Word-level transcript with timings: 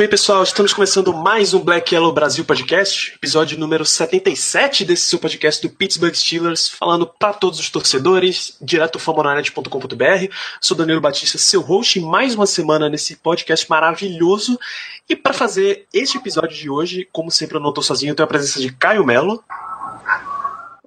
bem, 0.00 0.08
pessoal, 0.08 0.42
estamos 0.42 0.72
começando 0.72 1.12
mais 1.12 1.52
um 1.52 1.60
Black 1.60 1.94
Yellow 1.94 2.10
Brasil 2.10 2.42
Podcast, 2.42 3.12
episódio 3.16 3.58
número 3.58 3.84
77 3.84 4.86
desse 4.86 5.02
seu 5.02 5.18
podcast 5.18 5.60
do 5.60 5.68
Pittsburgh 5.68 6.14
Steelers, 6.14 6.70
falando 6.70 7.06
para 7.06 7.34
todos 7.34 7.60
os 7.60 7.68
torcedores, 7.68 8.56
direto 8.62 8.94
do 8.94 8.98
famonanet.com.br. 8.98 10.34
Sou 10.58 10.74
Danilo 10.74 11.02
Batista, 11.02 11.36
seu 11.36 11.60
host, 11.60 12.00
mais 12.00 12.34
uma 12.34 12.46
semana 12.46 12.88
nesse 12.88 13.14
podcast 13.14 13.68
maravilhoso. 13.68 14.58
E 15.06 15.14
para 15.14 15.34
fazer 15.34 15.86
este 15.92 16.16
episódio 16.16 16.56
de 16.56 16.70
hoje, 16.70 17.06
como 17.12 17.30
sempre 17.30 17.58
eu 17.58 17.60
não 17.60 17.68
estou 17.68 17.84
sozinho, 17.84 18.12
eu 18.12 18.16
tenho 18.16 18.24
a 18.24 18.28
presença 18.28 18.58
de 18.58 18.72
Caio 18.72 19.04
Melo, 19.04 19.44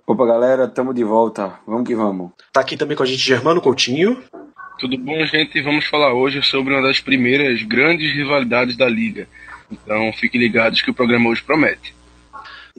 Opa, 0.08 0.26
galera, 0.26 0.68
tamo 0.68 0.94
de 0.94 1.04
volta. 1.04 1.54
Vamos 1.68 1.88
que 1.88 1.96
vamos. 1.96 2.32
tá 2.52 2.60
aqui 2.60 2.76
também 2.76 2.98
com 2.98 3.04
a 3.04 3.06
gente 3.06 3.20
Germano 3.20 3.62
Coutinho, 3.62 4.22
Tudo 4.84 4.98
bom, 4.98 5.26
gente? 5.26 5.62
Vamos 5.62 5.86
falar 5.86 6.14
hoje 6.14 6.44
sobre 6.44 6.74
uma 6.74 6.86
das 6.86 7.00
primeiras 7.00 7.64
grandes 7.64 8.14
rivalidades 8.14 8.76
da 8.76 8.86
liga. 8.86 9.30
Então 9.72 10.12
fiquem 10.12 10.42
ligados 10.42 10.82
que 10.82 10.92
o 10.92 10.94
programa 10.94 11.30
hoje 11.30 11.42
promete. 11.42 11.96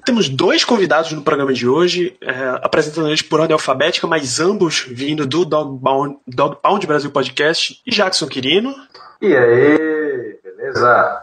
Temos 0.04 0.28
dois 0.28 0.66
convidados 0.66 1.12
no 1.12 1.22
programa 1.22 1.54
de 1.54 1.66
hoje, 1.66 2.14
é, 2.20 2.60
apresentando 2.62 3.08
eles 3.08 3.22
por 3.22 3.40
ordem 3.40 3.54
alfabética, 3.54 4.06
mas 4.06 4.38
ambos 4.38 4.84
vindo 4.86 5.26
do 5.26 5.46
Dog 5.46 5.82
Pound, 5.82 6.18
Dog 6.28 6.58
Pound 6.62 6.86
Brasil 6.86 7.10
Podcast, 7.10 7.80
e 7.86 7.90
Jackson 7.90 8.26
Quirino, 8.26 8.74
E 9.22 9.34
aí, 9.34 10.38
beleza? 10.44 11.22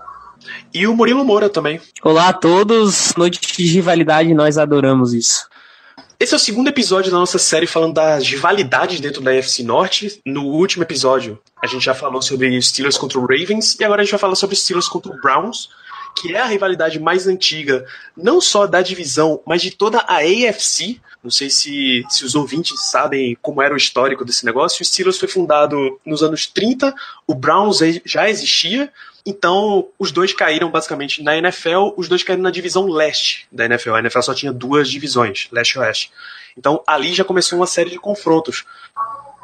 e 0.73 0.88
o 0.88 0.95
Murilo 0.95 1.23
Moura 1.23 1.48
também. 1.48 1.80
Olá 2.02 2.30
a 2.30 2.33
todos, 2.33 3.14
noite 3.16 3.39
de 3.39 3.72
rivalidade, 3.72 4.33
nós 4.33 4.58
adoramos 4.58 5.14
isso. 5.14 5.48
Esse 6.22 6.36
é 6.36 6.38
o 6.38 6.39
segundo 6.39 6.67
episódio 6.67 7.11
da 7.11 7.17
nossa 7.17 7.39
série 7.39 7.66
falando 7.66 7.95
das 7.95 8.27
rivalidades 8.27 9.00
dentro 9.00 9.23
da 9.23 9.33
NFC 9.33 9.64
Norte. 9.64 10.22
No 10.23 10.44
último 10.44 10.83
episódio, 10.83 11.39
a 11.59 11.66
gente 11.66 11.83
já 11.83 11.95
falou 11.95 12.22
sobre 12.22 12.61
Steelers 12.61 12.95
contra 12.95 13.17
o 13.17 13.25
Ravens, 13.25 13.75
e 13.80 13.83
agora 13.83 14.03
a 14.03 14.05
gente 14.05 14.11
vai 14.11 14.19
falar 14.19 14.36
sobre 14.36 14.55
Steelers 14.55 14.88
contra 14.88 15.11
o 15.11 15.19
Browns, 15.19 15.72
que 16.16 16.36
é 16.36 16.39
a 16.39 16.45
rivalidade 16.45 16.99
mais 16.99 17.25
antiga, 17.25 17.83
não 18.16 18.39
só 18.39 18.67
da 18.67 18.83
divisão, 18.83 19.42
mas 19.47 19.64
de 19.64 19.72
toda 19.72 19.97
a 20.02 20.17
AFC. 20.17 21.02
Não 21.23 21.31
sei 21.31 21.49
se, 21.49 22.05
se 22.08 22.23
os 22.23 22.36
ouvintes 22.36 22.80
sabem 22.92 23.36
como 23.42 23.59
era 23.59 23.73
o 23.73 23.77
histórico 23.77 24.23
desse 24.23 24.45
negócio. 24.45 24.83
O 24.83 24.86
Steelers 24.86 25.17
foi 25.17 25.27
fundado 25.27 25.99
nos 26.05 26.22
anos 26.22 26.45
30, 26.45 26.94
o 27.25 27.33
Browns 27.33 27.80
já 28.05 28.30
existia, 28.30 28.94
então, 29.25 29.88
os 30.00 30.11
dois 30.11 30.33
caíram 30.33 30.69
basicamente 30.69 31.22
na 31.22 31.38
NFL, 31.38 31.94
os 31.95 32.08
dois 32.08 32.23
caíram 32.23 32.44
na 32.44 32.52
divisão 32.52 32.88
leste 32.88 33.47
da 33.52 33.66
NFL. 33.66 33.94
A 33.94 34.00
NFL 34.00 34.22
só 34.22 34.33
tinha 34.33 34.52
duas 34.52 34.89
divisões, 34.89 35.47
leste 35.52 35.73
e 35.73 35.80
oeste. 35.80 36.11
Então, 36.58 36.83
ali 36.88 37.14
já 37.14 37.23
começou 37.23 37.59
uma 37.59 37.67
série 37.67 37.92
de 37.92 37.99
confrontos. 37.99 38.66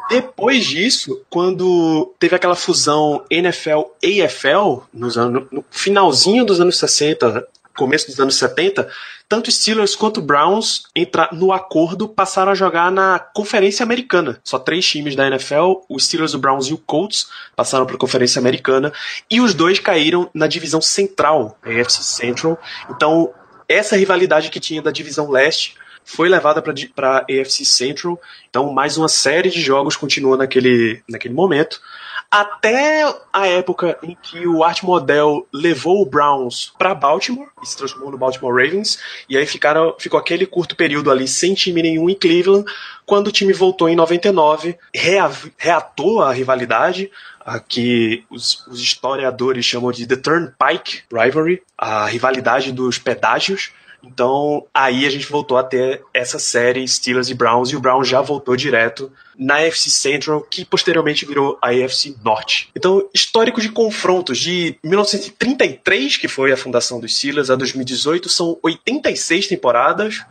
Depois 0.09 0.65
disso, 0.65 1.21
quando 1.29 2.13
teve 2.17 2.35
aquela 2.35 2.55
fusão 2.55 3.25
NFL-AFL, 3.29 4.83
nos 4.93 5.17
anos, 5.17 5.47
no 5.51 5.63
finalzinho 5.69 6.45
dos 6.45 6.61
anos 6.61 6.77
60, 6.77 7.45
começo 7.75 8.07
dos 8.07 8.19
anos 8.19 8.35
70, 8.35 8.89
tanto 9.29 9.51
Steelers 9.51 9.95
quanto 9.95 10.21
Browns 10.21 10.83
entra, 10.95 11.29
no 11.31 11.51
acordo 11.51 12.07
passaram 12.07 12.51
a 12.51 12.55
jogar 12.55 12.91
na 12.91 13.19
Conferência 13.19 13.83
Americana. 13.83 14.39
Só 14.43 14.57
três 14.57 14.85
times 14.87 15.15
da 15.15 15.27
NFL, 15.27 15.81
os 15.89 16.05
Steelers, 16.05 16.33
o 16.33 16.39
Browns 16.39 16.67
e 16.67 16.73
o 16.73 16.77
Colts, 16.77 17.27
passaram 17.55 17.85
para 17.85 17.95
a 17.95 17.99
Conferência 17.99 18.39
Americana 18.39 18.91
e 19.29 19.41
os 19.41 19.53
dois 19.53 19.79
caíram 19.79 20.29
na 20.33 20.47
divisão 20.47 20.81
central, 20.81 21.57
a 21.63 21.69
AFC 21.69 22.03
Central. 22.03 22.57
Então, 22.89 23.33
essa 23.67 23.97
rivalidade 23.97 24.49
que 24.49 24.59
tinha 24.59 24.81
da 24.81 24.91
divisão 24.91 25.29
leste 25.29 25.75
foi 26.05 26.29
levada 26.29 26.61
para 26.61 27.17
a 27.17 27.19
AFC 27.19 27.65
Central. 27.65 28.19
Então, 28.49 28.71
mais 28.71 28.97
uma 28.97 29.09
série 29.09 29.49
de 29.49 29.59
jogos 29.59 29.97
continua 29.97 30.37
naquele, 30.37 31.01
naquele 31.07 31.33
momento. 31.33 31.81
Até 32.29 33.03
a 33.31 33.47
época 33.47 33.97
em 34.03 34.15
que 34.21 34.45
o 34.45 34.61
Art 34.61 34.83
Model 34.83 35.47
levou 35.53 36.01
o 36.01 36.05
Browns 36.05 36.73
para 36.77 36.93
Baltimore 36.93 37.47
e 37.63 37.65
se 37.65 37.77
transformou 37.77 38.11
no 38.11 38.17
Baltimore 38.17 38.53
Ravens, 38.53 38.99
e 39.29 39.37
aí 39.37 39.45
ficaram, 39.45 39.95
ficou 39.97 40.19
aquele 40.19 40.45
curto 40.45 40.75
período 40.75 41.09
ali 41.09 41.25
sem 41.25 41.53
time 41.53 41.81
nenhum 41.81 42.09
em 42.09 42.15
Cleveland, 42.15 42.69
quando 43.05 43.27
o 43.27 43.31
time 43.31 43.53
voltou 43.53 43.87
em 43.87 43.95
99, 43.95 44.77
rea, 44.93 45.31
reatou 45.57 46.21
a 46.21 46.33
rivalidade, 46.33 47.09
a 47.39 47.61
que 47.61 48.25
os, 48.29 48.67
os 48.67 48.81
historiadores 48.81 49.63
chamam 49.63 49.93
de 49.93 50.05
The 50.05 50.17
Turnpike 50.17 51.03
Rivalry, 51.09 51.63
a 51.77 52.05
rivalidade 52.07 52.73
dos 52.73 52.97
pedágios. 52.97 53.71
Então, 54.03 54.65
aí 54.73 55.05
a 55.05 55.09
gente 55.09 55.27
voltou 55.27 55.57
a 55.57 55.63
ter 55.63 56.03
essa 56.13 56.37
série 56.37 56.87
Steelers 56.87 57.29
e 57.29 57.33
Browns, 57.33 57.69
e 57.69 57.75
o 57.75 57.79
Browns 57.79 58.07
já 58.07 58.21
voltou 58.21 58.55
direto 58.55 59.11
na 59.37 59.57
AFC 59.57 59.89
Central, 59.89 60.41
que 60.41 60.63
posteriormente 60.65 61.25
virou 61.25 61.57
a 61.61 61.69
AFC 61.69 62.15
Norte. 62.23 62.69
Então, 62.75 63.07
histórico 63.13 63.59
de 63.59 63.69
confrontos 63.69 64.39
de 64.39 64.77
1933, 64.83 66.17
que 66.17 66.27
foi 66.27 66.51
a 66.51 66.57
fundação 66.57 66.99
dos 66.99 67.15
Steelers, 67.15 67.49
a 67.49 67.55
2018, 67.55 68.29
são 68.29 68.57
86 68.63 69.47
temporadas, 69.47 70.23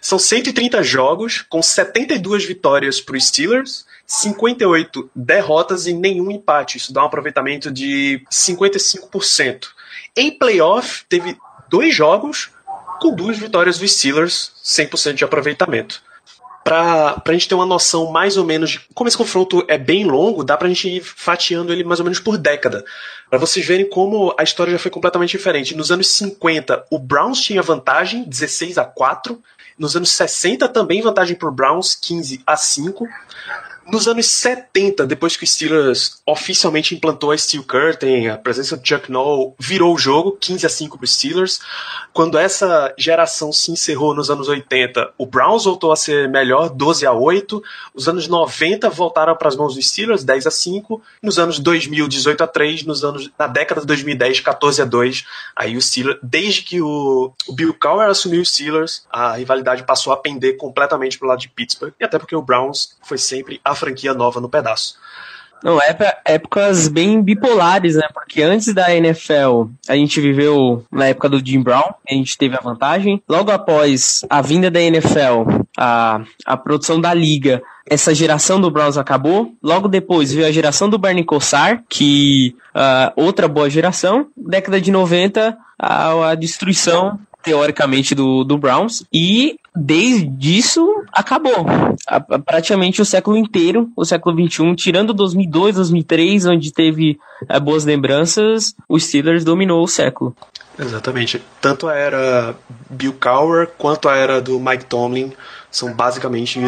são 0.00 0.18
130 0.18 0.82
jogos, 0.82 1.44
com 1.48 1.62
72 1.62 2.44
vitórias 2.44 3.00
para 3.00 3.16
os 3.16 3.26
Steelers, 3.26 3.84
58 4.06 5.10
derrotas 5.14 5.86
e 5.86 5.92
nenhum 5.92 6.30
empate. 6.30 6.78
Isso 6.78 6.92
dá 6.92 7.02
um 7.02 7.06
aproveitamento 7.06 7.70
de 7.70 8.24
55%. 8.30 9.68
Em 10.16 10.30
playoff, 10.30 11.04
teve 11.08 11.36
dois 11.68 11.94
jogos 11.94 12.50
com 13.02 13.14
duas 13.14 13.36
vitórias 13.36 13.78
dos 13.78 13.92
Steelers, 13.92 14.52
100% 14.64 15.14
de 15.14 15.24
aproveitamento. 15.24 16.00
Para 16.62 17.20
a 17.24 17.32
gente 17.32 17.48
ter 17.48 17.56
uma 17.56 17.66
noção 17.66 18.12
mais 18.12 18.36
ou 18.36 18.44
menos 18.44 18.70
de 18.70 18.80
como 18.94 19.08
esse 19.08 19.16
confronto 19.16 19.64
é 19.66 19.76
bem 19.76 20.04
longo, 20.04 20.44
dá 20.44 20.56
para 20.56 20.68
a 20.68 20.70
gente 20.70 20.88
ir 20.88 21.00
fatiando 21.00 21.72
ele 21.72 21.82
mais 21.82 21.98
ou 21.98 22.04
menos 22.04 22.20
por 22.20 22.38
década. 22.38 22.84
Para 23.28 23.38
vocês 23.38 23.66
verem 23.66 23.88
como 23.88 24.32
a 24.38 24.44
história 24.44 24.70
já 24.70 24.78
foi 24.78 24.90
completamente 24.90 25.32
diferente. 25.32 25.74
Nos 25.74 25.90
anos 25.90 26.06
50, 26.08 26.84
o 26.88 27.00
Browns 27.00 27.40
tinha 27.40 27.60
vantagem, 27.60 28.22
16 28.22 28.78
a 28.78 28.84
4. 28.84 29.42
Nos 29.76 29.96
anos 29.96 30.10
60, 30.10 30.68
também 30.68 31.02
vantagem 31.02 31.34
para 31.34 31.48
o 31.48 31.52
Browns, 31.52 31.96
15 31.96 32.42
a 32.46 32.56
5. 32.56 33.08
Nos 33.84 34.06
anos 34.06 34.26
70, 34.26 35.06
depois 35.06 35.36
que 35.36 35.42
o 35.42 35.46
Steelers 35.46 36.22
oficialmente 36.24 36.94
implantou 36.94 37.32
a 37.32 37.36
Steel 37.36 37.64
Curtain, 37.64 38.28
a 38.28 38.38
presença 38.38 38.76
do 38.76 38.86
Chuck 38.86 39.10
Noll 39.10 39.56
virou 39.58 39.92
o 39.92 39.98
jogo, 39.98 40.36
15 40.40 40.64
a 40.64 40.68
5 40.68 40.96
para 40.96 41.06
Steelers. 41.06 41.60
Quando 42.12 42.38
essa 42.38 42.94
geração 42.96 43.52
se 43.52 43.72
encerrou 43.72 44.14
nos 44.14 44.30
anos 44.30 44.48
80, 44.48 45.14
o 45.18 45.26
Browns 45.26 45.64
voltou 45.64 45.90
a 45.90 45.96
ser 45.96 46.28
melhor, 46.28 46.70
12 46.70 47.04
a 47.06 47.12
8. 47.12 47.62
Os 47.92 48.08
anos 48.08 48.28
90 48.28 48.88
voltaram 48.88 49.36
para 49.36 49.48
as 49.48 49.56
mãos 49.56 49.74
dos 49.74 49.84
Steelers, 49.86 50.22
10 50.22 50.46
a 50.46 50.50
5. 50.50 51.02
Nos 51.20 51.38
anos 51.38 51.58
2000, 51.58 52.06
18 52.06 52.44
a 52.44 52.46
3. 52.46 52.84
Nos 52.84 53.04
anos, 53.04 53.30
na 53.36 53.48
década 53.48 53.80
de 53.80 53.86
2010, 53.88 54.40
14 54.40 54.82
a 54.82 54.84
2. 54.84 55.24
Aí 55.56 55.76
o 55.76 55.82
Steelers, 55.82 56.18
desde 56.22 56.62
que 56.62 56.80
o, 56.80 57.32
o 57.48 57.52
Bill 57.52 57.74
Cowher 57.74 58.08
assumiu 58.08 58.42
os 58.42 58.50
Steelers, 58.50 59.04
a 59.10 59.32
rivalidade 59.32 59.82
passou 59.82 60.12
a 60.12 60.16
pender 60.16 60.56
completamente 60.56 61.18
para 61.18 61.26
o 61.26 61.28
lado 61.28 61.40
de 61.40 61.48
Pittsburgh. 61.48 61.92
E 61.98 62.04
até 62.04 62.18
porque 62.18 62.36
o 62.36 62.42
Browns 62.42 62.96
foi 63.02 63.18
sempre 63.18 63.60
a 63.64 63.71
franquia 63.74 64.14
nova 64.14 64.40
no 64.40 64.48
pedaço. 64.48 64.96
Não, 65.62 65.80
época- 65.80 66.16
épocas 66.24 66.88
bem 66.88 67.22
bipolares, 67.22 67.94
né? 67.94 68.08
Porque 68.12 68.42
antes 68.42 68.74
da 68.74 68.92
NFL, 68.94 69.66
a 69.88 69.94
gente 69.94 70.20
viveu 70.20 70.84
na 70.90 71.06
época 71.06 71.28
do 71.28 71.44
Jim 71.44 71.62
Brown, 71.62 71.94
a 72.08 72.14
gente 72.14 72.36
teve 72.36 72.56
a 72.56 72.60
vantagem. 72.60 73.22
Logo 73.28 73.50
após 73.52 74.24
a 74.28 74.42
vinda 74.42 74.70
da 74.70 74.80
NFL, 74.80 75.62
a, 75.78 76.20
a 76.44 76.56
produção 76.56 77.00
da 77.00 77.14
liga, 77.14 77.62
essa 77.88 78.12
geração 78.12 78.60
do 78.60 78.70
Browns 78.72 78.96
acabou. 78.98 79.54
Logo 79.62 79.86
depois 79.86 80.32
veio 80.32 80.48
a 80.48 80.52
geração 80.52 80.88
do 80.88 80.98
Bernie 80.98 81.24
Kosar, 81.24 81.84
que 81.88 82.56
ah, 82.74 83.12
outra 83.14 83.46
boa 83.46 83.70
geração. 83.70 84.26
Década 84.36 84.80
de 84.80 84.90
90, 84.90 85.56
a, 85.78 86.30
a 86.30 86.34
destruição 86.34 87.20
teoricamente 87.42 88.14
do, 88.14 88.44
do 88.44 88.56
Browns 88.56 89.04
e 89.12 89.56
desde 89.74 90.58
isso 90.58 90.86
acabou 91.12 91.66
A- 92.06 92.16
a- 92.16 92.38
praticamente 92.38 93.00
o 93.00 93.04
século 93.06 93.36
inteiro 93.36 93.90
o 93.96 94.04
século 94.04 94.36
21 94.36 94.74
tirando 94.74 95.14
2002 95.14 95.76
2003 95.76 96.46
onde 96.46 96.72
teve 96.72 97.18
eh, 97.48 97.58
boas 97.58 97.84
lembranças 97.84 98.74
os 98.88 99.04
Steelers 99.04 99.44
dominou 99.44 99.82
o 99.82 99.88
século 99.88 100.36
Exatamente. 100.78 101.40
Tanto 101.60 101.86
a 101.86 101.94
era 101.94 102.56
Bill 102.88 103.12
Cowher 103.20 103.68
quanto 103.76 104.08
a 104.08 104.16
era 104.16 104.40
do 104.40 104.58
Mike 104.58 104.86
Tomlin 104.86 105.30
são 105.70 105.92
basicamente 105.92 106.58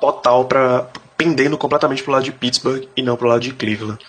total 0.00 0.46
para 0.46 0.88
pendendo 1.16 1.56
completamente 1.56 2.02
pro 2.02 2.10
lado 2.12 2.24
de 2.24 2.32
Pittsburgh 2.32 2.84
e 2.96 3.02
não 3.02 3.16
pro 3.16 3.28
lado 3.28 3.40
de 3.40 3.52
Cleveland. 3.52 4.00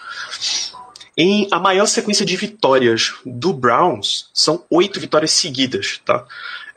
Em 1.16 1.48
a 1.52 1.60
maior 1.60 1.86
sequência 1.86 2.26
de 2.26 2.36
vitórias 2.36 3.14
do 3.24 3.54
Browns 3.54 4.28
são 4.34 4.64
oito 4.72 5.00
vitórias 5.00 5.30
seguidas, 5.32 6.02
tá? 6.04 6.26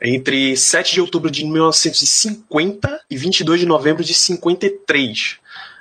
Entre 0.01 0.55
7 0.55 0.93
de 0.93 1.01
outubro 1.01 1.31
de 1.31 1.43
1950 1.45 3.01
e 3.09 3.17
22 3.17 3.61
de 3.61 3.65
novembro 3.65 4.03
de 4.03 4.13
53. 4.13 5.37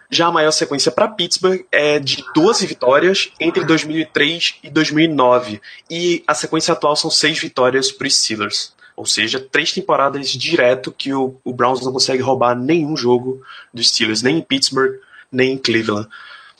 Já 0.09 0.27
a 0.27 0.33
maior 0.33 0.53
sequência 0.53 0.91
para 0.93 1.09
Pittsburgh 1.09 1.65
é 1.71 1.99
de 1.99 2.25
12 2.35 2.67
vitórias 2.67 3.31
entre 3.41 3.65
2003 3.65 4.55
e 4.63 4.71
2009. 4.71 5.61
E 5.91 6.23
a 6.27 6.35
sequência 6.35 6.73
atual 6.73 6.97
são 6.97 7.11
6 7.11 7.39
vitórias 7.41 7.91
para 7.91 8.07
os 8.07 8.17
Steelers. 8.17 8.73
Ou 8.97 9.05
seja, 9.05 9.39
três 9.39 9.73
temporadas 9.73 10.31
direto 10.31 10.91
que 10.91 11.13
o, 11.13 11.37
o 11.45 11.53
Browns 11.53 11.85
não 11.85 11.93
consegue 11.93 12.23
roubar 12.23 12.57
nenhum 12.57 12.97
jogo 12.97 13.43
dos 13.73 13.91
Steelers, 13.91 14.23
nem 14.23 14.39
em 14.39 14.43
Pittsburgh, 14.43 14.95
nem 15.31 15.53
em 15.53 15.59
Cleveland. 15.59 16.09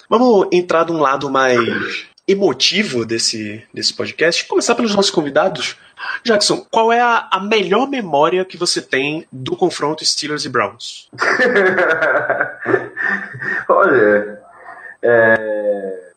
Vamos 0.09 0.49
entrar 0.53 0.85
de 0.85 0.93
um 0.93 1.01
lado 1.01 1.31
mais 1.31 2.07
emotivo 2.27 3.05
desse, 3.05 3.65
desse 3.73 3.95
podcast. 3.95 4.47
Começar 4.47 4.75
pelos 4.75 4.95
nossos 4.95 5.11
convidados. 5.11 5.79
Jackson, 6.25 6.67
qual 6.71 6.93
é 6.93 7.01
a, 7.01 7.29
a 7.31 7.41
melhor 7.41 7.89
memória 7.89 8.45
que 8.45 8.57
você 8.57 8.83
tem 8.83 9.27
do 9.31 9.57
confronto 9.57 10.05
Steelers 10.05 10.45
e 10.45 10.49
Browns? 10.49 11.09
Olha, 13.69 14.41
é, 15.03 16.11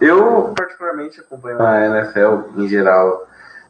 eu 0.00 0.52
particularmente 0.56 1.20
acompanho 1.20 1.60
a 1.60 1.86
NFL 1.86 2.60
em 2.60 2.68
geral 2.68 3.26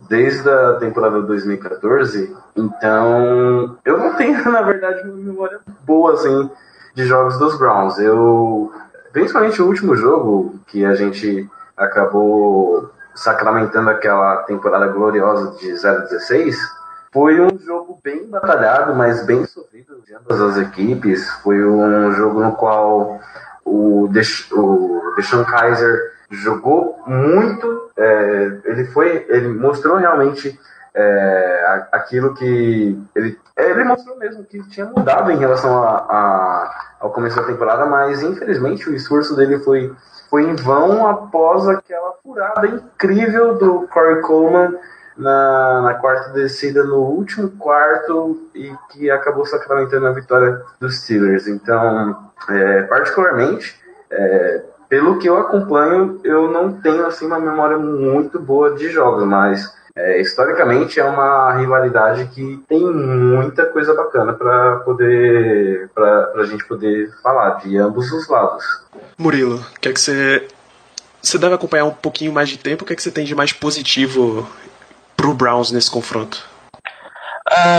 desde 0.09 0.49
a 0.49 0.75
temporada 0.75 1.23
2014, 1.23 2.37
então 2.57 3.79
eu 3.85 3.97
não 3.97 4.15
tenho, 4.17 4.45
na 4.51 4.63
verdade, 4.63 5.09
uma 5.09 5.17
memória 5.17 5.61
boa 5.87 6.15
assim 6.15 6.51
de 6.95 7.05
jogos 7.05 7.39
dos 7.39 7.59
Browns. 7.59 7.99
Eu, 7.99 8.73
principalmente 9.13 9.63
o 9.63 9.67
último 9.67 9.97
jogo 9.97 10.61
que 10.67 10.85
a 10.85 10.95
gente 10.95 11.49
acabou 11.77 12.91
sacramentando 13.15 13.91
aquela 13.91 14.39
temporada 14.45 14.89
gloriosa 14.89 15.57
de 15.59 15.73
016, 15.73 16.57
foi 17.13 17.41
um 17.41 17.57
jogo 17.59 18.01
bem 18.03 18.29
batalhado, 18.29 18.95
mas 18.95 19.25
bem 19.25 19.47
sofrido 19.47 20.03
de 20.05 20.15
ambas 20.15 20.41
as 20.41 20.59
equipes. 20.59 21.31
Foi 21.43 21.65
um 21.65 22.13
jogo 22.13 22.41
no 22.41 22.53
qual 22.53 23.21
o, 23.65 24.09
Desh, 24.11 24.51
o 24.51 25.13
Deshaun 25.15 25.45
Kaiser 25.45 26.13
jogou 26.29 27.01
muito, 27.07 27.91
é, 27.97 28.59
ele 28.65 28.87
foi, 28.87 29.25
ele 29.29 29.49
mostrou 29.49 29.97
realmente 29.97 30.59
é, 30.95 31.87
aquilo 31.91 32.35
que 32.35 32.99
ele, 33.15 33.39
ele 33.57 33.85
mostrou 33.85 34.17
mesmo 34.17 34.45
que 34.45 34.63
tinha 34.69 34.87
mudado 34.87 35.31
em 35.31 35.37
relação 35.37 35.83
a, 35.83 35.97
a, 35.97 36.95
ao 37.01 37.11
começo 37.11 37.37
da 37.37 37.43
temporada, 37.45 37.85
mas 37.87 38.23
infelizmente 38.23 38.89
o 38.89 38.95
esforço 38.95 39.35
dele 39.35 39.59
foi, 39.59 39.93
foi 40.31 40.45
em 40.45 40.55
vão 40.55 41.07
após 41.09 41.69
aquela 41.69 42.13
furada 42.23 42.67
incrível 42.67 43.59
do 43.59 43.89
Corey 43.89 44.21
Coleman 44.21 44.79
na, 45.17 45.83
na 45.83 45.95
quarta 45.95 46.31
descida 46.31 46.85
no 46.85 46.99
último 46.99 47.51
quarto 47.51 48.49
e 48.55 48.73
que 48.91 49.11
acabou 49.11 49.47
sacramentando 49.47 50.07
a 50.07 50.13
vitória 50.13 50.63
dos 50.81 51.01
Steelers. 51.01 51.47
Então, 51.47 52.31
é, 52.49 52.83
particularmente, 52.83 53.81
é, 54.11 54.63
pelo 54.95 55.19
que 55.19 55.29
eu 55.29 55.37
acompanho, 55.37 56.21
eu 56.23 56.49
não 56.49 56.81
tenho 56.81 57.05
assim 57.05 57.27
uma 57.27 57.41
memória 57.41 57.77
muito 57.77 58.39
boa 58.39 58.77
de 58.77 58.91
jogos, 58.91 59.25
mas 59.25 59.69
é, 59.97 60.21
historicamente 60.21 61.01
é 61.01 61.05
uma 61.05 61.53
rivalidade 61.55 62.27
que 62.27 62.63
tem 62.69 62.81
muita 62.81 63.67
coisa 63.67 63.93
bacana 63.93 64.35
para 64.35 64.77
poder 64.85 65.91
para 65.93 66.35
a 66.37 66.45
gente 66.45 66.65
poder 66.69 67.13
falar 67.25 67.59
de 67.59 67.77
ambos 67.77 68.13
os 68.13 68.29
lados. 68.29 68.65
Murilo, 69.19 69.61
quer 69.81 69.93
que 69.93 70.01
você 70.01 70.47
você 71.21 71.39
deve 71.39 71.57
acompanhar 71.57 71.87
um 71.87 71.91
pouquinho 71.91 72.33
mais 72.33 72.49
de 72.49 72.57
tempo. 72.57 72.85
O 72.85 72.87
que, 72.87 72.93
é 72.93 72.97
que 72.97 73.03
você 73.03 73.11
tem 73.11 73.25
de 73.25 73.35
mais 73.35 73.53
positivo 73.53 74.49
pro 75.17 75.35
Browns 75.35 75.73
nesse 75.73 75.91
confronto? 75.91 76.41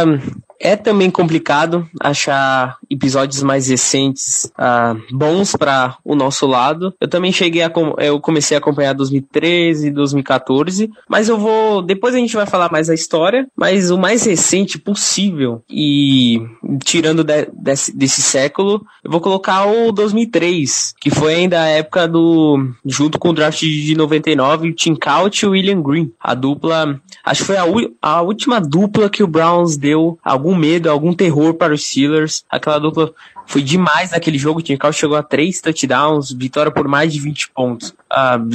Um, 0.05 0.19
é 0.59 0.75
também 0.75 1.09
complicado 1.09 1.87
achar 1.99 2.77
episódios 2.89 3.43
mais 3.43 3.67
recentes 3.67 4.51
uh, 4.57 4.99
bons 5.11 5.55
para 5.55 5.97
o 6.03 6.15
nosso 6.15 6.45
lado. 6.45 6.93
Eu 6.99 7.07
também 7.07 7.31
cheguei 7.31 7.61
a 7.61 7.71
eu 7.97 8.19
comecei 8.19 8.55
a 8.55 8.59
acompanhar 8.59 8.93
2013, 8.93 9.91
2014, 9.91 10.89
mas 11.09 11.29
eu 11.29 11.37
vou 11.37 11.81
depois 11.81 12.15
a 12.15 12.17
gente 12.17 12.35
vai 12.35 12.45
falar 12.45 12.71
mais 12.71 12.89
a 12.89 12.93
história, 12.93 13.47
mas 13.55 13.91
o 13.91 13.97
mais 13.97 14.25
recente 14.25 14.77
possível 14.77 15.61
e 15.69 16.41
tirando 16.83 17.23
de, 17.23 17.47
desse, 17.53 17.95
desse 17.95 18.21
século, 18.21 18.85
eu 19.03 19.11
vou 19.11 19.21
colocar 19.21 19.65
o 19.65 19.91
2003, 19.91 20.95
que 20.99 21.09
foi 21.09 21.35
ainda 21.35 21.61
a 21.61 21.67
época 21.67 22.07
do 22.07 22.71
junto 22.85 23.19
com 23.19 23.29
o 23.29 23.33
draft 23.33 23.61
de 23.61 23.95
99, 23.95 24.69
o 24.69 24.73
Tim 24.73 24.95
Couch 24.95 25.43
e 25.43 25.47
William 25.47 25.81
Green, 25.81 26.11
a 26.19 26.33
dupla, 26.33 26.99
acho 27.23 27.41
que 27.41 27.47
foi 27.47 27.57
a, 27.57 27.65
a 28.01 28.21
última 28.21 28.59
dupla 28.59 29.09
que 29.09 29.23
o 29.23 29.27
Browns 29.27 29.77
deu 29.77 30.17
algum 30.45 30.55
medo, 30.55 30.89
algum 30.89 31.13
terror 31.13 31.55
para 31.55 31.73
os 31.73 31.87
Steelers. 31.87 32.45
Aquela 32.49 32.79
dupla 32.79 33.11
foi 33.47 33.63
demais 33.63 34.11
naquele 34.11 34.37
jogo. 34.37 34.59
O 34.59 34.61
Tim 34.61 34.77
chegou 34.93 35.17
a 35.17 35.23
três 35.23 35.59
touchdowns, 35.59 36.31
vitória 36.31 36.71
por 36.71 36.87
mais 36.87 37.11
de 37.11 37.19
20 37.19 37.49
pontos. 37.49 37.89
Uh, 38.11 38.53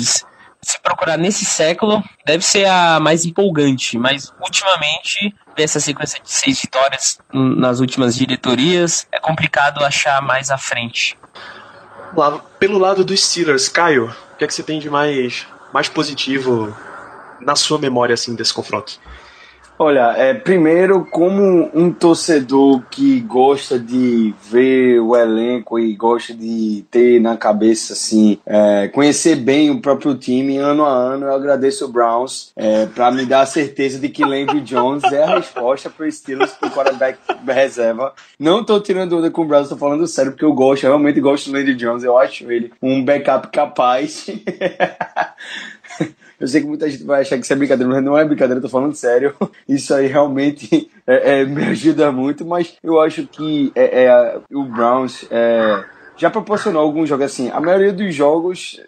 se 0.62 0.78
procurar 0.80 1.16
nesse 1.16 1.44
século, 1.44 2.02
deve 2.24 2.44
ser 2.44 2.66
a 2.66 3.00
mais 3.00 3.24
empolgante, 3.24 3.98
mas 3.98 4.32
ultimamente, 4.40 5.34
dessa 5.56 5.80
sequência 5.80 6.20
de 6.22 6.30
seis 6.30 6.60
vitórias 6.60 7.18
nas 7.32 7.80
últimas 7.80 8.14
diretorias, 8.14 9.06
é 9.10 9.18
complicado 9.18 9.82
achar 9.82 10.20
mais 10.20 10.50
à 10.50 10.58
frente. 10.58 11.18
Lá, 12.14 12.38
pelo 12.58 12.78
lado 12.78 13.04
dos 13.04 13.24
Steelers, 13.24 13.68
Caio, 13.68 14.14
o 14.34 14.36
que, 14.36 14.44
é 14.44 14.46
que 14.46 14.52
você 14.52 14.62
tem 14.62 14.78
de 14.78 14.90
mais, 14.90 15.46
mais 15.72 15.88
positivo 15.88 16.76
na 17.40 17.56
sua 17.56 17.78
memória 17.78 18.12
assim 18.12 18.34
desse 18.34 18.52
confronto? 18.52 19.00
Olha, 19.82 20.12
é, 20.14 20.34
primeiro, 20.34 21.06
como 21.06 21.70
um 21.72 21.90
torcedor 21.90 22.82
que 22.90 23.18
gosta 23.20 23.78
de 23.78 24.34
ver 24.50 25.00
o 25.00 25.16
elenco 25.16 25.78
e 25.78 25.96
gosta 25.96 26.34
de 26.34 26.84
ter 26.90 27.18
na 27.18 27.34
cabeça, 27.34 27.94
assim, 27.94 28.38
é, 28.44 28.88
conhecer 28.88 29.36
bem 29.36 29.70
o 29.70 29.80
próprio 29.80 30.14
time 30.14 30.58
ano 30.58 30.84
a 30.84 30.90
ano, 30.90 31.24
eu 31.24 31.34
agradeço 31.34 31.86
o 31.86 31.88
Browns 31.88 32.52
é, 32.56 32.84
para 32.84 33.10
me 33.10 33.24
dar 33.24 33.40
a 33.40 33.46
certeza 33.46 33.98
de 33.98 34.10
que 34.10 34.22
Landry 34.22 34.60
Jones 34.68 35.02
é 35.04 35.22
a 35.22 35.36
resposta 35.36 35.88
para 35.88 36.04
o 36.04 36.12
Steelers 36.12 36.52
pro 36.52 36.68
quarterback 36.68 37.18
reserva. 37.46 38.12
Não 38.38 38.62
tô 38.62 38.78
tirando 38.80 39.08
dúvida 39.08 39.30
com 39.30 39.40
o 39.40 39.46
Browns, 39.46 39.70
tô 39.70 39.78
falando 39.78 40.06
sério, 40.06 40.32
porque 40.32 40.44
eu 40.44 40.52
gosto, 40.52 40.84
eu 40.84 40.90
realmente 40.90 41.22
gosto 41.22 41.50
do 41.50 41.56
Landry 41.56 41.74
Jones, 41.74 42.04
eu 42.04 42.18
acho 42.18 42.52
ele 42.52 42.70
um 42.82 43.02
backup 43.02 43.48
capaz. 43.48 44.26
Eu 46.40 46.48
sei 46.48 46.62
que 46.62 46.66
muita 46.66 46.88
gente 46.88 47.04
vai 47.04 47.20
achar 47.20 47.36
que 47.36 47.44
isso 47.44 47.52
é 47.52 47.56
brincadeira, 47.56 47.92
mas 47.92 48.02
não 48.02 48.16
é 48.16 48.24
brincadeira, 48.24 48.58
eu 48.58 48.62
tô 48.62 48.68
falando 48.68 48.94
sério. 48.94 49.34
Isso 49.68 49.92
aí 49.92 50.06
realmente 50.06 50.90
é, 51.06 51.40
é, 51.40 51.44
me 51.44 51.64
ajuda 51.64 52.10
muito, 52.10 52.46
mas 52.46 52.76
eu 52.82 52.98
acho 52.98 53.26
que 53.26 53.70
é, 53.74 54.04
é 54.04 54.38
o 54.50 54.64
Browns 54.64 55.26
é, 55.30 55.84
já 56.16 56.30
proporcionou 56.30 56.80
alguns 56.80 57.08
jogos 57.08 57.26
assim. 57.26 57.50
A 57.50 57.60
maioria 57.60 57.92
dos 57.92 58.14
jogos 58.14 58.80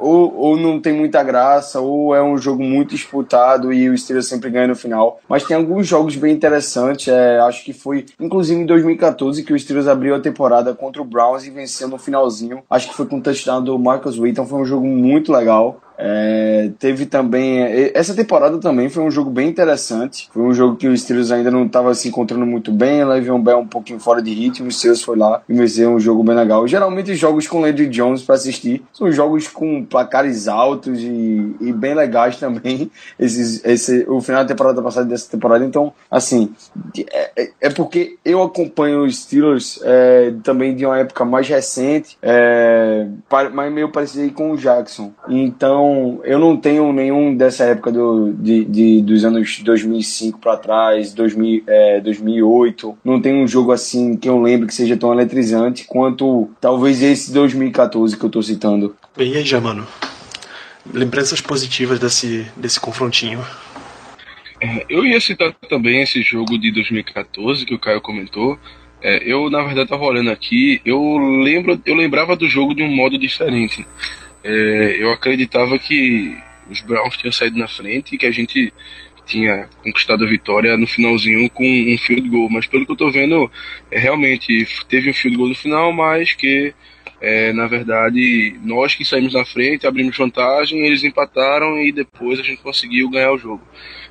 ou, 0.00 0.34
ou 0.34 0.56
não 0.56 0.80
tem 0.80 0.94
muita 0.94 1.22
graça, 1.22 1.78
ou 1.78 2.14
é 2.14 2.22
um 2.22 2.38
jogo 2.38 2.62
muito 2.62 2.94
disputado 2.94 3.72
e 3.72 3.88
o 3.88 3.96
Steelers 3.96 4.26
sempre 4.26 4.48
ganha 4.48 4.68
no 4.68 4.74
final. 4.74 5.20
Mas 5.28 5.44
tem 5.44 5.56
alguns 5.56 5.86
jogos 5.86 6.16
bem 6.16 6.32
interessantes. 6.32 7.08
É, 7.08 7.38
acho 7.40 7.62
que 7.64 7.72
foi, 7.72 8.06
inclusive 8.18 8.60
em 8.60 8.66
2014, 8.66 9.44
que 9.44 9.52
o 9.52 9.58
Steelers 9.58 9.86
abriu 9.86 10.14
a 10.14 10.20
temporada 10.20 10.74
contra 10.74 11.02
o 11.02 11.04
Browns 11.04 11.46
e 11.46 11.50
venceu 11.50 11.86
no 11.86 11.98
finalzinho. 11.98 12.62
Acho 12.70 12.88
que 12.88 12.96
foi 12.96 13.06
com 13.06 13.18
o 13.18 13.22
touchdown 13.22 13.62
do 13.62 13.78
Marcus 13.78 14.18
Wheaton. 14.18 14.46
Foi 14.46 14.60
um 14.60 14.64
jogo 14.64 14.86
muito 14.86 15.30
legal. 15.30 15.80
É, 16.02 16.70
teve 16.78 17.04
também. 17.04 17.90
Essa 17.92 18.14
temporada 18.14 18.58
também 18.58 18.88
foi 18.88 19.02
um 19.02 19.10
jogo 19.10 19.30
bem 19.30 19.48
interessante. 19.48 20.30
Foi 20.32 20.42
um 20.42 20.54
jogo 20.54 20.76
que 20.76 20.88
o 20.88 20.96
Steelers 20.96 21.30
ainda 21.30 21.50
não 21.50 21.66
estava 21.66 21.94
se 21.94 22.08
encontrando 22.08 22.46
muito 22.46 22.72
bem. 22.72 23.04
Le'Veon 23.04 23.40
Bell 23.40 23.58
um 23.58 23.66
pouquinho 23.66 24.00
fora 24.00 24.22
de 24.22 24.32
ritmo. 24.32 24.68
O 24.68 24.72
Steelers 24.72 25.02
foi 25.02 25.18
lá 25.18 25.42
e 25.46 25.52
venceu 25.52 25.90
um 25.90 26.00
jogo 26.00 26.24
bem 26.24 26.34
legal. 26.34 26.66
Geralmente, 26.66 27.14
jogos 27.14 27.46
com 27.46 27.60
Landry 27.60 27.86
Jones 27.88 28.22
para 28.22 28.36
assistir 28.36 28.82
são 28.94 29.12
jogos 29.12 29.46
com 29.46 29.84
placares 29.84 30.48
altos 30.48 31.00
e, 31.00 31.56
e 31.60 31.72
bem 31.72 31.94
legais 31.94 32.38
também. 32.38 32.90
Esses, 33.18 33.62
esse, 33.64 34.06
o 34.08 34.20
final 34.20 34.42
da 34.42 34.48
temporada 34.48 34.80
passada 34.80 35.06
dessa 35.06 35.30
temporada. 35.30 35.64
Então, 35.64 35.92
assim, 36.10 36.54
é, 37.12 37.30
é, 37.36 37.50
é 37.60 37.70
porque 37.70 38.16
eu 38.24 38.42
acompanho 38.42 39.04
os 39.04 39.18
Steelers 39.18 39.78
é, 39.82 40.32
também 40.42 40.74
de 40.74 40.86
uma 40.86 40.98
época 40.98 41.24
mais 41.24 41.46
recente, 41.46 42.16
é, 42.22 43.06
meio 43.70 43.90
parecido 43.90 44.32
com 44.32 44.52
o 44.52 44.56
Jackson. 44.56 45.12
Então, 45.28 45.89
eu 46.24 46.38
não 46.38 46.56
tenho 46.56 46.92
nenhum 46.92 47.34
dessa 47.34 47.64
época 47.64 47.92
do, 47.92 48.32
de, 48.32 48.64
de 48.64 49.02
dos 49.02 49.24
anos 49.24 49.60
2005 49.62 50.38
para 50.38 50.56
trás, 50.56 51.12
2000, 51.12 51.64
é, 51.66 52.00
2008. 52.00 52.98
Não 53.04 53.20
tem 53.20 53.34
um 53.34 53.46
jogo 53.46 53.72
assim 53.72 54.16
que 54.16 54.28
eu 54.28 54.40
lembro 54.40 54.66
que 54.66 54.74
seja 54.74 54.96
tão 54.96 55.12
eletrizante 55.12 55.84
quanto 55.86 56.50
talvez 56.60 57.02
esse 57.02 57.32
2014 57.32 58.16
que 58.16 58.24
eu 58.24 58.30
tô 58.30 58.42
citando. 58.42 58.96
E 59.18 59.36
aí, 59.36 59.44
já, 59.44 59.60
mano? 59.60 59.86
Lembranças 60.92 61.40
positivas 61.40 61.98
desse, 61.98 62.46
desse 62.56 62.80
confrontinho. 62.80 63.40
É, 64.60 64.84
eu 64.88 65.04
ia 65.04 65.20
citar 65.20 65.54
também 65.68 66.02
esse 66.02 66.22
jogo 66.22 66.58
de 66.58 66.70
2014 66.70 67.64
que 67.64 67.74
o 67.74 67.78
Caio 67.78 68.00
comentou. 68.00 68.58
É, 69.02 69.22
eu, 69.24 69.48
na 69.48 69.58
verdade, 69.62 69.84
estava 69.84 70.04
olhando 70.04 70.30
aqui, 70.30 70.80
eu 70.84 71.16
lembro, 71.42 71.80
eu 71.86 71.94
lembrava 71.94 72.36
do 72.36 72.46
jogo 72.46 72.74
de 72.74 72.82
um 72.82 72.94
modo 72.94 73.16
diferente. 73.16 73.86
É, 74.42 74.96
eu 74.98 75.12
acreditava 75.12 75.78
que 75.78 76.36
os 76.70 76.80
Browns 76.80 77.16
tinham 77.16 77.32
saído 77.32 77.58
na 77.58 77.68
frente 77.68 78.14
e 78.14 78.18
que 78.18 78.26
a 78.26 78.30
gente 78.30 78.72
tinha 79.26 79.68
conquistado 79.82 80.24
a 80.24 80.28
vitória 80.28 80.76
no 80.76 80.86
finalzinho 80.86 81.48
com 81.50 81.64
um 81.64 81.98
field 81.98 82.28
goal. 82.28 82.50
Mas 82.50 82.66
pelo 82.66 82.84
que 82.84 82.92
eu 82.92 82.96
tô 82.96 83.10
vendo, 83.10 83.50
é, 83.90 83.98
realmente 83.98 84.66
teve 84.88 85.10
um 85.10 85.14
field 85.14 85.36
goal 85.36 85.48
no 85.48 85.54
final, 85.54 85.92
mas 85.92 86.32
que 86.32 86.74
é, 87.20 87.52
na 87.52 87.66
verdade 87.66 88.58
nós 88.64 88.94
que 88.94 89.04
saímos 89.04 89.34
na 89.34 89.44
frente, 89.44 89.86
abrimos 89.86 90.16
vantagem, 90.16 90.86
eles 90.86 91.04
empataram 91.04 91.78
e 91.78 91.92
depois 91.92 92.40
a 92.40 92.42
gente 92.42 92.62
conseguiu 92.62 93.10
ganhar 93.10 93.32
o 93.32 93.38
jogo. 93.38 93.62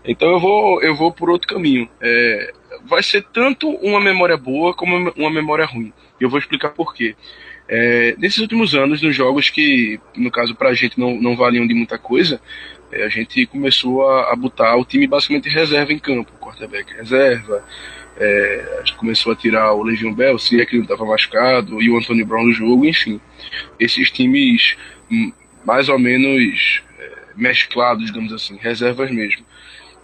Então 0.05 0.31
eu 0.31 0.39
vou, 0.39 0.81
eu 0.81 0.95
vou 0.95 1.11
por 1.11 1.29
outro 1.29 1.47
caminho. 1.47 1.89
É, 2.01 2.53
vai 2.85 3.03
ser 3.03 3.23
tanto 3.33 3.69
uma 3.69 3.99
memória 3.99 4.37
boa 4.37 4.73
como 4.73 5.11
uma 5.17 5.31
memória 5.31 5.65
ruim. 5.65 5.91
Eu 6.19 6.29
vou 6.29 6.39
explicar 6.39 6.69
por 6.69 6.93
quê. 6.93 7.15
É, 7.71 8.15
nesses 8.17 8.39
últimos 8.39 8.73
anos, 8.73 8.99
nos 8.99 9.15
jogos 9.15 9.51
que, 9.51 9.99
no 10.17 10.31
caso, 10.31 10.55
pra 10.55 10.73
gente 10.73 10.99
não, 10.99 11.21
não 11.21 11.35
valiam 11.35 11.67
de 11.67 11.73
muita 11.75 11.99
coisa, 11.99 12.41
é, 12.91 13.03
a 13.03 13.09
gente 13.09 13.45
começou 13.45 14.09
a, 14.09 14.33
a 14.33 14.35
botar 14.35 14.75
o 14.75 14.83
time 14.83 15.05
basicamente 15.05 15.47
reserva 15.49 15.93
em 15.93 15.99
campo. 15.99 16.31
Quarterback 16.39 16.91
reserva, 16.95 17.63
é, 18.17 18.77
a 18.79 18.79
gente 18.79 18.97
começou 18.97 19.31
a 19.31 19.35
tirar 19.35 19.71
o 19.73 19.83
Legion 19.83 20.11
Bell, 20.11 20.39
se 20.39 20.59
é 20.59 20.65
que 20.65 20.75
ele 20.75 20.81
estava 20.81 21.05
machucado, 21.05 21.79
e 21.79 21.91
o 21.91 21.97
Anthony 21.97 22.23
Brown 22.23 22.47
no 22.47 22.53
jogo, 22.53 22.85
enfim. 22.85 23.21
Esses 23.79 24.09
times 24.09 24.75
hum, 25.11 25.31
mais 25.63 25.89
ou 25.89 25.99
menos 25.99 26.81
é, 26.97 27.11
mesclados, 27.35 28.07
digamos 28.07 28.33
assim, 28.33 28.57
reservas 28.57 29.11
mesmo. 29.11 29.45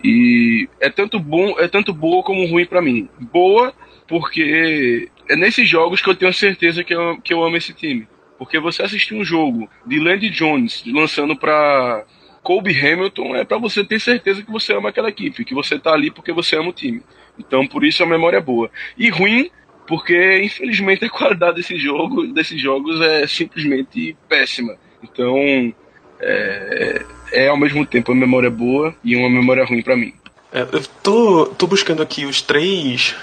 E 0.03 0.69
é 0.79 0.89
tanto 0.91 1.19
bom, 1.19 1.60
é 1.60 1.67
tanto 1.67 1.91
boa 1.91 2.22
como 2.22 2.45
ruim 2.45 2.67
para 2.67 2.79
mim. 2.79 3.10
Boa 3.19 3.74
porque 4.07 5.10
é 5.29 5.36
nesses 5.36 5.67
jogos 5.67 6.01
que 6.01 6.10
eu 6.10 6.15
tenho 6.15 6.34
certeza 6.34 6.84
que 6.84 6.94
eu, 6.94 7.20
que 7.22 7.34
eu 7.34 7.44
amo 7.44 7.58
esse 7.58 7.74
time. 7.74 8.08
Porque 8.38 8.60
você 8.60 8.84
assistir 8.84 9.15
um 9.15 9.24
jogo 9.24 9.70
de 9.86 10.00
Landy 10.00 10.29
Jones 10.29 10.84
lançando 10.86 11.36
para 11.36 12.03
Colby 12.44 12.77
Hamilton 12.77 13.36
é 13.36 13.44
para 13.44 13.58
você 13.58 13.84
ter 13.84 14.00
certeza 14.00 14.44
que 14.44 14.51
você 14.51 14.74
ama 14.74 14.89
aquela 14.89 15.10
equipe, 15.10 15.46
que 15.46 15.53
você 15.53 15.79
tá 15.79 15.94
ali 15.94 16.12
porque 16.12 16.32
você 16.32 16.55
ama 16.55 16.70
o 16.70 16.74
time. 16.74 17.01
Então 17.39 17.65
por 17.65 17.84
isso 17.84 18.03
a 18.03 18.08
memória 18.08 18.38
é 18.38 18.41
boa. 18.41 18.70
E 18.98 19.10
ruim 19.10 19.50
porque 19.88 20.41
infelizmente 20.44 21.05
a 21.05 21.10
qualidade 21.10 21.58
desse 21.58 21.77
jogo, 21.77 22.27
desses 22.27 22.62
jogos 22.62 23.00
é 23.01 23.25
simplesmente 23.25 24.15
péssima. 24.27 24.75
Então 25.01 25.74
é, 26.20 27.05
é 27.32 27.48
ao 27.48 27.58
mesmo 27.58 27.86
tempo 27.86 28.12
uma 28.12 28.20
memória 28.20 28.50
boa 28.50 28.96
e 29.03 29.15
uma 29.15 29.29
memória 29.29 29.65
ruim 29.65 29.82
para 29.82 29.96
mim. 29.96 30.13
É, 30.51 30.62
eu 30.62 30.84
tô, 31.03 31.48
tô 31.48 31.67
buscando 31.67 32.01
aqui 32.01 32.25
os 32.25 32.41
três 32.41 33.15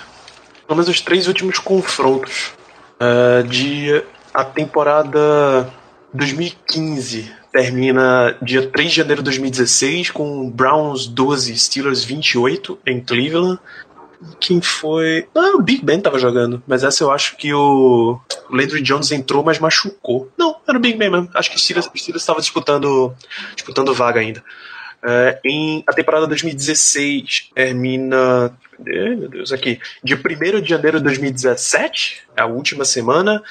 pelo 0.73 0.77
menos 0.77 0.89
os 0.89 1.03
três 1.03 1.29
últimos 1.29 1.59
confrontos 1.59 2.53
uh, 2.99 3.47
de 3.47 4.03
a 4.33 4.43
temporada 4.43 5.71
2015 6.15 7.31
termina 7.53 8.35
dia 8.41 8.67
3 8.67 8.89
de 8.89 8.97
janeiro 8.97 9.21
de 9.21 9.25
2016 9.25 10.11
com 10.11 10.49
Browns 10.49 11.07
12, 11.07 11.59
Steelers 11.59 12.03
28 12.05 12.79
em 12.87 13.01
Cleveland. 13.03 13.59
Quem 14.41 14.63
foi? 14.63 15.29
Ah, 15.35 15.57
o 15.57 15.63
Big 15.63 15.85
Ben 15.85 16.01
tava 16.01 16.19
jogando, 16.19 16.63
mas 16.67 16.85
essa 16.85 17.05
eu 17.05 17.11
acho 17.11 17.37
que 17.37 17.53
o 17.53 18.19
Landry 18.49 18.81
Jones 18.81 19.13
entrou, 19.13 19.45
mas 19.45 19.59
machucou. 19.59 20.31
Não, 20.39 20.57
era 20.67 20.79
o 20.79 20.81
Big 20.81 20.97
Ben 20.97 21.11
mesmo. 21.11 21.29
Acho 21.35 21.51
que 21.51 21.57
o 21.57 21.61
Steelers 21.61 21.91
estava 22.15 22.41
disputando, 22.41 23.13
disputando 23.55 23.93
vaga 23.93 24.21
ainda. 24.21 24.43
Uh, 25.03 25.37
em 25.45 25.83
a 25.85 25.93
temporada 25.93 26.29
2016 26.29 27.51
termina. 27.53 28.57
meu 28.79 29.29
Deus, 29.29 29.53
aqui. 29.53 29.81
De 30.03 30.15
1 30.15 30.61
de 30.61 30.69
janeiro 30.69 30.99
de 30.99 31.05
2017, 31.05 32.23
a 32.37 32.47
última 32.47 32.85
semana, 32.85 33.43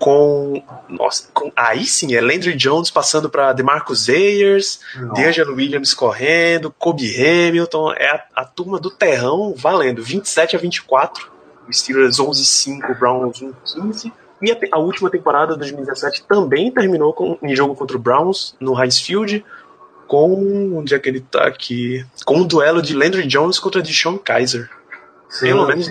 com. 0.00 0.60
Nossa, 0.88 1.28
com, 1.32 1.52
aí 1.54 1.84
sim, 1.84 2.12
é 2.16 2.20
Landry 2.20 2.56
Jones 2.56 2.90
passando 2.90 3.30
para 3.30 3.52
DeMarcus 3.52 4.08
Ayers, 4.08 4.80
D'Angelo 5.14 5.54
Williams 5.54 5.94
correndo, 5.94 6.74
Kobe 6.76 7.14
Hamilton. 7.14 7.92
É 7.92 8.10
a, 8.10 8.24
a, 8.34 8.44
turma 8.44 8.80
do 8.80 8.90
terrão 8.90 9.54
valendo. 9.56 10.02
27 10.02 10.56
a 10.56 10.58
24. 10.58 11.30
Steelers 11.72 12.18
11-5, 12.18 12.98
Browns 12.98 13.40
1-15. 13.40 14.12
E 14.42 14.52
a, 14.52 14.56
a, 14.72 14.78
última 14.78 15.08
temporada 15.08 15.52
de 15.54 15.60
2017 15.60 16.24
também 16.28 16.70
terminou 16.70 17.12
com, 17.12 17.38
em 17.42 17.54
jogo 17.54 17.74
contra 17.74 17.96
o 17.96 18.00
Browns 18.00 18.54
no 18.60 18.80
Heinz 18.80 19.00
Field 19.00 19.44
com. 20.06 20.76
Onde 20.76 20.94
é 20.94 20.98
que 20.98 21.08
ele 21.08 21.20
tá 21.20 21.46
aqui? 21.46 22.04
Com 22.24 22.36
o 22.36 22.40
um 22.40 22.46
duelo 22.46 22.82
de 22.82 22.94
Landry 22.94 23.26
Jones 23.26 23.58
contra 23.58 23.82
Deshaun 23.82 24.18
Kaiser. 24.18 24.68
Sim, 25.28 25.46
pelo, 25.46 25.66
menos, 25.66 25.90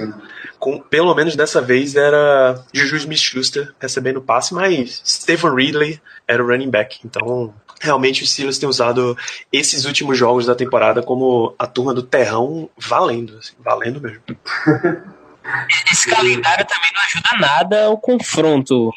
com, 0.58 0.80
pelo 0.80 1.14
menos 1.14 1.36
dessa 1.36 1.62
vez 1.62 1.96
era 1.96 2.64
Juju 2.74 2.96
Smith-Schuster 2.98 3.74
recebendo 3.80 4.18
o 4.18 4.22
passe, 4.22 4.54
mas 4.54 5.02
Stephen 5.06 5.54
Ridley 5.54 6.02
era 6.28 6.44
o 6.44 6.48
running 6.48 6.70
back. 6.70 7.00
Então, 7.04 7.54
realmente 7.80 8.24
os 8.24 8.32
Steelers 8.32 8.58
têm 8.58 8.70
usado 8.70 9.18
esses 9.52 9.86
últimos 9.86 10.18
jogos 10.18 10.46
da 10.46 10.56
temporada 10.56 11.04
como 11.04 11.54
a 11.60 11.68
turma 11.68 11.94
do 11.94 12.02
terrão 12.02 12.70
valendo, 12.78 13.38
assim, 13.38 13.54
valendo 13.60 14.02
mesmo. 14.02 14.22
Esse 15.92 16.10
calendário 16.10 16.66
também 16.66 16.92
não 16.94 17.02
ajuda 17.04 17.30
nada 17.40 17.86
ao 17.86 17.98
confronto. 17.98 18.92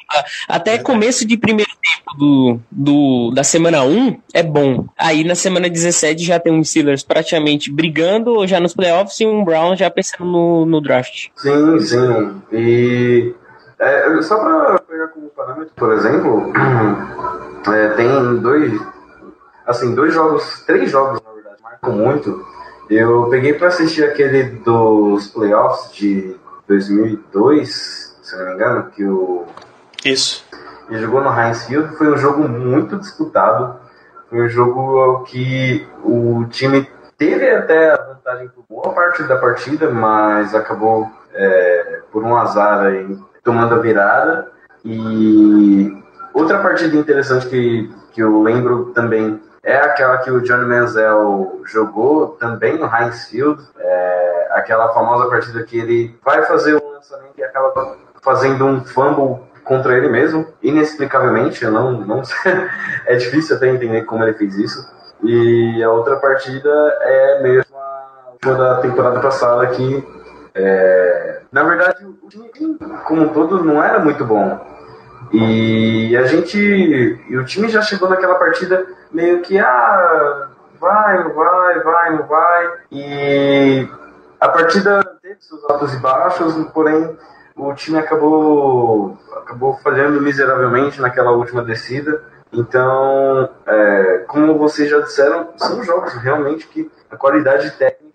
Até 0.49 0.79
começo 0.79 1.27
de 1.27 1.37
primeiro 1.37 1.71
tempo 1.71 2.17
do, 2.17 2.61
do, 2.71 3.31
da 3.35 3.45
semana 3.45 3.83
1 3.83 4.21
é 4.33 4.43
bom. 4.43 4.87
Aí 4.97 5.25
na 5.25 5.35
semana 5.35 5.69
17 5.69 6.25
já 6.25 6.41
tem 6.41 6.53
um 6.53 6.65
Steelers 6.65 7.03
praticamente 7.03 7.71
brigando 7.71 8.47
já 8.47 8.61
nos 8.61 8.75
playoffs 8.75 9.21
e 9.21 9.27
um 9.27 9.45
Brown 9.45 9.77
já 9.77 9.91
pensando 9.91 10.25
no, 10.25 10.67
no 10.67 10.81
draft. 10.81 11.29
Sim, 11.37 11.81
sim. 11.81 12.43
E 12.53 13.35
é, 13.79 14.23
só 14.23 14.39
para 14.39 14.79
pegar 14.81 15.09
como 15.09 15.29
parâmetro, 15.29 15.73
por 15.77 15.93
exemplo, 15.93 16.53
é, 17.73 17.89
tem 17.91 18.37
dois, 18.41 18.81
assim, 19.67 19.95
dois 19.95 20.13
jogos, 20.13 20.65
três 20.67 20.91
jogos 20.91 21.21
na 21.23 21.33
verdade, 21.33 21.57
marcam 21.63 21.93
muito 21.93 22.45
eu 22.91 23.29
peguei 23.29 23.55
para 23.55 23.69
assistir 23.69 24.05
aquele 24.05 24.45
dos 24.45 25.29
playoffs 25.29 25.93
de 25.95 26.37
2002, 26.67 28.19
se 28.23 28.37
não 28.37 28.47
me 28.47 28.55
engano, 28.55 28.91
que 28.91 29.05
o. 29.05 29.45
Isso. 30.05 30.45
Ele 30.89 31.01
jogou 31.01 31.23
no 31.23 31.31
Heinz 31.31 31.65
Field. 31.67 31.97
Foi 31.97 32.09
um 32.13 32.17
jogo 32.17 32.49
muito 32.49 32.97
disputado. 32.97 33.77
Foi 34.31 34.43
um 34.43 34.49
jogo 34.49 35.25
que 35.25 35.87
o 36.03 36.47
time 36.51 36.89
teve 37.17 37.51
até 37.51 37.93
a 37.93 37.97
vantagem 37.97 38.49
por 38.49 38.65
boa 38.69 38.95
parte 38.95 39.23
da 39.25 39.37
partida, 39.37 39.91
mas 39.91 40.55
acabou 40.55 41.11
é, 41.35 42.01
por 42.11 42.23
um 42.23 42.37
azar 42.37 42.87
aí, 42.87 43.19
tomando 43.43 43.75
a 43.75 43.79
virada. 43.79 44.51
E 44.85 46.03
outra 46.33 46.59
partida 46.61 46.97
interessante 46.97 47.49
que, 47.49 47.93
que 48.13 48.23
eu 48.23 48.43
lembro 48.43 48.93
também 48.95 49.41
é 49.63 49.77
aquela 49.77 50.19
que 50.19 50.31
o 50.31 50.41
Johnny 50.41 50.65
Manziel 50.65 51.61
jogou 51.65 52.29
também 52.39 52.79
no 52.79 52.87
Heinz 52.87 53.29
Field, 53.29 53.63
é 53.79 54.49
aquela 54.53 54.93
famosa 54.93 55.29
partida 55.29 55.63
que 55.63 55.79
ele 55.79 56.19
vai 56.25 56.45
fazer 56.45 56.77
um 56.77 56.93
lançamento 56.93 57.35
e 57.37 57.43
acaba 57.43 57.97
fazendo 58.23 58.65
um 58.65 58.85
fumble 58.85 59.41
contra 59.65 59.97
ele 59.97 60.09
mesmo, 60.09 60.47
inexplicavelmente, 60.63 61.65
não, 61.67 61.93
não 61.93 62.23
é 63.07 63.17
difícil 63.17 63.57
até 63.57 63.69
entender 63.69 64.03
como 64.05 64.25
ele 64.25 64.33
fez 64.33 64.57
isso. 64.57 64.91
E 65.23 65.83
a 65.83 65.91
outra 65.91 66.17
partida 66.17 66.71
é 67.03 67.43
mesmo 67.43 67.77
a 67.77 68.53
da 68.53 68.81
temporada 68.81 69.21
passada 69.21 69.67
que, 69.67 70.07
é, 70.55 71.41
na 71.53 71.63
verdade, 71.65 72.07
o 72.07 72.29
time 72.29 72.51
como 73.05 73.23
um 73.23 73.29
todo 73.29 73.63
não 73.63 73.83
era 73.83 73.99
muito 73.99 74.25
bom. 74.25 74.59
E 75.33 76.17
a 76.17 76.25
gente, 76.25 76.59
e 76.59 77.37
o 77.37 77.45
time 77.45 77.69
já 77.69 77.83
chegou 77.83 78.09
naquela 78.09 78.37
partida 78.37 78.87
meio 79.13 79.43
que, 79.43 79.59
ah, 79.59 80.49
vai, 80.81 81.25
não 81.25 81.35
vai, 81.35 81.81
vai, 81.81 82.17
não 82.17 82.27
vai. 82.27 82.73
E 82.91 83.89
a 84.41 84.49
partida 84.49 85.05
teve 85.23 85.37
seus 85.41 85.65
altos 85.65 85.93
e 85.95 85.99
baixos, 85.99 86.55
porém 86.73 87.17
o 87.57 87.75
time 87.75 87.99
acabou, 87.99 89.19
acabou 89.37 89.77
falhando 89.79 90.21
miseravelmente 90.21 91.01
naquela 91.01 91.33
última 91.33 91.63
descida. 91.63 92.23
Então, 92.53 93.49
é, 93.67 94.25
como 94.29 94.57
vocês 94.57 94.89
já 94.89 95.01
disseram, 95.01 95.49
são 95.57 95.83
jogos 95.83 96.15
realmente 96.15 96.67
que 96.69 96.91
a 97.11 97.17
qualidade 97.17 97.71
técnica 97.73 98.09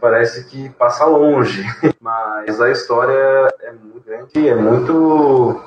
parece 0.00 0.44
que 0.44 0.68
passa 0.70 1.04
longe, 1.06 1.64
mas 2.00 2.60
a 2.60 2.70
história 2.70 3.52
é 3.62 3.72
muito 3.72 4.00
grande, 4.06 4.48
é 4.48 4.54
muito, 4.54 5.60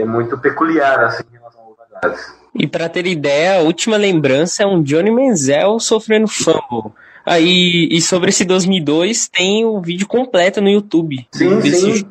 é 0.00 0.04
muito 0.04 0.38
peculiar 0.38 1.00
assim, 1.04 1.24
em 1.30 1.36
relação 1.36 1.60
aos 1.62 1.76
jogadores. 1.76 2.38
E 2.54 2.66
para 2.66 2.88
ter 2.88 3.06
ideia, 3.06 3.58
a 3.58 3.62
última 3.62 3.96
lembrança 3.96 4.62
é 4.62 4.66
um 4.66 4.82
Johnny 4.82 5.10
Menzel 5.10 5.78
sofrendo 5.78 6.26
fumble. 6.26 6.92
Aí, 7.24 7.88
e 7.90 8.00
sobre 8.00 8.30
esse 8.30 8.44
2002, 8.44 9.28
tem 9.28 9.64
o 9.64 9.80
vídeo 9.80 10.06
completo 10.06 10.60
no 10.60 10.68
YouTube. 10.70 11.26
Sim, 11.30 11.60
desse 11.60 11.98
sim. 11.98 12.08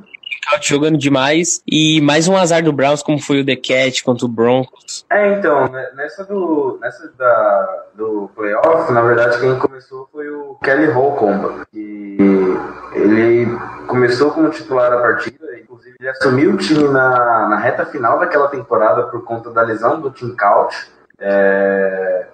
Jogando 0.62 0.98
demais. 0.98 1.62
E 1.68 2.02
mais 2.02 2.28
um 2.28 2.38
azar 2.38 2.64
do 2.64 2.74
Browns, 2.74 3.04
como 3.04 3.20
foi 3.20 3.42
o 3.42 3.46
The 3.46 3.56
Cat 3.56 4.04
contra 4.04 4.26
o 4.26 4.30
Broncos. 4.30 5.06
É, 5.10 5.34
então, 5.34 5.68
né, 5.68 5.90
nessa 5.96 6.24
do, 6.24 6.78
nessa 6.82 7.12
da, 7.18 7.84
do 7.96 8.30
playoff, 8.36 8.92
na 8.92 9.02
verdade, 9.02 9.40
quem 9.40 9.58
começou 9.60 10.08
foi 10.12 10.30
o 10.30 10.56
Kelly 10.64 10.88
Holcomb. 10.88 11.66
E 11.74 12.18
ele 12.94 13.48
começou 13.88 14.32
como 14.32 14.50
titular 14.50 14.92
a 14.92 15.02
partida, 15.02 15.60
inclusive 15.60 15.96
ele 16.00 16.10
assumiu 16.10 16.54
o 16.54 16.58
time 16.58 16.88
na, 16.90 17.50
na 17.50 17.58
reta 17.58 17.86
final 17.86 18.20
daquela 18.20 18.48
temporada 18.48 19.04
por 19.04 19.24
conta 19.24 19.52
da 19.52 19.62
lesão 19.62 20.00
do 20.00 20.12
Tim 20.12 20.36
Couch. 20.36 20.92
É, 21.20 22.28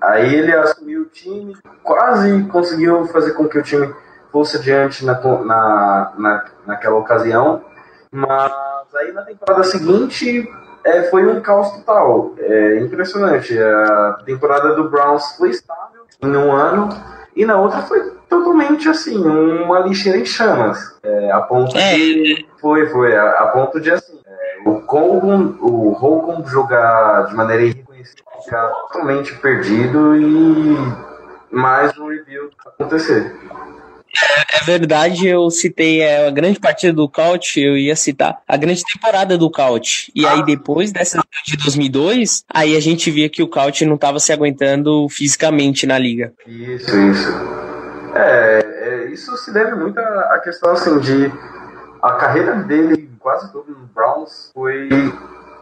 aí 0.00 0.34
ele 0.34 0.52
assumiu 0.52 1.02
o 1.02 1.06
time, 1.06 1.56
quase 1.82 2.44
conseguiu 2.44 3.06
fazer 3.06 3.32
com 3.32 3.48
que 3.48 3.58
o 3.58 3.62
time 3.62 3.92
fosse 4.36 4.58
adiante 4.58 5.02
na, 5.02 5.18
na, 5.18 6.12
na, 6.18 6.44
naquela 6.66 6.96
ocasião, 6.96 7.64
mas 8.12 8.52
aí 8.96 9.10
na 9.10 9.22
temporada 9.22 9.64
seguinte 9.64 10.46
é, 10.84 11.04
foi 11.04 11.26
um 11.26 11.40
caos 11.40 11.70
total. 11.70 12.34
É 12.38 12.78
impressionante. 12.80 13.58
A 13.58 14.18
temporada 14.26 14.74
do 14.74 14.90
Browns 14.90 15.24
foi 15.38 15.48
estável 15.48 16.02
em 16.22 16.36
um 16.36 16.52
ano 16.52 16.90
e 17.34 17.46
na 17.46 17.58
outra 17.58 17.80
foi 17.80 18.10
totalmente 18.28 18.90
assim, 18.90 19.16
uma 19.24 19.78
lixeira 19.78 20.18
em 20.18 20.26
chamas. 20.26 20.98
É, 21.02 21.32
a 21.32 21.40
ponto 21.40 21.74
É. 21.74 21.94
de. 21.94 22.46
Foi, 22.60 22.86
foi. 22.90 23.16
A, 23.16 23.30
a 23.30 23.46
ponto 23.46 23.80
de 23.80 23.90
assim. 23.90 24.20
é, 24.26 24.68
o 24.68 24.82
Colgan, 24.82 25.54
o 25.62 25.92
Holcomb 25.92 26.46
jogar 26.46 27.24
de 27.28 27.34
maneira 27.34 27.62
irreconhecível, 27.62 28.22
ficar 28.44 28.68
totalmente 28.68 29.34
perdido 29.36 30.14
e 30.14 30.76
mais 31.50 31.96
um 31.96 32.08
rebuild 32.08 32.54
acontecer. 32.66 33.34
É 34.52 34.64
verdade, 34.64 35.26
eu 35.26 35.50
citei 35.50 36.00
é, 36.00 36.26
a 36.26 36.30
grande 36.30 36.58
partida 36.58 36.92
do 36.92 37.08
Couch, 37.08 37.60
eu 37.60 37.76
ia 37.76 37.94
citar 37.94 38.38
a 38.46 38.56
grande 38.56 38.82
temporada 38.84 39.36
do 39.36 39.50
Couch. 39.50 40.10
E 40.14 40.26
aí 40.26 40.44
depois 40.44 40.92
dessa 40.92 41.22
de 41.44 41.56
2002, 41.56 42.44
aí 42.52 42.76
a 42.76 42.80
gente 42.80 43.10
via 43.10 43.28
que 43.28 43.42
o 43.42 43.48
Couch 43.48 43.84
não 43.84 43.96
estava 43.96 44.18
se 44.18 44.32
aguentando 44.32 45.08
fisicamente 45.08 45.86
na 45.86 45.98
liga. 45.98 46.32
Isso, 46.46 46.98
isso. 46.98 47.32
É, 48.14 48.60
é, 48.64 49.06
isso 49.12 49.36
se 49.36 49.52
deve 49.52 49.74
muito 49.74 49.98
à 49.98 50.40
questão 50.42 50.72
assim 50.72 50.98
de 51.00 51.30
a 52.02 52.12
carreira 52.12 52.54
dele 52.62 53.10
quase 53.18 53.52
todo 53.52 53.70
no 53.70 53.86
Browns 53.94 54.50
foi 54.54 54.88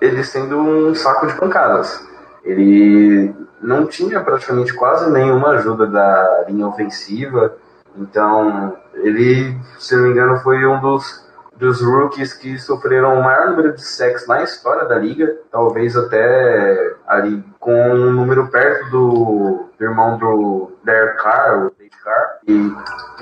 ele 0.01 0.23
sendo 0.23 0.59
um 0.59 0.95
saco 0.95 1.27
de 1.27 1.35
pancadas. 1.35 2.07
Ele 2.45 3.35
não 3.63 3.87
tinha 3.87 4.21
praticamente 4.21 4.75
quase 4.75 5.11
nenhuma 5.11 5.53
ajuda 5.53 5.87
da 5.87 6.45
linha 6.47 6.67
ofensiva, 6.67 7.57
então 7.97 8.77
ele, 8.95 9.57
se 9.79 9.95
não 9.97 10.05
me 10.05 10.11
engano, 10.11 10.39
foi 10.39 10.65
um 10.67 10.81
dos 10.81 11.25
dos 11.57 11.81
rookies 11.81 12.33
que 12.33 12.59
sofreram 12.59 13.19
o 13.19 13.23
maior 13.23 13.51
número 13.51 13.75
de 13.75 13.83
sacks 13.83 14.27
na 14.27 14.43
história 14.43 14.87
da 14.87 14.99
liga, 14.99 15.37
talvez 15.51 15.97
até 15.97 16.97
ali 17.07 17.45
com 17.61 17.75
um 17.91 18.13
número 18.13 18.49
perto 18.49 18.91
do, 18.91 19.69
do 19.79 19.85
irmão 19.85 20.19
do 20.19 20.73
Derek 20.85 21.23
Carr, 21.23 21.67
o 21.67 21.73
Dave 21.79 21.91
Carr, 22.03 22.39
e, 22.47 22.73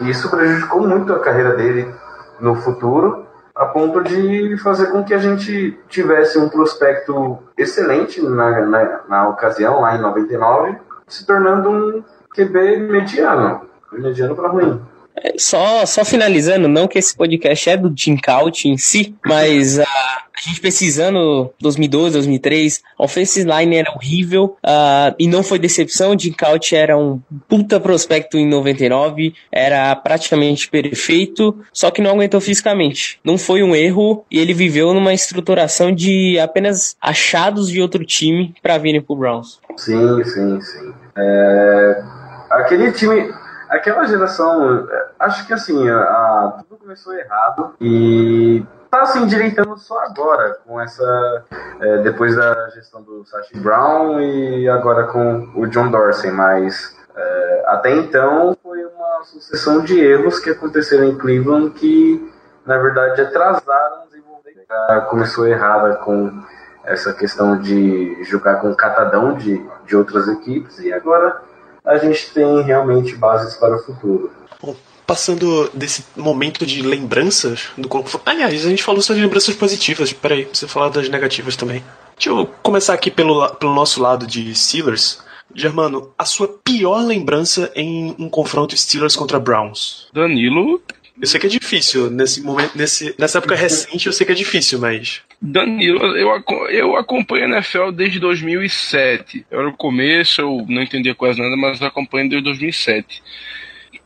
e 0.00 0.11
isso 0.11 0.31
prejudicou 0.31 0.87
muito 0.87 1.12
a 1.12 1.21
carreira 1.21 1.55
dele 1.55 1.95
no 2.41 2.55
futuro, 2.55 3.26
a 3.55 3.67
ponto 3.67 4.02
de 4.02 4.57
fazer 4.59 4.87
com 4.87 5.05
que 5.05 5.12
a 5.12 5.19
gente 5.19 5.79
tivesse 5.88 6.38
um 6.38 6.49
prospecto 6.49 7.38
excelente 7.57 8.21
na, 8.23 8.62
na, 8.62 9.00
na 9.09 9.29
ocasião, 9.29 9.81
lá 9.83 9.95
em 9.95 10.00
99, 10.00 10.79
se 11.07 11.26
tornando 11.26 11.69
um 11.69 12.05
QB 12.35 12.79
mediano, 12.79 13.69
mediano 14.01 14.35
para 14.35 14.49
ruim. 14.49 14.81
É, 15.17 15.35
Só, 15.39 15.85
só 15.85 16.05
finalizando, 16.05 16.69
não 16.69 16.89
que 16.89 16.99
esse 16.99 17.15
podcast 17.15 17.69
é 17.69 17.77
do 17.77 17.95
Team 17.95 18.17
Couch 18.17 18.69
em 18.69 18.79
si, 18.79 19.15
mas 19.25 19.79
ah, 19.79 19.85
a 19.85 20.49
gente 20.49 20.61
pesquisando 20.61 21.53
2012, 21.61 22.15
2003, 22.15 22.83
a 22.99 23.05
offensive 23.05 23.49
line 23.49 23.77
era 23.77 23.93
horrível 23.93 24.57
ah, 24.65 25.15
e 25.19 25.27
não 25.29 25.43
foi 25.43 25.59
decepção. 25.59 26.13
O 26.13 26.17
Team 26.17 26.35
Couch 26.35 26.75
era 26.75 26.97
um 26.97 27.21
puta 27.47 27.79
prospecto 27.79 28.39
em 28.39 28.49
99, 28.49 29.35
era 29.51 29.95
praticamente 29.95 30.69
perfeito, 30.69 31.59
só 31.73 31.91
que 31.91 32.01
não 32.01 32.13
aguentou 32.13 32.41
fisicamente. 32.41 33.21
Não 33.23 33.37
foi 33.37 33.63
um 33.63 33.77
erro 33.77 34.25
e 34.31 34.39
ele 34.39 34.55
viveu 34.55 34.95
numa 34.95 35.13
estruturação 35.13 35.93
de 35.93 36.39
apenas 36.39 36.97
achados 37.01 37.69
de 37.69 37.83
outro 37.83 38.05
time 38.05 38.55
para 38.63 38.79
virem 38.79 39.03
pro 39.03 39.15
Browns. 39.15 39.61
Sim, 39.77 40.25
sim, 40.25 40.61
sim. 40.61 40.93
É, 41.17 42.03
aquele 42.51 42.91
time, 42.93 43.31
aquela 43.73 44.05
geração, 44.05 44.87
é, 44.88 45.07
acho 45.21 45.47
que 45.47 45.52
assim, 45.52 45.88
a, 45.88 46.59
tudo 46.69 46.81
começou 46.81 47.14
errado 47.14 47.75
e 47.81 48.64
tá 48.91 49.07
se 49.07 49.19
endireitando 49.19 49.77
só 49.79 49.99
agora, 50.05 50.59
com 50.66 50.81
essa. 50.81 51.44
é, 51.81 51.99
depois 51.99 52.37
da 52.37 52.68
gestão 52.70 53.03
do 53.03 53.25
Sashi 53.25 53.59
Brown 53.59 54.20
e 54.20 54.68
agora 54.68 55.05
com 55.05 55.51
o 55.57 55.66
John 55.66 55.90
Dorsey, 55.90 56.31
mas 56.31 56.97
é, 57.16 57.64
até 57.66 57.94
então 57.94 58.57
foi 58.62 58.85
uma 58.85 59.25
sucessão 59.25 59.83
de 59.83 59.99
erros 59.99 60.38
que 60.38 60.51
aconteceram 60.51 61.05
em 61.05 61.16
Cleveland 61.16 61.70
que, 61.70 62.31
na 62.66 62.77
verdade, 62.79 63.23
atrasaram 63.23 64.03
o 64.03 64.07
desenvolvimento. 64.07 65.09
Começou 65.09 65.47
errada 65.47 65.97
com 65.97 66.42
essa 66.85 67.12
questão 67.12 67.59
de 67.59 68.23
jogar 68.25 68.57
com 68.57 68.75
catadão 68.75 69.35
de, 69.35 69.64
de 69.87 69.97
outras 69.97 70.29
equipes 70.29 70.79
e 70.81 70.92
agora 70.92 71.40
a 71.85 71.99
gente 71.99 72.31
tem 72.31 72.62
realmente 72.62 73.14
bases 73.16 73.57
para 73.57 73.77
o 73.77 73.79
futuro. 73.79 74.31
Bom, 74.61 74.77
passando 75.07 75.68
desse 75.75 76.05
momento 76.16 76.64
de 76.64 76.83
lembranças 76.83 77.68
do 77.77 77.88
corpo. 77.88 78.21
Aliás, 78.25 78.64
a 78.64 78.68
gente 78.68 78.83
falou 78.83 79.03
sobre 79.03 79.23
lembranças 79.23 79.55
positivas. 79.55 80.12
Peraí, 80.12 80.45
precisa 80.45 80.71
falar 80.71 80.88
das 80.88 81.09
negativas 81.09 81.57
também. 81.57 81.83
Deixa 82.16 82.31
eu 82.31 82.47
começar 82.62 82.95
aqui 82.95 83.11
pelo, 83.11 83.49
pelo 83.57 83.75
nosso 83.75 84.01
lado 84.01 84.27
de 84.27 84.55
Steelers. 84.55 85.21
Germano, 85.55 86.12
a 86.16 86.25
sua 86.25 86.49
pior 86.49 87.05
lembrança 87.05 87.71
em 87.75 88.14
um 88.18 88.29
confronto 88.29 88.77
Steelers 88.77 89.16
contra 89.16 89.38
Browns? 89.38 90.09
Danilo. 90.12 90.81
Eu 91.21 91.27
sei 91.27 91.38
que 91.38 91.47
é 91.47 91.51
difícil, 91.51 92.11
nesse 92.11 92.40
momento, 92.40 92.77
nesse, 92.77 93.14
nessa 93.18 93.38
época 93.38 93.55
recente 93.55 94.07
eu 94.07 94.12
sei 94.12 94.25
que 94.25 94.33
é 94.33 94.35
difícil, 94.35 94.79
mas. 94.79 95.21
Danilo, 95.44 96.16
eu, 96.16 96.40
eu 96.70 96.96
acompanho 96.96 97.46
a 97.46 97.59
NFL 97.59 97.90
desde 97.90 98.20
2007. 98.20 99.44
Eu 99.50 99.59
era 99.59 99.68
no 99.68 99.76
começo, 99.76 100.40
eu 100.40 100.64
não 100.68 100.81
entendia 100.81 101.16
quase 101.16 101.42
nada, 101.42 101.57
mas 101.57 101.81
eu 101.81 101.88
acompanho 101.88 102.31
desde 102.31 102.44
2007. 102.44 103.20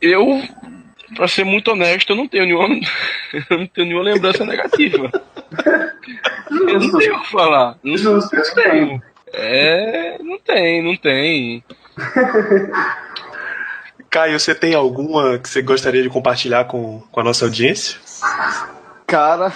Eu, 0.01 0.41
pra 1.15 1.27
ser 1.27 1.43
muito 1.43 1.71
honesto, 1.71 2.09
eu 2.09 2.15
não 2.15 2.27
tenho 2.27 2.45
nenhuma, 2.45 2.67
eu 3.51 3.57
não 3.59 3.67
tenho 3.67 3.87
nenhuma 3.87 4.03
lembrança 4.03 4.43
negativa. 4.43 5.11
Eu 6.49 6.79
não 6.79 6.97
tenho 6.97 7.17
o 7.17 7.21
que 7.21 7.29
falar. 7.29 7.77
Não, 7.83 7.97
Justo, 7.97 8.33
não 8.33 8.53
tenho. 8.53 9.01
É, 9.33 10.17
não 10.23 10.39
tem, 10.39 10.81
não 10.81 10.95
tem. 10.95 11.61
Caio, 14.09 14.39
você 14.39 14.55
tem 14.55 14.73
alguma 14.73 15.37
que 15.37 15.49
você 15.49 15.61
gostaria 15.61 16.01
de 16.01 16.09
compartilhar 16.09 16.63
com, 16.63 17.01
com 17.11 17.19
a 17.19 17.23
nossa 17.23 17.43
audiência? 17.43 17.99
Cara. 19.05 19.51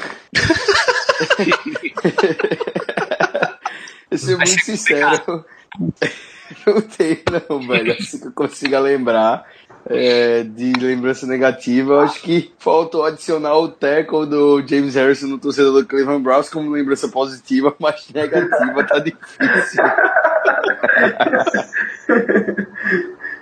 Eu 4.11 4.17
ser 4.17 4.35
muito 4.35 4.65
sincero. 4.65 5.45
Não 6.67 6.81
tem, 6.81 7.23
não, 7.49 7.65
velho. 7.65 7.93
Assim 7.93 8.19
que 8.19 8.27
eu 8.27 8.31
consiga 8.33 8.77
lembrar 8.77 9.47
é, 9.85 10.43
de 10.43 10.73
lembrança 10.73 11.25
negativa, 11.25 11.93
eu 11.93 12.01
acho 12.01 12.21
que 12.21 12.53
faltou 12.59 13.05
adicionar 13.05 13.57
o 13.57 13.69
tackle 13.69 14.25
do 14.25 14.61
James 14.67 14.95
Harrison 14.95 15.27
no 15.27 15.39
torcedor 15.39 15.81
do 15.81 15.87
Cleveland 15.87 16.23
Browns 16.23 16.49
como 16.49 16.69
lembrança 16.69 17.07
positiva, 17.07 17.73
mas 17.79 18.05
negativa 18.13 18.83
tá 18.83 18.99
difícil. 18.99 19.83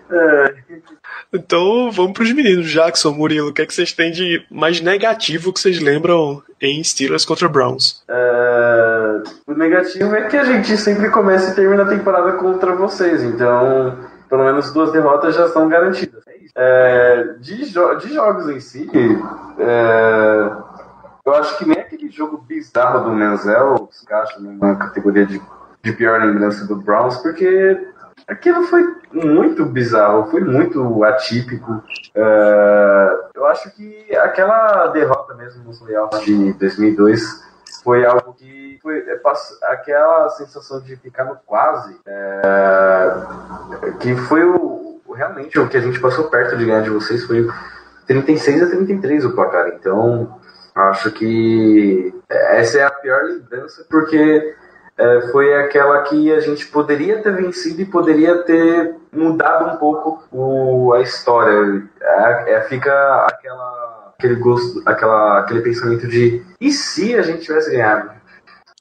Então 1.34 1.92
vamos 1.92 2.13
pros 2.13 2.32
meninos. 2.34 2.70
Jackson, 2.72 3.12
Murilo, 3.12 3.50
o 3.50 3.54
que, 3.54 3.62
é 3.62 3.65
que 3.65 3.74
vocês 3.74 3.94
têm 3.94 4.12
de 4.12 4.44
mais 4.50 4.82
negativo 4.82 5.54
que 5.54 5.60
vocês 5.60 5.80
lembram 5.80 6.42
em 6.60 6.84
Steelers 6.84 7.24
contra 7.26 7.48
Browns? 7.48 8.04
É, 8.08 9.22
o 9.46 9.54
negativo 9.54 10.15
é 10.15 10.24
que 10.28 10.36
a 10.38 10.44
gente 10.44 10.76
sempre 10.78 11.10
começa 11.10 11.52
e 11.52 11.56
termina 11.56 11.84
a 11.84 11.88
temporada 11.88 12.34
contra 12.34 12.76
vocês, 12.76 13.22
então 13.24 13.98
pelo 14.30 14.44
menos 14.44 14.72
duas 14.74 14.92
derrotas 14.92 15.36
já 15.36 15.46
estão 15.46 15.68
garantidas. 15.70 16.24
É, 16.56 17.36
de, 17.39 17.70
jo- 17.70 17.96
de 17.96 18.12
jogos 18.13 18.50
em 18.50 18.60
si, 18.60 18.89
é, 19.60 20.52
eu 21.26 21.34
acho 21.36 21.58
que 21.58 21.65
nem 21.65 21.80
aquele 21.80 22.10
jogo 22.10 22.44
bizarro 22.48 23.06
do 23.06 23.15
Menzel 23.15 23.88
se 23.92 24.04
encaixa 24.04 24.39
numa 24.39 24.76
categoria 24.76 25.26
de, 25.26 25.39
de 25.84 25.92
pior 25.94 26.20
lembrança 26.20 26.65
do 26.65 26.76
Browns, 26.76 27.18
porque 27.18 27.80
aquilo 28.30 28.63
foi 28.63 28.84
muito 29.12 29.65
bizarro, 29.65 30.30
foi 30.30 30.42
muito 30.42 31.04
atípico. 31.04 31.84
É, 32.15 33.18
eu 33.36 33.46
acho 33.48 33.72
que 33.76 34.15
aquela 34.15 34.88
derrota 34.88 35.34
mesmo 35.36 35.63
nos 35.63 35.80
playoffs 35.80 36.22
de 36.24 36.54
2002 36.54 37.44
foi 37.84 38.06
algo 38.06 38.34
que 38.34 38.78
foi 38.82 39.00
é, 39.00 39.20
aquela 39.72 40.30
sensação 40.30 40.80
de 40.82 40.96
ficar 40.98 41.26
no 41.26 41.36
quase, 41.46 41.98
é, 42.06 43.12
que 44.00 44.15
foi 44.15 44.44
o- 44.46 45.02
realmente 45.13 45.60
o 45.60 45.68
que 45.68 45.76
a 45.78 45.82
gente 45.82 46.00
passou 46.00 46.26
perto 46.30 46.56
de 46.56 46.65
ganhar 46.65 46.82
de 46.82 46.89
vocês 46.89 47.24
foi 47.26 47.48
36 48.08 48.63
a 48.63 48.68
33 48.70 49.26
o 49.26 49.34
placar. 49.36 49.68
Então, 49.70 50.39
acho 50.76 51.12
que 51.12 52.13
essa 52.30 52.78
é 52.80 52.84
a 52.84 52.92
pior 52.92 53.24
lembrança 53.24 53.86
porque 53.89 54.56
é, 55.00 55.22
foi 55.32 55.56
aquela 55.56 56.02
que 56.04 56.30
a 56.32 56.42
gente 56.42 56.68
poderia 56.68 57.24
ter 57.24 57.34
vencido 57.34 57.82
e 57.82 57.86
poderia 57.86 58.40
ter 58.40 58.96
mudado 59.14 59.74
um 59.74 59.78
pouco 59.78 60.22
o, 60.30 60.94
a 60.94 61.02
história. 61.02 61.84
É, 62.02 62.54
é, 62.54 62.62
fica 62.64 62.92
aquela 63.26 64.14
aquele 64.20 64.36
gosto, 64.36 64.84
aquela, 64.86 65.40
aquele 65.40 65.62
pensamento 65.62 66.06
de 66.06 66.44
e 66.60 66.72
se 66.72 67.16
a 67.16 67.22
gente 67.22 67.46
tivesse 67.46 67.72
ganhado? 67.72 68.12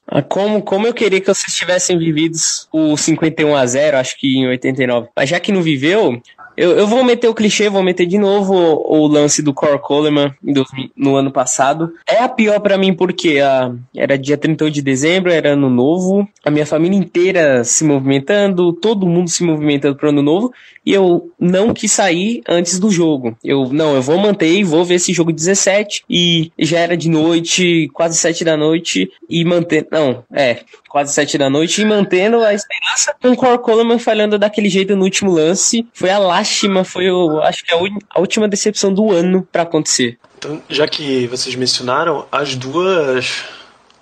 Ah, 0.05 0.21
Como, 0.21 0.61
como 0.61 0.85
eu 0.85 0.93
queria 0.93 1.21
que 1.21 1.27
vocês 1.27 1.55
tivessem 1.55 1.97
vivido 1.97 2.35
o 2.73 2.97
51 2.97 3.55
a 3.55 3.65
0 3.65 3.97
acho 3.97 4.19
que 4.19 4.39
em 4.39 4.49
89. 4.49 5.07
Mas 5.15 5.29
já 5.29 5.39
que 5.39 5.53
não 5.53 5.61
viveu, 5.61 6.21
eu, 6.59 6.71
eu 6.71 6.85
vou 6.85 7.05
meter 7.05 7.29
o 7.29 7.33
clichê, 7.33 7.69
vou 7.69 7.81
meter 7.81 8.05
de 8.05 8.17
novo 8.17 8.53
o, 8.53 9.03
o 9.03 9.07
lance 9.07 9.41
do 9.41 9.53
Core 9.53 9.79
Coleman 9.79 10.33
em 10.43 10.51
2000 10.51 10.91
no 10.93 11.15
ano 11.15 11.31
passado. 11.31 11.93
É 12.05 12.21
a 12.21 12.27
pior 12.27 12.59
pra 12.59 12.77
mim 12.77 12.93
porque 12.93 13.39
ah, 13.39 13.73
era 13.95 14.17
dia 14.17 14.37
31 14.37 14.69
de 14.69 14.81
dezembro, 14.81 15.31
era 15.31 15.53
ano 15.53 15.69
novo, 15.69 16.27
a 16.43 16.51
minha 16.51 16.65
família 16.65 16.97
inteira 16.97 17.63
se 17.63 17.85
movimentando, 17.85 18.73
todo 18.73 19.07
mundo 19.07 19.29
se 19.29 19.41
movimentando 19.41 19.95
pro 19.95 20.09
ano 20.09 20.21
novo, 20.21 20.51
e 20.89 20.93
eu 20.93 21.31
não 21.39 21.71
quis 21.73 21.91
sair 21.91 22.41
antes 22.49 22.79
do 22.79 22.89
jogo. 22.89 23.37
Eu, 23.43 23.69
não, 23.71 23.95
eu 23.95 24.01
vou 24.01 24.17
manter 24.17 24.51
e 24.51 24.63
vou 24.63 24.83
ver 24.83 24.95
esse 24.95 25.13
jogo 25.13 25.31
17, 25.31 26.03
e 26.09 26.51
já 26.57 26.79
era 26.79 26.97
de 26.97 27.09
noite, 27.09 27.89
quase 27.93 28.17
7 28.17 28.43
da 28.43 28.57
noite, 28.57 29.11
e 29.29 29.45
manter, 29.45 29.87
não, 29.91 30.23
é, 30.33 30.61
quase 30.89 31.13
7 31.13 31.37
da 31.37 31.49
noite, 31.49 31.81
e 31.81 31.85
mantendo 31.85 32.37
a 32.43 32.53
esperança 32.53 33.15
com 33.21 33.29
o 33.29 33.35
Core 33.35 33.59
Coleman 33.59 33.99
falhando 33.99 34.39
daquele 34.39 34.69
jeito 34.69 34.95
no 34.95 35.03
último 35.03 35.31
lance. 35.31 35.85
Foi 35.93 36.09
a 36.09 36.17
lástima, 36.17 36.83
foi, 36.83 37.11
o, 37.11 37.39
acho 37.41 37.63
que 37.63 37.71
a, 37.73 37.77
uni- 37.77 37.99
a 38.09 38.19
última 38.19 38.47
decepção 38.47 38.91
do 38.91 39.11
ano 39.11 39.47
pra 39.51 39.61
acontecer. 39.63 40.17
Então, 40.39 40.61
já 40.69 40.87
que 40.87 41.27
vocês 41.27 41.53
mencionaram, 41.55 42.25
as 42.31 42.55
duas. 42.55 43.43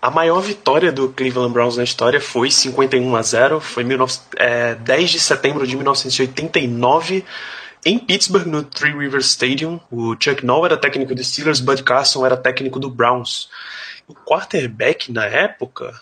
A 0.01 0.11
maior 0.11 0.41
vitória 0.41 0.91
do 0.91 1.09
Cleveland 1.09 1.53
Browns 1.53 1.77
na 1.77 1.83
história 1.83 2.21
foi 2.21 2.51
51 2.51 3.15
a 3.15 3.21
0. 3.21 3.59
Foi 3.59 3.83
19, 3.83 4.19
é, 4.37 4.75
10 4.75 5.09
de 5.09 5.19
setembro 5.19 5.65
de 5.65 5.75
1989 5.75 7.25
em 7.85 7.97
Pittsburgh, 7.97 8.45
no 8.45 8.63
Three 8.63 8.95
Rivers 8.95 9.27
Stadium. 9.27 9.79
O 9.89 10.15
Chuck 10.19 10.45
Noll 10.45 10.65
era 10.65 10.77
técnico 10.77 11.15
dos 11.15 11.27
Steelers, 11.27 11.59
Bud 11.59 11.83
Carson 11.83 12.25
era 12.25 12.37
técnico 12.37 12.79
do 12.79 12.89
Browns. 12.89 13.49
O 14.07 14.13
quarterback 14.13 15.11
na 15.11 15.25
época. 15.25 15.93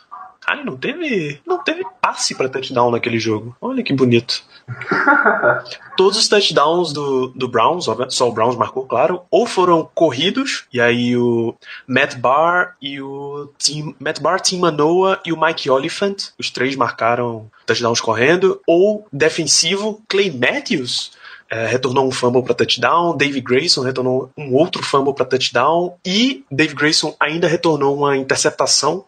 Ai, 0.47 0.63
não 0.63 0.77
teve, 0.77 1.41
não 1.45 1.63
teve 1.63 1.83
passe 1.99 2.35
para 2.35 2.49
touchdown 2.49 2.91
naquele 2.91 3.19
jogo. 3.19 3.55
Olha 3.59 3.83
que 3.83 3.93
bonito. 3.93 4.43
Todos 5.97 6.17
os 6.17 6.27
touchdowns 6.27 6.91
do, 6.93 7.27
do 7.29 7.47
Browns, 7.47 7.85
só 8.09 8.29
o 8.29 8.31
Browns 8.31 8.55
marcou, 8.55 8.85
claro, 8.85 9.21
ou 9.31 9.45
foram 9.45 9.89
corridos, 9.93 10.65
e 10.73 10.79
aí 10.81 11.15
o 11.15 11.55
Matt 11.87 12.15
Barr 12.15 12.75
e 12.81 13.01
o 13.01 13.49
Tim, 13.57 13.95
Matt 13.99 14.19
Barr, 14.19 14.39
Tim 14.39 14.59
Manoa 14.59 15.19
e 15.25 15.31
o 15.31 15.39
Mike 15.39 15.69
Oliphant, 15.69 16.29
os 16.37 16.49
três 16.49 16.75
marcaram 16.75 17.49
touchdowns 17.65 18.01
correndo, 18.01 18.59
ou 18.67 19.07
defensivo, 19.11 20.01
Clay 20.07 20.31
Matthews 20.31 21.11
eh, 21.49 21.67
retornou 21.67 22.07
um 22.07 22.11
fumble 22.11 22.43
para 22.43 22.55
touchdown, 22.55 23.15
Dave 23.15 23.39
Grayson 23.39 23.81
retornou 23.81 24.31
um 24.35 24.53
outro 24.55 24.83
fumble 24.83 25.13
para 25.13 25.25
touchdown 25.25 25.95
e 26.03 26.43
Dave 26.49 26.73
Grayson 26.73 27.15
ainda 27.19 27.47
retornou 27.47 27.95
uma 27.95 28.17
interceptação 28.17 29.05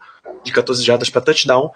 de 0.47 0.53
14 0.53 0.83
jardas 0.83 1.10
para 1.10 1.21
touchdown 1.21 1.71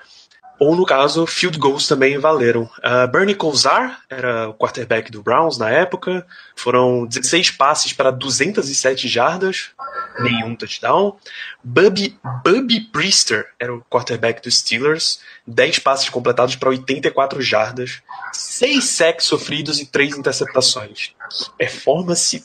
ou 0.60 0.76
no 0.76 0.86
caso, 0.86 1.26
field 1.26 1.58
goals 1.58 1.88
também 1.88 2.20
valeram. 2.20 2.70
Uh, 2.84 3.12
Bernie 3.12 3.34
Kosar 3.34 4.00
era 4.08 4.48
o 4.48 4.54
quarterback 4.54 5.10
do 5.12 5.24
Browns 5.24 5.58
na 5.58 5.72
época, 5.72 6.24
foram 6.56 7.08
16 7.08 7.50
passes 7.50 7.94
para 7.94 8.12
207 8.12 9.08
jardas, 9.08 9.72
nenhum 10.20 10.56
touchdown. 10.56 11.18
Bubby, 11.64 12.16
Bubby 12.46 12.80
Priester 12.80 13.48
era 13.60 13.74
o 13.74 13.82
quarterback 13.90 14.40
dos 14.44 14.60
Steelers, 14.60 15.20
10 15.48 15.80
passes 15.80 16.10
completados 16.10 16.56
para 16.56 16.70
84 16.70 17.42
jardas, 17.42 18.00
6 18.32 18.84
sacks 18.84 19.26
sofridos 19.26 19.80
e 19.80 19.88
3 19.88 20.16
interceptações. 20.16 21.14
Que 21.28 21.50
performance 21.58 22.44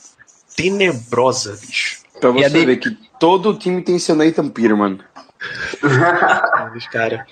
tenebrosa, 0.55 1.55
bicho. 1.61 1.97
Pra 2.19 2.31
E 2.31 2.33
você 2.33 2.49
de- 2.49 2.65
ver 2.65 2.77
que 2.77 2.97
todo 3.19 3.53
time 3.55 3.81
tem 3.83 3.99
seu 3.99 4.15
Nathan 4.15 4.49
Peterman. 4.49 4.99
Cara, 6.91 7.25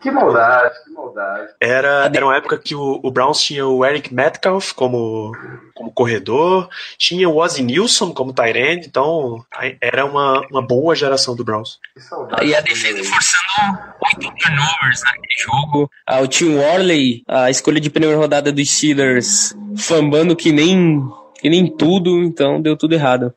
Que 0.00 0.10
maldade, 0.10 0.74
que 0.84 0.90
maldade. 0.92 1.48
Era, 1.60 2.10
era 2.12 2.24
uma 2.24 2.36
época 2.36 2.58
que 2.58 2.74
o, 2.74 3.00
o 3.02 3.10
Browns 3.10 3.40
tinha 3.42 3.66
o 3.66 3.84
Eric 3.84 4.12
Metcalf 4.12 4.72
como, 4.72 5.32
como 5.74 5.92
corredor, 5.92 6.68
tinha 6.98 7.28
o 7.28 7.36
Ozzie 7.36 7.64
Nilsson 7.64 8.12
como 8.12 8.32
tight 8.32 8.58
end, 8.58 8.86
então 8.86 9.44
era 9.80 10.04
uma, 10.04 10.40
uma 10.50 10.62
boa 10.62 10.94
geração 10.94 11.34
do 11.34 11.44
Browns. 11.44 11.78
Que 11.94 12.00
saudade. 12.00 12.46
E 12.46 12.54
a 12.54 12.60
defesa 12.60 13.02
forçando 13.04 13.78
oito 14.04 14.34
turnovers 14.36 15.02
naquele 15.04 15.42
jogo. 15.42 15.90
Ah, 16.06 16.20
o 16.20 16.28
Tim 16.28 16.56
Worley, 16.56 17.22
a 17.28 17.50
escolha 17.50 17.80
de 17.80 17.90
primeira 17.90 18.16
rodada 18.16 18.52
dos 18.52 18.70
Steelers, 18.70 19.54
fambando 19.76 20.34
que 20.36 20.52
nem, 20.52 21.02
que 21.40 21.48
nem 21.48 21.66
tudo, 21.66 22.22
então 22.22 22.60
deu 22.60 22.76
tudo 22.76 22.94
errado. 22.94 23.34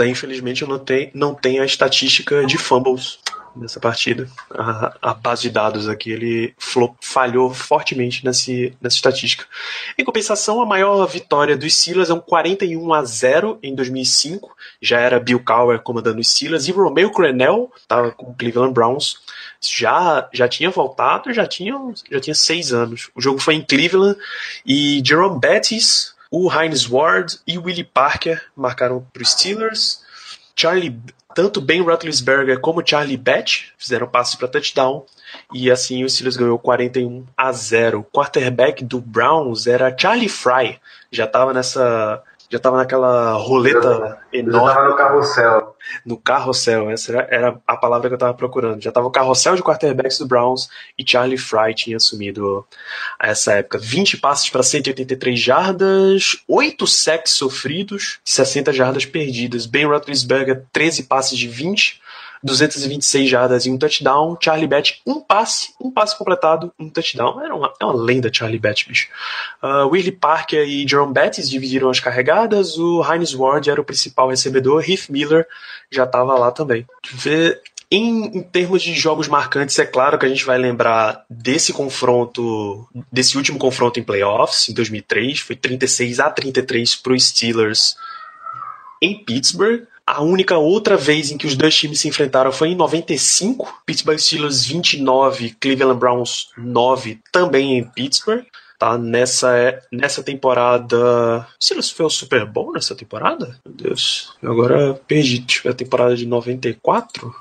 Aí, 0.00 0.10
infelizmente, 0.10 0.62
eu 0.62 0.68
não 0.68 0.78
tenho, 0.78 1.10
não 1.14 1.34
tenho 1.34 1.62
a 1.62 1.66
estatística 1.66 2.44
de 2.46 2.58
fumbles 2.58 3.18
nessa 3.56 3.78
partida. 3.78 4.28
A, 4.50 4.96
a 5.00 5.14
base 5.14 5.42
de 5.42 5.50
dados 5.50 5.88
aqui, 5.88 6.10
ele 6.10 6.52
flo- 6.58 6.96
falhou 7.00 7.54
fortemente 7.54 8.24
nesse, 8.24 8.76
nessa 8.80 8.96
estatística. 8.96 9.44
Em 9.96 10.04
compensação, 10.04 10.60
a 10.60 10.66
maior 10.66 11.06
vitória 11.06 11.56
dos 11.56 11.72
Steelers 11.72 12.10
é 12.10 12.14
um 12.14 12.20
41 12.20 12.92
a 12.92 13.04
0 13.04 13.58
em 13.62 13.72
2005. 13.74 14.50
Já 14.82 14.98
era 14.98 15.20
Bill 15.20 15.38
Cowher 15.38 15.78
comandando 15.80 16.20
os 16.20 16.28
Steelers 16.30 16.66
e 16.66 16.72
Romeo 16.72 17.12
Crennel 17.12 17.70
estava 17.76 18.10
com 18.10 18.26
o 18.30 18.34
Cleveland 18.34 18.72
Browns. 18.74 19.18
Já, 19.60 20.28
já 20.32 20.48
tinha 20.48 20.70
voltado, 20.70 21.32
já 21.32 21.46
tinha, 21.46 21.74
já 22.10 22.20
tinha 22.20 22.34
seis 22.34 22.72
anos. 22.72 23.08
O 23.14 23.20
jogo 23.20 23.38
foi 23.38 23.54
em 23.54 23.62
Cleveland 23.62 24.18
e 24.66 25.00
Jerome 25.04 25.38
Bettis, 25.38 26.13
o 26.36 26.52
Heinz 26.52 26.90
Ward 26.90 27.38
e 27.46 27.56
o 27.56 27.62
Willie 27.62 27.84
Parker 27.84 28.42
marcaram 28.56 29.06
para 29.12 29.22
os 29.22 29.30
Steelers. 29.30 30.02
Charlie, 30.56 31.00
tanto 31.32 31.60
Ben 31.60 31.80
Roethlisberger 31.80 32.58
como 32.58 32.84
Charlie 32.84 33.16
Batch 33.16 33.68
fizeram 33.78 34.08
passe 34.08 34.36
para 34.36 34.48
touchdown. 34.48 35.06
E 35.52 35.70
assim 35.70 36.02
o 36.02 36.10
Steelers 36.10 36.36
ganhou 36.36 36.58
41 36.58 37.24
a 37.36 37.52
0. 37.52 38.00
O 38.00 38.04
quarterback 38.04 38.82
do 38.82 39.00
Browns 39.00 39.68
era 39.68 39.96
Charlie 39.96 40.28
Fry. 40.28 40.80
Já 41.12 41.24
estava 41.24 41.54
nessa. 41.54 42.20
Já 42.54 42.60
tava 42.60 42.76
naquela 42.76 43.32
roleta 43.32 44.16
Eu 44.32 44.40
enorme 44.40 44.72
tava 44.72 44.88
no 44.88 44.96
carrossel. 44.96 45.76
no 46.06 46.16
carrossel, 46.16 46.88
essa 46.88 47.10
era, 47.10 47.28
era 47.28 47.60
a 47.66 47.76
palavra 47.76 48.08
que 48.08 48.14
eu 48.14 48.18
tava 48.18 48.32
procurando. 48.32 48.80
Já 48.80 48.92
tava 48.92 49.08
o 49.08 49.10
carrossel 49.10 49.56
de 49.56 49.62
quarterbacks 49.62 50.20
do 50.20 50.26
Browns 50.28 50.68
e 50.96 51.04
Charlie 51.04 51.36
Fry 51.36 51.74
tinha 51.74 51.96
assumido 51.96 52.64
a 53.18 53.26
essa 53.26 53.54
época. 53.54 53.76
20 53.78 54.18
passes 54.18 54.48
para 54.50 54.62
183 54.62 55.36
jardas, 55.36 56.44
8 56.46 56.86
sacks 56.86 57.32
sofridos, 57.32 58.20
60 58.24 58.72
jardas 58.72 59.04
perdidas. 59.04 59.66
Ben 59.66 59.86
Roethlisberger, 59.86 60.62
13 60.72 61.02
passes 61.02 61.36
de 61.36 61.48
20, 61.48 62.00
226 62.44 63.28
jardas 63.30 63.64
e 63.66 63.70
um 63.70 63.78
touchdown. 63.78 64.36
Charlie 64.40 64.68
Batch, 64.68 64.98
um 65.06 65.20
passe, 65.20 65.72
um 65.80 65.90
passe 65.90 66.16
completado, 66.16 66.72
um 66.78 66.90
touchdown. 66.90 67.40
Era 67.42 67.54
uma, 67.54 67.72
é 67.80 67.84
uma 67.84 67.94
lenda 67.96 68.30
Charlie 68.32 68.58
Batch, 68.58 68.86
bicho. 68.86 69.08
Uh, 69.62 69.88
Willie 69.88 70.12
Parker 70.12 70.62
e 70.68 70.86
Jerome 70.86 71.12
Bettis 71.14 71.48
dividiram 71.48 71.88
as 71.88 71.98
carregadas. 72.00 72.76
O 72.78 73.02
Heinz 73.02 73.32
Ward 73.34 73.70
era 73.70 73.80
o 73.80 73.84
principal 73.84 74.28
recebedor. 74.28 74.84
Heath 74.88 75.08
Miller 75.08 75.46
já 75.90 76.04
estava 76.04 76.34
lá 76.38 76.50
também. 76.52 76.86
Vê- 77.10 77.58
Em, 77.90 78.38
em 78.38 78.42
termos 78.42 78.82
de 78.82 78.92
jogos 78.94 79.28
marcantes, 79.28 79.78
é 79.78 79.86
claro 79.86 80.18
que 80.18 80.26
a 80.26 80.28
gente 80.28 80.44
vai 80.44 80.58
lembrar 80.58 81.24
desse 81.30 81.72
confronto, 81.72 82.88
desse 83.12 83.36
último 83.36 83.58
confronto 83.58 84.00
em 84.00 84.02
playoffs, 84.02 84.68
em 84.68 84.74
2003. 84.74 85.40
Foi 85.40 85.54
36 85.56 86.18
a 86.20 86.28
33 86.30 86.96
para 86.96 87.12
os 87.12 87.24
Steelers 87.28 87.94
em 89.00 89.22
Pittsburgh. 89.24 89.84
A 90.06 90.22
única 90.22 90.58
outra 90.58 90.96
vez 90.96 91.30
em 91.30 91.38
que 91.38 91.46
os 91.46 91.56
dois 91.56 91.74
times 91.74 92.00
se 92.00 92.08
enfrentaram 92.08 92.52
foi 92.52 92.68
em 92.68 92.74
95. 92.74 93.82
Pittsburgh 93.86 94.18
Steelers 94.18 94.64
29, 94.66 95.56
Cleveland 95.58 95.98
Browns 95.98 96.48
9, 96.58 97.20
também 97.32 97.78
em 97.78 97.84
Pittsburgh. 97.84 98.44
Tá, 98.78 98.98
nessa, 98.98 99.80
nessa 99.90 100.22
temporada. 100.22 101.46
Steelers 101.62 101.90
foi 101.90 102.04
ao 102.04 102.10
Super 102.10 102.44
Bowl 102.44 102.72
nessa 102.72 102.94
temporada? 102.94 103.58
Meu 103.64 103.74
Deus. 103.74 104.34
Eu 104.42 104.52
agora 104.52 105.00
perdi. 105.06 105.40
Tipo, 105.40 105.70
a 105.70 105.72
temporada 105.72 106.16
de 106.16 106.26
94? 106.26 107.34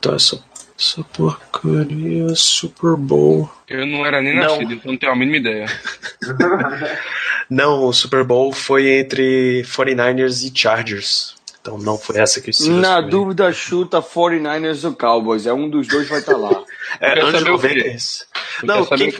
Tá, 0.00 0.14
essa, 0.14 0.42
essa 0.78 1.02
porcaria. 1.02 2.28
Super 2.36 2.96
Bowl. 2.96 3.50
Eu 3.68 3.84
não 3.86 4.06
era 4.06 4.22
nem 4.22 4.34
Não. 4.36 4.42
nascido, 4.42 4.74
então 4.74 4.92
não 4.92 4.98
tenho 4.98 5.12
a 5.12 5.16
mínima 5.16 5.36
ideia. 5.38 5.66
Não, 7.50 7.84
o 7.84 7.92
Super 7.94 8.24
Bowl 8.24 8.52
foi 8.52 8.88
entre 8.98 9.62
49ers 9.64 10.46
e 10.46 10.56
Chargers. 10.56 11.34
Então 11.60 11.76
não 11.78 11.98
foi 11.98 12.18
essa 12.18 12.40
que 12.40 12.50
o 12.50 12.54
Steelers 12.54 12.80
Na 12.80 13.00
dúvida, 13.00 13.52
chuta 13.52 14.00
49ers 14.00 14.84
ou 14.84 14.94
Cowboys. 14.94 15.46
É 15.46 15.52
um 15.52 15.68
dos 15.68 15.86
dois 15.86 16.08
vai 16.08 16.20
estar 16.20 16.36
lá. 16.36 16.64
É, 17.00 17.12
quero 17.12 17.26
anos 17.26 17.40
saber 17.40 17.50
o 17.50 17.52
90. 17.56 17.74
quê? 17.74 17.88
esse. 17.90 18.24
Eu 18.62 18.66
Não, 18.66 18.86
quem, 18.86 19.10
o 19.10 19.12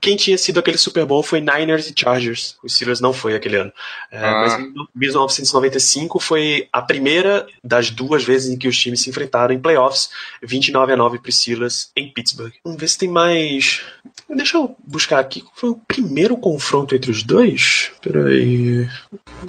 quem 0.00 0.16
tinha 0.16 0.36
sido 0.36 0.58
aquele 0.58 0.76
Super 0.76 1.06
Bowl 1.06 1.22
foi 1.22 1.40
Niners 1.40 1.88
e 1.88 1.94
Chargers. 1.96 2.56
Os 2.62 2.74
Steelers 2.74 3.00
não 3.00 3.12
foi 3.12 3.36
aquele 3.36 3.56
ano. 3.56 3.72
É, 4.10 4.18
Ah. 4.18 4.40
Mas 4.40 4.54
em 4.58 4.74
1995 4.96 6.18
foi 6.18 6.68
a 6.72 6.82
primeira 6.82 7.46
das 7.62 7.88
duas 7.90 8.24
vezes 8.24 8.52
em 8.52 8.58
que 8.58 8.66
os 8.66 8.76
times 8.76 9.00
se 9.00 9.10
enfrentaram 9.10 9.54
em 9.54 9.60
playoffs, 9.60 10.10
29 10.42 10.92
a 10.92 10.96
9 10.96 11.20
para 11.20 11.28
os 11.28 11.36
Steelers 11.40 11.90
em 11.94 12.12
Pittsburgh. 12.12 12.52
Vamos 12.64 12.80
ver 12.80 12.88
se 12.88 12.98
tem 12.98 13.08
mais. 13.08 13.80
Deixa 14.28 14.56
eu 14.56 14.74
buscar 14.86 15.18
aqui. 15.18 15.40
Qual 15.40 15.52
foi 15.54 15.70
o 15.70 15.80
primeiro 15.86 16.36
confronto 16.36 16.94
entre 16.94 17.10
os 17.10 17.22
dois? 17.22 17.92
Peraí. 18.02 18.88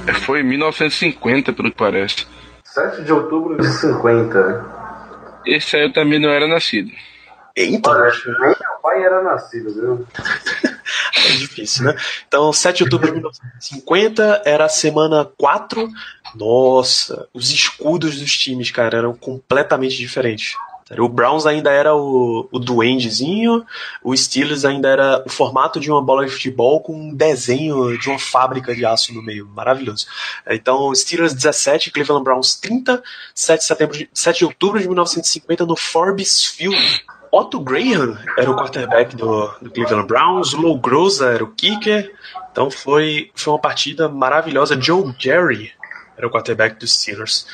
É, 0.07 0.13
Foi 0.13 0.41
em 0.41 0.43
1950, 0.43 1.53
pelo 1.53 1.71
que 1.71 1.77
parece. 1.77 2.27
7 2.63 3.03
de 3.03 3.13
outubro 3.13 3.57
de 3.57 3.67
50. 3.67 4.65
Esse 5.45 5.77
aí 5.77 5.83
eu 5.83 5.93
também 5.93 6.19
não 6.19 6.29
era 6.29 6.47
nascido. 6.47 6.91
Então, 7.55 7.93
Olha, 7.93 8.11
nem 8.41 8.49
meu 8.49 8.79
pai 8.83 9.01
era 9.01 9.23
nascido, 9.23 9.73
viu? 9.73 10.07
é 11.15 11.31
difícil, 11.37 11.85
né? 11.85 11.95
Então, 12.27 12.51
7 12.51 12.77
de 12.77 12.83
outubro 12.83 13.07
de 13.07 13.13
1950 13.13 14.41
era 14.43 14.65
a 14.65 14.69
semana 14.69 15.23
4. 15.37 15.87
Nossa, 16.35 17.29
os 17.33 17.51
escudos 17.51 18.19
dos 18.19 18.37
times, 18.37 18.71
cara, 18.71 18.97
eram 18.97 19.15
completamente 19.15 19.95
diferentes. 19.95 20.55
O 20.99 21.09
Browns 21.09 21.47
ainda 21.47 21.71
era 21.71 21.95
o, 21.95 22.47
o 22.51 22.59
duendezinho, 22.59 23.65
o 24.03 24.15
Steelers 24.15 24.63
ainda 24.65 24.87
era 24.87 25.23
o 25.25 25.29
formato 25.29 25.79
de 25.79 25.89
uma 25.89 25.99
bola 25.99 26.23
de 26.23 26.31
futebol 26.31 26.79
com 26.79 26.93
um 26.93 27.13
desenho 27.13 27.97
de 27.97 28.07
uma 28.07 28.19
fábrica 28.19 28.75
de 28.75 28.85
aço 28.85 29.11
no 29.11 29.23
meio. 29.23 29.47
Maravilhoso. 29.47 30.05
Então, 30.47 30.93
Steelers 30.93 31.33
17, 31.33 31.89
Cleveland 31.89 32.23
Browns 32.23 32.55
30, 32.55 33.01
7 33.33 33.59
de, 33.59 33.65
setembro 33.65 33.97
de, 33.97 34.09
7 34.13 34.37
de 34.37 34.45
outubro 34.45 34.79
de 34.79 34.85
1950 34.85 35.65
no 35.65 35.75
Forbes 35.75 36.45
Field. 36.45 37.03
Otto 37.31 37.59
Graham 37.59 38.17
era 38.37 38.49
o 38.49 38.55
quarterback 38.55 39.15
do, 39.15 39.47
do 39.59 39.71
Cleveland 39.71 40.07
Browns, 40.07 40.53
Lou 40.53 40.77
Groza 40.77 41.31
era 41.31 41.43
o 41.43 41.51
kicker. 41.51 42.13
Então 42.51 42.69
foi, 42.69 43.31
foi 43.33 43.53
uma 43.53 43.59
partida 43.59 44.07
maravilhosa. 44.07 44.79
Joe 44.79 45.15
Jerry 45.17 45.71
era 46.15 46.27
o 46.27 46.29
quarterback 46.29 46.79
dos 46.79 46.93
Steelers. 46.93 47.47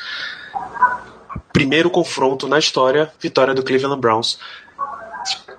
Primeiro 1.54 1.90
confronto 1.90 2.48
na 2.48 2.60
história, 2.60 3.12
vitória 3.20 3.54
do 3.54 3.64
Cleveland 3.64 4.00
Browns. 4.00 4.40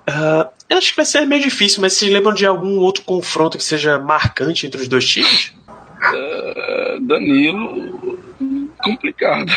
Ah, 0.07 0.49
eu 0.69 0.77
acho 0.77 0.91
que 0.91 0.97
vai 0.97 1.05
ser 1.05 1.25
meio 1.25 1.41
difícil, 1.41 1.81
mas 1.81 1.93
vocês 1.93 2.11
lembram 2.11 2.33
de 2.33 2.45
algum 2.45 2.79
outro 2.79 3.03
confronto 3.03 3.57
que 3.57 3.63
seja 3.63 3.99
marcante 3.99 4.65
entre 4.67 4.81
os 4.81 4.87
dois 4.87 5.05
times? 5.05 5.53
Ah, 6.01 6.97
Danilo, 7.01 8.19
complicado. 8.83 9.51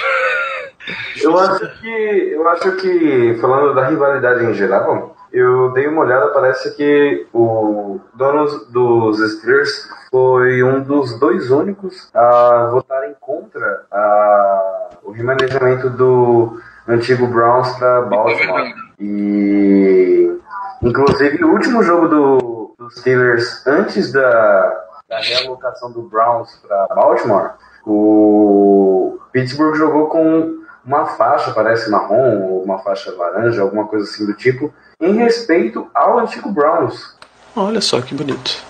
Eu 1.21 1.37
acho 1.37 1.81
que, 1.81 1.89
eu 1.89 2.49
acho 2.49 2.77
que, 2.77 3.37
falando 3.41 3.75
da 3.75 3.89
rivalidade 3.89 4.45
em 4.45 4.55
geral, 4.55 5.16
eu 5.37 5.71
dei 5.73 5.87
uma 5.87 6.01
olhada, 6.01 6.29
parece 6.29 6.75
que 6.75 7.27
o 7.31 8.01
dono 8.15 8.47
dos 8.71 9.19
Steelers 9.33 9.87
foi 10.11 10.63
um 10.63 10.83
dos 10.83 11.19
dois 11.21 11.51
únicos 11.51 12.09
a 12.15 12.71
votarem 12.73 13.15
contra 13.21 13.85
a, 13.93 14.89
o 15.05 15.11
remanejamento 15.11 15.91
do 15.91 16.59
antigo 16.89 17.27
Browns 17.27 17.71
para 17.77 18.01
Baltimore. 18.03 18.75
E, 18.99 20.41
inclusive, 20.81 21.45
o 21.45 21.53
último 21.53 21.83
jogo 21.83 22.09
do, 22.09 22.75
dos 22.79 22.95
Steelers 22.95 23.67
antes 23.67 24.11
da, 24.13 24.85
da 25.07 25.19
realocação 25.19 25.93
do 25.93 26.01
Browns 26.03 26.59
para 26.67 26.95
Baltimore, 26.95 27.51
o 27.85 29.19
Pittsburgh 29.33 29.75
jogou 29.75 30.07
com 30.07 30.65
uma 30.83 31.05
faixa, 31.05 31.53
parece 31.53 31.91
marrom, 31.91 32.41
ou 32.43 32.63
uma 32.63 32.79
faixa 32.79 33.15
laranja, 33.15 33.61
alguma 33.61 33.87
coisa 33.87 34.09
assim 34.09 34.25
do 34.25 34.33
tipo, 34.33 34.73
em 35.01 35.17
respeito 35.17 35.89
ao 35.95 36.19
antigo 36.19 36.51
Browns. 36.51 37.15
Olha 37.55 37.81
só 37.81 38.01
que 38.01 38.15
bonito. 38.15 38.65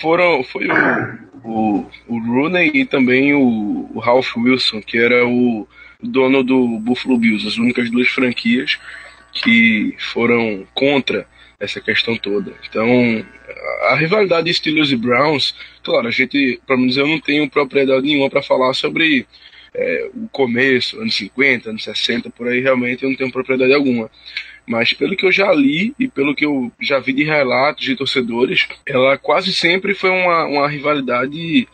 Foram, 0.00 0.44
foi 0.44 0.68
o, 0.68 1.18
o, 1.44 1.86
o 2.08 2.18
Rooney 2.18 2.70
e 2.74 2.84
também 2.84 3.34
o, 3.34 3.90
o 3.92 3.98
Ralph 3.98 4.36
Wilson, 4.36 4.80
que 4.80 4.98
era 4.98 5.26
o 5.26 5.66
dono 6.00 6.42
do 6.42 6.78
Buffalo 6.78 7.18
Bills, 7.18 7.46
as 7.46 7.56
únicas 7.56 7.90
duas 7.90 8.08
franquias 8.08 8.78
que 9.32 9.94
foram 9.98 10.66
contra 10.74 11.26
essa 11.58 11.80
questão 11.80 12.16
toda. 12.16 12.52
Então, 12.68 12.86
a 13.88 13.94
rivalidade 13.94 14.52
Steelers 14.52 14.90
e 14.90 14.96
Browns, 14.96 15.54
claro, 15.82 16.08
a 16.08 16.10
gente, 16.10 16.60
pelo 16.66 16.80
menos 16.80 16.96
eu 16.96 17.06
não 17.06 17.20
tenho 17.20 17.50
propriedade 17.50 18.06
nenhuma 18.06 18.30
para 18.30 18.42
falar 18.42 18.72
sobre 18.72 19.26
é, 19.74 20.10
o 20.14 20.28
começo, 20.28 21.00
anos 21.00 21.14
50, 21.16 21.70
anos 21.70 21.84
60, 21.84 22.30
por 22.30 22.48
aí 22.48 22.60
realmente 22.60 23.02
eu 23.02 23.10
não 23.10 23.16
tenho 23.16 23.30
propriedade 23.30 23.72
alguma. 23.72 24.10
Mas 24.66 24.92
pelo 24.92 25.16
que 25.16 25.26
eu 25.26 25.32
já 25.32 25.52
li 25.52 25.94
e 25.98 26.06
pelo 26.06 26.34
que 26.34 26.44
eu 26.44 26.70
já 26.80 26.98
vi 26.98 27.12
de 27.12 27.24
relatos 27.24 27.84
de 27.84 27.96
torcedores, 27.96 28.68
ela 28.86 29.18
quase 29.18 29.52
sempre 29.52 29.94
foi 29.94 30.10
uma, 30.10 30.46
uma 30.46 30.68
rivalidade 30.68 31.66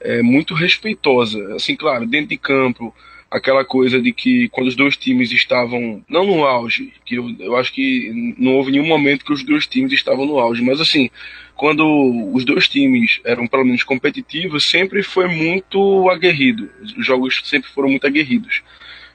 é, 0.00 0.22
muito 0.22 0.54
respeitosa. 0.54 1.54
Assim, 1.54 1.74
claro, 1.74 2.06
dentro 2.06 2.28
de 2.28 2.36
campo, 2.36 2.94
aquela 3.30 3.64
coisa 3.64 4.00
de 4.00 4.12
que 4.12 4.48
quando 4.50 4.68
os 4.68 4.76
dois 4.76 4.96
times 4.96 5.32
estavam, 5.32 6.04
não 6.08 6.24
no 6.24 6.44
auge, 6.44 6.92
que 7.04 7.16
eu, 7.16 7.34
eu 7.40 7.56
acho 7.56 7.72
que 7.72 8.34
não 8.38 8.54
houve 8.54 8.70
nenhum 8.70 8.86
momento 8.86 9.24
que 9.24 9.32
os 9.32 9.42
dois 9.42 9.66
times 9.66 9.92
estavam 9.92 10.24
no 10.24 10.38
auge, 10.38 10.62
mas 10.62 10.80
assim, 10.80 11.10
quando 11.56 11.84
os 12.32 12.44
dois 12.44 12.68
times 12.68 13.20
eram 13.24 13.46
pelo 13.46 13.64
menos 13.64 13.82
competitivos, 13.82 14.64
sempre 14.70 15.02
foi 15.02 15.26
muito 15.28 16.08
aguerrido. 16.10 16.70
Os 16.96 17.04
jogos 17.04 17.40
sempre 17.44 17.70
foram 17.70 17.88
muito 17.88 18.06
aguerridos. 18.06 18.62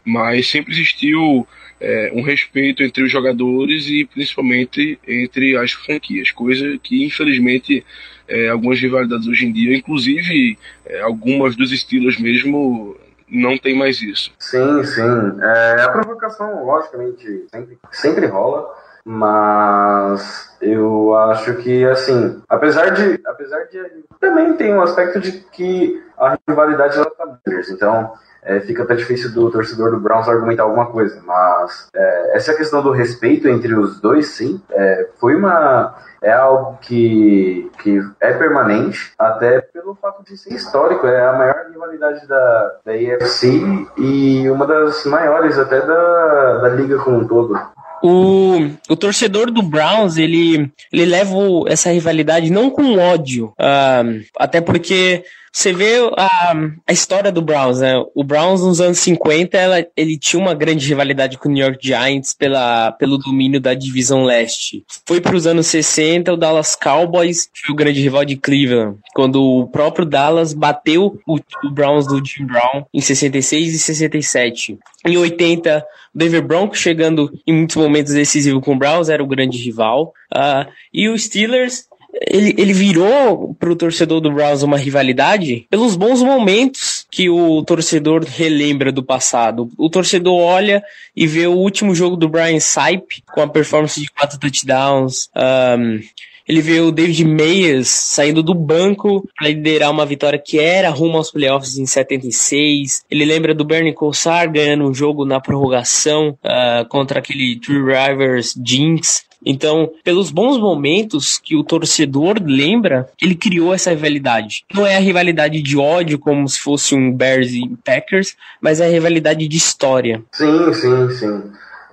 Mas 0.04 0.48
sempre 0.48 0.74
existiu 0.74 1.48
é, 1.80 2.12
um 2.14 2.22
respeito 2.22 2.84
entre 2.84 3.04
os 3.04 3.12
jogadores 3.12 3.88
e 3.88 4.06
principalmente 4.06 5.00
entre 5.08 5.56
as 5.58 5.72
franquias, 5.72 6.32
coisa 6.32 6.78
que 6.82 7.06
infelizmente 7.06 7.86
é, 8.28 8.50
algumas 8.50 8.80
rivalidades 8.80 9.28
hoje 9.28 9.46
em 9.46 9.52
dia, 9.52 9.76
inclusive 9.76 10.58
é, 10.86 11.02
algumas 11.02 11.56
dos 11.56 11.72
estilos 11.72 12.20
mesmo, 12.20 12.96
não 13.28 13.58
tem 13.58 13.76
mais 13.76 14.02
isso. 14.02 14.32
Sim, 14.40 14.84
sim. 14.84 15.02
É, 15.42 15.82
a 15.82 15.90
provocação, 15.90 16.66
logicamente, 16.66 17.46
sempre, 17.52 17.78
sempre 17.92 18.26
rola, 18.26 18.68
mas 19.06 20.56
eu 20.62 21.16
acho 21.16 21.56
que, 21.56 21.86
assim, 21.86 22.42
apesar 22.50 22.92
de, 22.92 23.22
apesar 23.26 23.66
de. 23.66 24.04
Também 24.20 24.54
tem 24.54 24.74
um 24.74 24.82
aspecto 24.82 25.20
de 25.20 25.32
que 25.32 26.04
a 26.18 26.38
rivalidade 26.48 26.98
ela 26.98 27.10
tá 27.10 27.40
então 27.70 28.14
é, 28.44 28.60
fica 28.62 28.84
até 28.84 28.96
difícil 28.96 29.32
do 29.32 29.50
torcedor 29.52 29.92
do 29.92 30.00
Browns 30.00 30.28
argumentar 30.28 30.64
alguma 30.64 30.88
coisa, 30.88 31.22
mas 31.26 31.90
é, 31.94 32.38
essa 32.38 32.54
questão 32.54 32.82
do 32.82 32.92
respeito 32.92 33.48
entre 33.48 33.74
os 33.76 34.00
dois, 34.00 34.28
sim, 34.28 34.62
é, 34.72 35.10
foi 35.20 35.36
uma 35.36 35.96
é 36.22 36.34
algo 36.34 36.78
que, 36.82 37.72
que 37.82 38.02
é 38.20 38.34
permanente, 38.34 39.14
até 39.18 39.62
pelo 39.62 39.96
fato 39.96 40.24
de 40.24 40.38
ser 40.38 40.54
histórico, 40.54 41.08
é 41.08 41.26
a 41.26 41.34
maior 41.34 41.68
rivalidade 41.72 42.28
da, 42.28 42.76
da 42.86 42.92
AFC 42.92 43.88
e 43.98 44.50
uma 44.50 44.68
das 44.68 45.06
maiores 45.06 45.58
até 45.58 45.80
da, 45.80 46.58
da 46.58 46.70
liga 46.70 46.98
como 47.00 47.20
um 47.20 47.28
todo. 47.28 47.58
O, 48.02 48.70
o 48.88 48.96
torcedor 48.96 49.52
do 49.52 49.62
Browns, 49.62 50.18
ele, 50.18 50.72
ele 50.92 51.06
leva 51.06 51.36
essa 51.68 51.92
rivalidade 51.92 52.50
não 52.50 52.70
com 52.70 52.98
ódio, 52.98 53.54
ah, 53.60 54.04
até 54.38 54.62
porque 54.62 55.24
você 55.52 55.74
vê 55.74 55.98
a, 56.18 56.54
a 56.88 56.94
história 56.94 57.32
do 57.32 57.42
Browns, 57.42 57.80
né? 57.80 57.94
O 58.14 58.24
Browns 58.24 58.62
nos 58.62 58.80
anos 58.80 59.00
50, 59.00 59.58
ela, 59.58 59.86
ele 59.96 60.18
tinha 60.18 60.42
uma 60.42 60.54
grande 60.54 60.88
rivalidade 60.88 61.38
com 61.38 61.50
o 61.50 61.52
New 61.52 61.66
York 61.66 61.86
Giants 61.86 62.34
pela, 62.34 62.92
pelo 62.94 63.18
domínio 63.18 63.60
da 63.60 63.74
divisão 63.74 64.24
leste. 64.24 64.84
Foi 65.06 65.20
para 65.20 65.36
os 65.36 65.48
anos 65.48 65.68
60, 65.68 66.34
o 66.34 66.38
Dallas 66.38 66.76
Cowboys 66.76 67.50
foi 67.66 67.74
o 67.74 67.78
grande 67.78 68.02
rival 68.02 68.26
de 68.26 68.36
Cleveland, 68.36 68.98
quando 69.14 69.42
o 69.42 69.68
próprio 69.68 70.06
Dallas 70.06 70.54
bateu 70.54 71.20
o, 71.28 71.40
o 71.64 71.70
Browns 71.72 72.08
do 72.08 72.24
Jim 72.24 72.46
Brown 72.46 72.86
em 72.94 73.02
66 73.02 73.74
e 73.74 73.80
67. 73.80 74.78
Em 75.06 75.18
80, 75.18 75.86
o 76.14 76.18
Denver 76.18 76.46
Broncos 76.46 76.80
chegando 76.80 77.32
em 77.46 77.54
muitos 77.54 77.76
momentos 77.76 78.14
decisivos 78.14 78.64
com 78.64 78.74
o 78.74 78.78
Browns 78.78 79.10
era 79.10 79.24
o 79.24 79.28
grande 79.28 79.58
rival. 79.58 80.14
Ah, 80.34 80.68
e 80.94 81.10
o 81.10 81.18
Steelers 81.18 81.89
ele, 82.28 82.54
ele 82.58 82.74
virou 82.74 83.56
pro 83.56 83.76
torcedor 83.76 84.20
do 84.20 84.32
Browns 84.32 84.62
uma 84.62 84.78
rivalidade 84.78 85.66
pelos 85.70 85.96
bons 85.96 86.22
momentos 86.22 87.06
que 87.10 87.30
o 87.30 87.64
torcedor 87.64 88.24
relembra 88.24 88.92
do 88.92 89.04
passado. 89.04 89.70
O 89.78 89.90
torcedor 89.90 90.40
olha 90.40 90.84
e 91.16 91.26
vê 91.26 91.48
o 91.48 91.54
último 91.54 91.96
jogo 91.96 92.18
do 92.18 92.28
Brian 92.28 92.60
Saip 92.60 93.24
com 93.34 93.42
a 93.42 93.48
performance 93.48 94.00
de 94.00 94.10
quatro 94.10 94.38
touchdowns. 94.38 95.30
Um, 95.36 96.02
ele 96.50 96.62
vê 96.62 96.80
o 96.80 96.92
David 96.92 97.24
Meyers 97.26 97.88
saindo 97.88 98.42
do 98.42 98.56
banco 98.56 99.24
para 99.38 99.50
liderar 99.50 99.92
uma 99.92 100.04
vitória 100.04 100.40
que 100.40 100.60
era 100.60 100.90
rumo 100.90 101.18
aos 101.18 101.30
playoffs 101.30 101.78
em 101.78 101.86
76. 101.86 103.06
Ele 103.10 103.24
lembra 103.24 103.54
do 103.54 103.64
Bernie 103.64 103.94
Kosar 103.94 104.52
ganhando 104.52 104.86
um 104.86 104.94
jogo 104.94 105.26
na 105.26 105.40
prorrogação 105.40 106.36
uh, 106.44 106.90
contra 106.90 107.20
aquele 107.20 107.60
True 107.60 107.94
Rivers 107.94 108.56
Jinx. 108.66 109.26
Então, 109.46 109.92
pelos 110.04 110.32
bons 110.32 110.58
momentos 110.58 111.38
que 111.38 111.56
o 111.56 111.64
torcedor 111.64 112.38
lembra, 112.44 113.08
ele 113.22 113.36
criou 113.36 113.72
essa 113.72 113.92
rivalidade. 113.92 114.66
Não 114.74 114.88
é 114.88 114.98
a 114.98 115.00
rivalidade 115.00 115.62
de 115.62 115.78
ódio, 115.78 116.18
como 116.18 116.50
se 116.50 116.60
fosse 116.60 116.96
um 116.96 117.14
Bears 117.14 117.52
e 117.52 117.62
Packers, 117.86 118.36
mas 118.60 118.82
é 118.82 118.88
a 118.88 118.90
rivalidade 118.90 119.48
de 119.48 119.56
história. 119.56 120.24
Sim, 120.32 120.74
sim, 120.74 121.10
sim. 121.12 121.44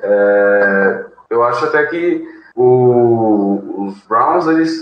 É, 0.03 1.05
eu 1.31 1.45
acho 1.45 1.67
até 1.67 1.85
que 1.87 2.36
o, 2.57 3.87
os 3.87 3.99
Browns, 4.09 4.47
eles, 4.47 4.73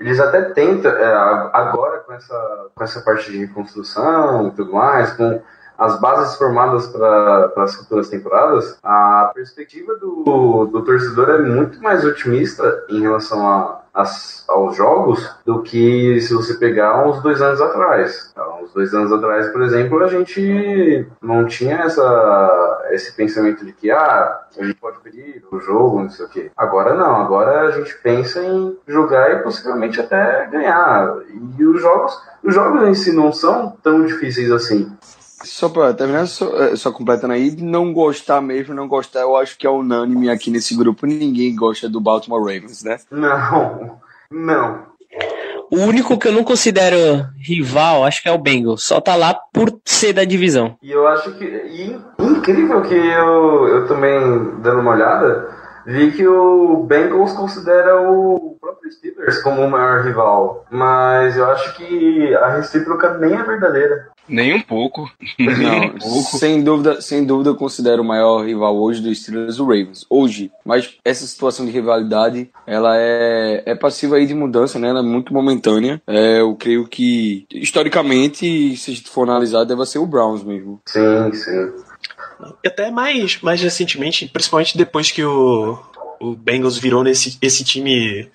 eles 0.00 0.20
até 0.20 0.42
tentam, 0.42 0.90
é, 0.92 1.14
agora 1.52 1.98
com 1.98 2.12
essa, 2.12 2.66
com 2.74 2.84
essa 2.84 3.00
parte 3.00 3.30
de 3.30 3.44
reconstrução 3.44 4.48
e 4.48 4.50
tudo 4.52 4.72
mais, 4.72 5.12
com 5.14 5.42
as 5.76 6.00
bases 6.00 6.36
formadas 6.36 6.86
para 6.86 7.52
as 7.56 7.74
futuras 7.74 8.08
temporadas, 8.08 8.78
a 8.82 9.32
perspectiva 9.34 9.96
do, 9.96 10.66
do 10.66 10.82
torcedor 10.82 11.30
é 11.30 11.38
muito 11.38 11.82
mais 11.82 12.04
otimista 12.04 12.84
em 12.88 13.00
relação 13.00 13.46
a, 13.46 13.82
as, 13.92 14.44
aos 14.48 14.76
jogos 14.76 15.28
do 15.44 15.62
que 15.62 16.20
se 16.20 16.32
você 16.32 16.54
pegar 16.54 17.06
uns 17.06 17.20
dois 17.22 17.42
anos 17.42 17.60
atrás. 17.60 18.30
Então, 18.30 18.62
uns 18.62 18.72
dois 18.72 18.94
anos 18.94 19.12
atrás, 19.12 19.48
por 19.48 19.62
exemplo, 19.62 20.02
a 20.02 20.06
gente 20.06 21.06
não 21.20 21.44
tinha 21.46 21.78
essa, 21.78 22.73
esse 22.94 23.12
pensamento 23.14 23.64
de 23.64 23.72
que 23.72 23.90
ah, 23.90 24.40
a 24.56 24.64
gente 24.64 24.76
pode 24.76 24.98
pedir 25.00 25.44
o 25.50 25.58
jogo, 25.60 26.02
não 26.02 26.10
sei 26.10 26.26
o 26.26 26.28
quê. 26.28 26.50
Agora 26.56 26.94
não, 26.94 27.16
agora 27.16 27.68
a 27.68 27.70
gente 27.72 27.94
pensa 28.02 28.42
em 28.42 28.76
jogar 28.86 29.32
e 29.32 29.42
possivelmente 29.42 30.00
até 30.00 30.46
ganhar. 30.46 31.16
E 31.58 31.64
os 31.64 31.80
jogos, 31.80 32.18
os 32.42 32.54
jogos 32.54 32.88
em 32.88 32.94
si 32.94 33.12
não 33.12 33.32
são 33.32 33.76
tão 33.82 34.04
difíceis 34.04 34.50
assim. 34.50 34.90
Só 35.44 35.68
pra 35.68 35.92
terminar, 35.92 36.26
só, 36.26 36.46
eh, 36.56 36.76
só 36.76 36.90
completando 36.90 37.34
aí, 37.34 37.54
não 37.60 37.92
gostar 37.92 38.40
mesmo, 38.40 38.72
não 38.72 38.88
gostar, 38.88 39.20
eu 39.20 39.36
acho 39.36 39.58
que 39.58 39.66
é 39.66 39.70
unânime 39.70 40.30
aqui 40.30 40.50
nesse 40.50 40.74
grupo. 40.74 41.06
Ninguém 41.06 41.54
gosta 41.54 41.88
do 41.88 42.00
Baltimore 42.00 42.40
Ravens, 42.40 42.82
né? 42.82 42.98
Não, 43.10 44.00
não. 44.30 44.93
O 45.74 45.80
único 45.80 46.16
que 46.16 46.28
eu 46.28 46.32
não 46.32 46.44
considero 46.44 47.26
rival, 47.36 48.04
acho 48.04 48.22
que 48.22 48.28
é 48.28 48.32
o 48.32 48.38
Bengals. 48.38 48.84
Só 48.84 49.00
tá 49.00 49.16
lá 49.16 49.34
por 49.52 49.80
ser 49.84 50.12
da 50.12 50.22
divisão. 50.24 50.76
E 50.80 50.92
eu 50.92 51.04
acho 51.08 51.32
que. 51.32 51.98
Incrível 52.20 52.80
que 52.82 52.94
eu, 52.94 53.66
eu 53.66 53.88
também, 53.88 54.60
dando 54.62 54.78
uma 54.78 54.92
olhada, 54.92 55.48
vi 55.84 56.12
que 56.12 56.24
o 56.28 56.84
Bengals 56.84 57.32
considera 57.32 58.00
o 58.08 58.56
próprio 58.60 58.92
Steelers 58.92 59.42
como 59.42 59.62
o 59.62 59.70
maior 59.70 60.04
rival. 60.04 60.64
Mas 60.70 61.36
eu 61.36 61.44
acho 61.50 61.74
que 61.76 62.32
a 62.36 62.50
recíproca 62.50 63.18
nem 63.18 63.34
é 63.34 63.42
verdadeira. 63.42 64.13
Nem 64.28 64.54
um 64.54 64.60
pouco. 64.60 65.10
Nem 65.38 65.48
um 65.48 65.58
Não, 65.58 65.90
pouco. 65.98 66.38
sem 66.38 66.62
dúvida, 66.62 67.00
sem 67.00 67.24
dúvida 67.24 67.50
eu 67.50 67.56
considero 67.56 68.02
o 68.02 68.04
maior 68.04 68.44
rival 68.44 68.76
hoje 68.76 69.00
do 69.00 69.14
Steelers 69.14 69.58
o 69.58 69.64
Ravens. 69.64 70.06
Hoje. 70.08 70.50
Mas 70.64 70.94
essa 71.04 71.26
situação 71.26 71.66
de 71.66 71.72
rivalidade, 71.72 72.50
ela 72.66 72.96
é, 72.96 73.62
é 73.66 73.74
passiva 73.74 74.16
aí 74.16 74.26
de 74.26 74.34
mudança, 74.34 74.78
né? 74.78 74.88
Ela 74.88 75.00
é 75.00 75.02
muito 75.02 75.32
momentânea. 75.32 76.00
É, 76.06 76.40
eu 76.40 76.54
creio 76.54 76.86
que, 76.86 77.46
historicamente, 77.52 78.76
se 78.76 78.90
a 78.90 78.94
gente 78.94 79.08
for 79.10 79.22
analisar, 79.28 79.64
deve 79.64 79.84
ser 79.86 79.98
o 79.98 80.06
Browns 80.06 80.42
mesmo. 80.42 80.80
Sim, 80.86 81.32
sim. 81.32 81.72
E 82.62 82.68
até 82.68 82.90
mais, 82.90 83.40
mais 83.42 83.60
recentemente, 83.60 84.26
principalmente 84.26 84.76
depois 84.76 85.10
que 85.10 85.24
o, 85.24 85.78
o 86.20 86.34
Bengals 86.34 86.78
virou 86.78 87.02
nesse 87.04 87.38
esse 87.40 87.64
time. 87.64 88.28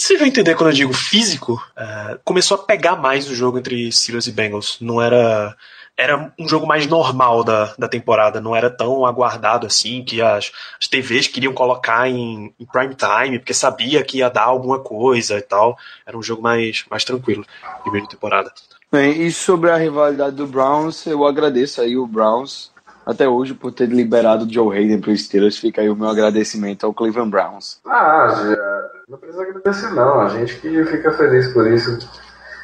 Vocês 0.00 0.18
vão 0.18 0.26
entender 0.26 0.54
quando 0.54 0.70
eu 0.70 0.74
digo 0.74 0.94
físico, 0.94 1.62
é, 1.76 2.18
começou 2.24 2.54
a 2.54 2.62
pegar 2.62 2.96
mais 2.96 3.28
o 3.28 3.34
jogo 3.34 3.58
entre 3.58 3.92
Steelers 3.92 4.26
e 4.26 4.32
Bengals. 4.32 4.78
Não 4.80 5.00
era. 5.00 5.54
Era 5.94 6.32
um 6.38 6.48
jogo 6.48 6.66
mais 6.66 6.86
normal 6.86 7.44
da, 7.44 7.74
da 7.78 7.86
temporada, 7.86 8.40
não 8.40 8.56
era 8.56 8.70
tão 8.70 9.04
aguardado 9.04 9.66
assim, 9.66 10.02
que 10.02 10.22
as, 10.22 10.50
as 10.80 10.88
TVs 10.88 11.26
queriam 11.26 11.52
colocar 11.52 12.08
em, 12.08 12.54
em 12.58 12.64
prime 12.64 12.94
time, 12.94 13.38
porque 13.38 13.52
sabia 13.52 14.02
que 14.02 14.18
ia 14.18 14.30
dar 14.30 14.44
alguma 14.44 14.78
coisa 14.78 15.36
e 15.36 15.42
tal. 15.42 15.76
Era 16.06 16.16
um 16.16 16.22
jogo 16.22 16.40
mais, 16.40 16.86
mais 16.90 17.04
tranquilo 17.04 17.44
de 17.84 17.90
meio 17.90 18.04
de 18.04 18.10
temporada. 18.10 18.50
Bem, 18.90 19.26
e 19.26 19.30
sobre 19.30 19.70
a 19.70 19.76
rivalidade 19.76 20.36
do 20.36 20.46
Browns, 20.46 21.06
eu 21.06 21.26
agradeço 21.26 21.82
aí 21.82 21.98
o 21.98 22.06
Browns 22.06 22.72
até 23.04 23.28
hoje 23.28 23.52
por 23.52 23.70
ter 23.70 23.90
liberado 23.90 24.46
o 24.46 24.50
Joe 24.50 24.74
Hayden 24.74 25.00
para 25.02 25.10
os 25.10 25.22
Steelers. 25.22 25.58
Fica 25.58 25.82
aí 25.82 25.90
o 25.90 25.96
meu 25.96 26.08
agradecimento 26.08 26.86
ao 26.86 26.94
Cleveland 26.94 27.30
Browns. 27.30 27.78
Ah, 27.84 28.34
já, 28.46 28.99
não 29.10 29.18
precisa 29.18 29.42
agradecer 29.42 29.90
não, 29.92 30.20
a 30.20 30.28
gente 30.28 30.56
que 30.60 30.84
fica 30.84 31.10
feliz 31.12 31.52
por 31.52 31.66
isso. 31.66 31.98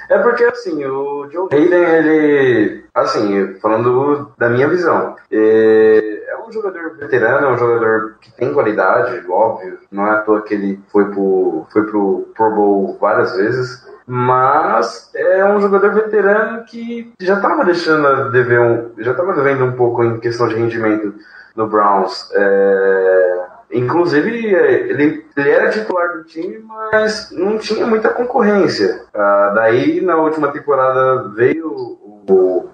É 0.08 0.18
porque 0.18 0.44
assim, 0.44 0.84
o 0.84 1.28
Joe 1.28 1.48
Hayden, 1.50 1.82
ele, 1.82 2.84
assim, 2.94 3.54
falando 3.60 4.30
da 4.38 4.48
minha 4.48 4.68
visão, 4.68 5.16
é, 5.32 6.22
é 6.28 6.38
um 6.46 6.52
jogador 6.52 6.96
veterano, 6.96 7.48
é 7.48 7.52
um 7.52 7.58
jogador 7.58 8.14
que 8.20 8.30
tem 8.32 8.52
qualidade, 8.52 9.26
óbvio, 9.28 9.80
não 9.90 10.06
é 10.06 10.10
à 10.10 10.20
toa 10.20 10.42
que 10.42 10.54
ele 10.54 10.80
foi 10.92 11.10
pro, 11.10 11.66
foi 11.72 11.84
pro 11.84 12.28
Pro 12.36 12.54
Bowl 12.54 12.96
várias 13.00 13.34
vezes, 13.34 13.84
mas 14.06 15.10
é 15.16 15.44
um 15.44 15.60
jogador 15.60 15.92
veterano 15.92 16.64
que 16.64 17.12
já 17.20 17.34
estava 17.34 17.64
deixando 17.64 18.06
a 18.06 18.28
dever 18.28 18.60
um, 18.60 18.92
já 18.98 19.10
estava 19.10 19.34
devendo 19.34 19.64
um 19.64 19.72
pouco 19.72 20.04
em 20.04 20.20
questão 20.20 20.46
de 20.46 20.54
rendimento 20.54 21.12
no 21.56 21.66
Browns. 21.66 22.30
É, 22.32 23.45
inclusive, 23.70 24.30
ele, 24.30 25.24
ele 25.36 25.50
era 25.50 25.70
titular 25.70 26.16
do 26.16 26.24
time, 26.24 26.64
mas 26.92 27.30
não 27.32 27.58
tinha 27.58 27.86
muita 27.86 28.10
concorrência. 28.10 29.04
Ah, 29.14 29.52
daí, 29.54 30.00
na 30.00 30.16
última 30.16 30.48
temporada, 30.48 31.28
veio 31.30 31.68
o, 31.68 32.28
o 32.28 32.70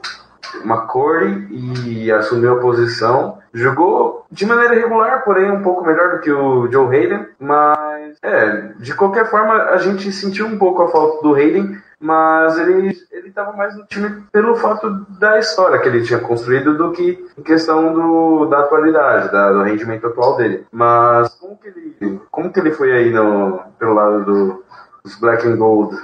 McCory 0.65 1.49
e 1.51 2.13
assumiu 2.13 2.53
a 2.53 2.61
posição. 2.61 3.39
Jogou 3.53 4.25
de 4.31 4.47
maneira 4.47 4.75
regular, 4.75 5.25
porém 5.25 5.51
um 5.51 5.63
pouco 5.63 5.85
melhor 5.85 6.13
do 6.13 6.21
que 6.21 6.31
o 6.31 6.71
Joe 6.71 6.87
Hayden, 6.87 7.27
mas 7.39 8.17
é, 8.23 8.73
de 8.79 8.95
qualquer 8.95 9.31
forma 9.31 9.55
a 9.55 9.77
gente 9.77 10.11
sentiu 10.13 10.47
um 10.47 10.59
pouco 10.59 10.83
a 10.83 10.89
falta 10.89 11.23
do 11.23 11.35
Hayden, 11.35 11.77
mas 12.03 12.59
ele 12.59 13.01
ele 13.11 13.29
estava 13.29 13.53
mais 13.53 13.77
no 13.77 13.87
time 13.87 14.25
pelo 14.33 14.57
fato 14.57 14.91
da 15.09 15.39
história 15.39 15.79
que 15.79 15.89
ele 15.89 16.03
tinha 16.03 16.19
construído 16.19 16.77
do 16.77 16.91
que 16.91 17.25
em 17.39 17.43
questão 17.43 17.95
do, 17.95 18.47
da 18.47 18.61
atualidade, 18.61 19.31
da, 19.31 19.53
do 19.53 19.63
rendimento 19.63 20.09
atual 20.09 20.37
dele. 20.37 20.67
Mas 20.73 21.35
como 21.37 21.57
que 21.57 21.69
ele 21.69 22.21
como 22.31 22.53
que 22.53 22.59
ele 22.59 22.73
foi 22.73 22.93
aí 22.93 23.11
no 23.11 23.61
pelo 23.79 23.95
lado 23.95 24.25
do, 24.25 24.65
dos 25.05 25.19
Black 25.21 25.47
and 25.47 25.57
Gold? 25.57 25.97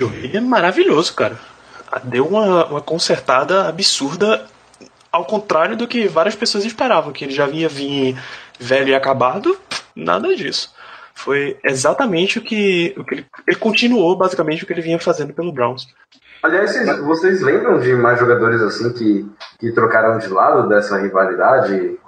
Hayden 0.00 0.36
é 0.36 0.40
maravilhoso, 0.40 1.14
cara. 1.14 1.38
Deu 2.02 2.26
uma, 2.26 2.66
uma 2.66 2.80
consertada 2.80 3.68
absurda, 3.68 4.44
ao 5.12 5.24
contrário 5.24 5.76
do 5.76 5.86
que 5.86 6.08
várias 6.08 6.34
pessoas 6.34 6.64
esperavam, 6.64 7.12
que 7.12 7.24
ele 7.24 7.32
já 7.32 7.46
vinha 7.46 7.68
vir 7.68 8.18
velho 8.58 8.88
e 8.88 8.94
acabado. 8.94 9.56
Nada 9.94 10.34
disso. 10.34 10.73
Foi 11.14 11.56
exatamente 11.64 12.38
o 12.38 12.42
que, 12.42 12.94
o 12.98 13.04
que 13.04 13.14
ele, 13.14 13.26
ele 13.46 13.56
continuou 13.56 14.16
basicamente 14.16 14.64
o 14.64 14.66
que 14.66 14.72
ele 14.72 14.82
vinha 14.82 14.98
fazendo 14.98 15.32
pelo 15.32 15.52
Browns. 15.52 15.86
Aliás, 16.42 16.72
vocês, 16.72 16.98
vocês 16.98 17.40
lembram 17.40 17.80
de 17.80 17.94
mais 17.94 18.18
jogadores 18.18 18.60
assim 18.60 18.92
que, 18.92 19.26
que 19.58 19.72
trocaram 19.72 20.18
de 20.18 20.28
lado 20.28 20.68
dessa 20.68 20.98
rivalidade? 20.98 21.98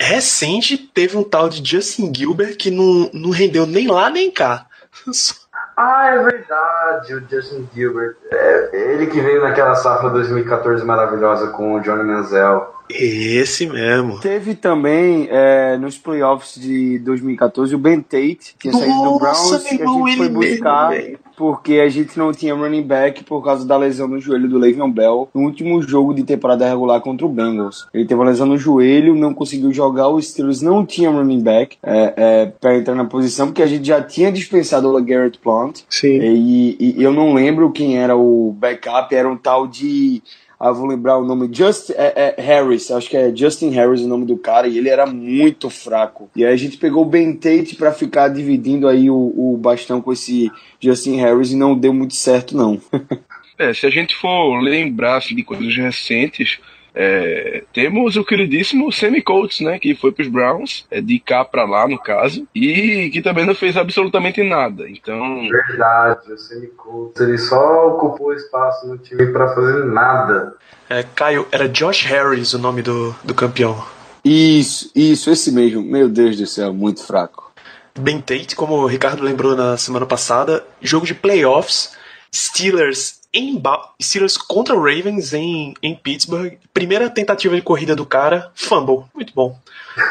Recente 0.00 0.76
teve 0.76 1.16
um 1.16 1.22
tal 1.22 1.48
de 1.48 1.64
Justin 1.64 2.12
Gilbert 2.12 2.56
que 2.56 2.70
não, 2.70 3.08
não 3.12 3.30
rendeu 3.30 3.66
nem 3.66 3.86
lá 3.86 4.10
nem 4.10 4.30
cá. 4.30 4.66
Ah, 5.82 6.10
é 6.14 6.22
verdade, 6.22 7.14
o 7.14 7.22
Justin 7.26 7.66
Gilbert. 7.74 8.14
É, 8.30 8.92
ele 8.92 9.06
que 9.06 9.18
veio 9.18 9.40
naquela 9.40 9.74
safra 9.74 10.10
2014 10.10 10.84
maravilhosa 10.84 11.48
com 11.48 11.72
o 11.72 11.80
Johnny 11.80 12.04
Manziel. 12.04 12.74
Esse 12.90 13.66
mesmo. 13.66 14.20
Teve 14.20 14.54
também 14.54 15.26
é, 15.30 15.78
nos 15.78 15.96
playoffs 15.96 16.60
de 16.60 16.98
2014 16.98 17.74
o 17.74 17.78
Ben 17.78 18.02
Tate, 18.02 18.56
que 18.58 18.68
tinha 18.68 18.74
saído 18.74 18.94
do 18.94 19.18
Nossa, 19.18 19.20
Browns, 19.20 19.62
que 19.62 19.82
a 19.82 19.86
gente 19.86 20.16
foi 20.18 20.28
buscar 20.28 20.90
mesmo. 20.90 21.18
Porque 21.40 21.80
a 21.80 21.88
gente 21.88 22.18
não 22.18 22.32
tinha 22.32 22.54
running 22.54 22.82
back 22.82 23.24
por 23.24 23.42
causa 23.42 23.66
da 23.66 23.74
lesão 23.74 24.06
no 24.06 24.20
joelho 24.20 24.46
do 24.46 24.58
Le'Veon 24.58 24.90
Bell 24.90 25.26
no 25.34 25.40
último 25.40 25.80
jogo 25.80 26.12
de 26.12 26.22
temporada 26.22 26.68
regular 26.68 27.00
contra 27.00 27.24
o 27.24 27.30
Bengals. 27.30 27.88
Ele 27.94 28.04
teve 28.04 28.20
uma 28.20 28.28
lesão 28.28 28.46
no 28.46 28.58
joelho, 28.58 29.14
não 29.14 29.32
conseguiu 29.32 29.72
jogar, 29.72 30.10
os 30.10 30.28
Steelers 30.28 30.60
não 30.60 30.84
tinham 30.84 31.14
running 31.14 31.40
back 31.40 31.78
é, 31.82 32.12
é, 32.14 32.46
para 32.60 32.76
entrar 32.76 32.94
na 32.94 33.06
posição, 33.06 33.46
porque 33.46 33.62
a 33.62 33.66
gente 33.66 33.86
já 33.86 34.02
tinha 34.02 34.30
dispensado 34.30 34.86
o 34.86 34.92
LeGarrette 34.92 35.38
Plant. 35.38 35.80
Sim. 35.88 36.20
E, 36.20 36.94
e 36.98 37.02
eu 37.02 37.10
não 37.10 37.32
lembro 37.32 37.72
quem 37.72 37.98
era 37.98 38.14
o 38.14 38.54
backup, 38.58 39.14
era 39.14 39.26
um 39.26 39.36
tal 39.38 39.66
de. 39.66 40.22
Ah, 40.60 40.72
vou 40.72 40.86
lembrar 40.86 41.16
o 41.16 41.24
nome. 41.24 41.48
Just 41.50 41.88
é, 41.88 42.34
é, 42.36 42.42
Harris, 42.42 42.90
acho 42.90 43.08
que 43.08 43.16
é 43.16 43.34
Justin 43.34 43.70
Harris 43.70 44.02
o 44.02 44.06
nome 44.06 44.26
do 44.26 44.36
cara, 44.36 44.68
e 44.68 44.76
ele 44.76 44.90
era 44.90 45.06
muito 45.06 45.70
fraco. 45.70 46.30
E 46.36 46.44
aí 46.44 46.52
a 46.52 46.56
gente 46.56 46.76
pegou 46.76 47.02
o 47.02 47.08
Ben 47.08 47.32
Tate 47.32 47.76
pra 47.76 47.92
ficar 47.92 48.28
dividindo 48.28 48.86
aí 48.86 49.08
o, 49.08 49.32
o 49.34 49.56
bastão 49.56 50.02
com 50.02 50.12
esse 50.12 50.52
Justin 50.78 51.16
Harris 51.16 51.50
e 51.50 51.56
não 51.56 51.74
deu 51.74 51.94
muito 51.94 52.14
certo, 52.14 52.54
não. 52.54 52.78
É, 53.58 53.74
se 53.74 53.84
a 53.84 53.90
gente 53.90 54.16
for 54.16 54.58
lembrar 54.62 55.18
assim, 55.18 55.34
de 55.34 55.42
coisas 55.42 55.76
recentes, 55.76 56.58
é, 56.94 57.64
temos 57.72 58.16
o 58.16 58.24
queridíssimo 58.24 58.92
Sammy 58.92 59.22
Coates, 59.22 59.60
né, 59.60 59.78
que 59.78 59.94
foi 59.94 60.12
para 60.12 60.22
os 60.22 60.28
Browns, 60.28 60.86
é, 60.90 61.00
de 61.00 61.18
cá 61.18 61.44
para 61.44 61.64
lá 61.64 61.86
no 61.86 61.98
caso, 61.98 62.46
e 62.54 63.10
que 63.10 63.22
também 63.22 63.46
não 63.46 63.54
fez 63.54 63.76
absolutamente 63.76 64.42
nada. 64.42 64.88
Então, 64.88 65.48
Verdade, 65.48 66.32
o 66.32 66.38
Sammy 66.38 66.66
Coates, 66.68 67.20
ele 67.20 67.38
só 67.38 67.88
ocupou 67.88 68.32
espaço 68.34 68.86
no 68.86 68.98
time 68.98 69.26
pra 69.26 69.54
fazer 69.54 69.84
nada. 69.84 70.54
É, 70.88 71.04
Caio, 71.14 71.46
era 71.52 71.68
Josh 71.68 72.04
Harris 72.04 72.52
o 72.52 72.58
nome 72.58 72.82
do, 72.82 73.14
do 73.22 73.34
campeão. 73.34 73.82
Isso, 74.24 74.90
isso, 74.94 75.30
esse 75.30 75.52
mesmo. 75.52 75.82
Meu 75.82 76.08
Deus 76.08 76.36
do 76.36 76.46
céu, 76.46 76.74
muito 76.74 77.04
fraco. 77.06 77.50
Ben 77.98 78.20
Tate, 78.20 78.54
como 78.54 78.74
o 78.74 78.86
Ricardo 78.86 79.22
lembrou 79.22 79.56
na 79.56 79.76
semana 79.76 80.06
passada, 80.06 80.64
jogo 80.80 81.06
de 81.06 81.14
playoffs, 81.14 81.96
Steelers 82.34 83.19
em 83.32 83.56
Ba- 83.58 83.90
Steelers 84.02 84.36
contra 84.36 84.74
Ravens 84.74 85.32
em, 85.32 85.74
em 85.82 85.94
Pittsburgh. 85.94 86.54
Primeira 86.74 87.08
tentativa 87.10 87.54
de 87.54 87.62
corrida 87.62 87.94
do 87.94 88.04
cara, 88.06 88.50
fumble. 88.54 89.04
Muito 89.14 89.32
bom. 89.34 89.56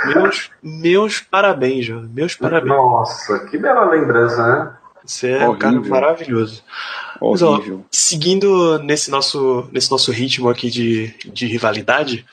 Meus, 0.05 0.49
meus 0.63 1.19
parabéns, 1.19 1.85
João. 1.85 2.07
Meus 2.13 2.35
parabéns. 2.35 2.69
Nossa, 2.75 3.39
que 3.47 3.57
bela 3.57 3.89
lembrança, 3.89 4.45
né? 4.47 4.73
Você 5.05 5.31
é 5.31 5.49
um 5.49 5.55
cara 5.57 5.73
Horrível. 5.75 5.91
maravilhoso. 5.91 6.63
Mas, 7.21 7.41
ó, 7.41 7.59
seguindo 7.89 8.77
nesse 8.79 9.09
nosso, 9.09 9.67
nesse 9.71 9.89
nosso 9.89 10.11
ritmo 10.11 10.49
aqui 10.49 10.69
de, 10.69 11.07
de 11.33 11.47
rivalidade, 11.47 12.25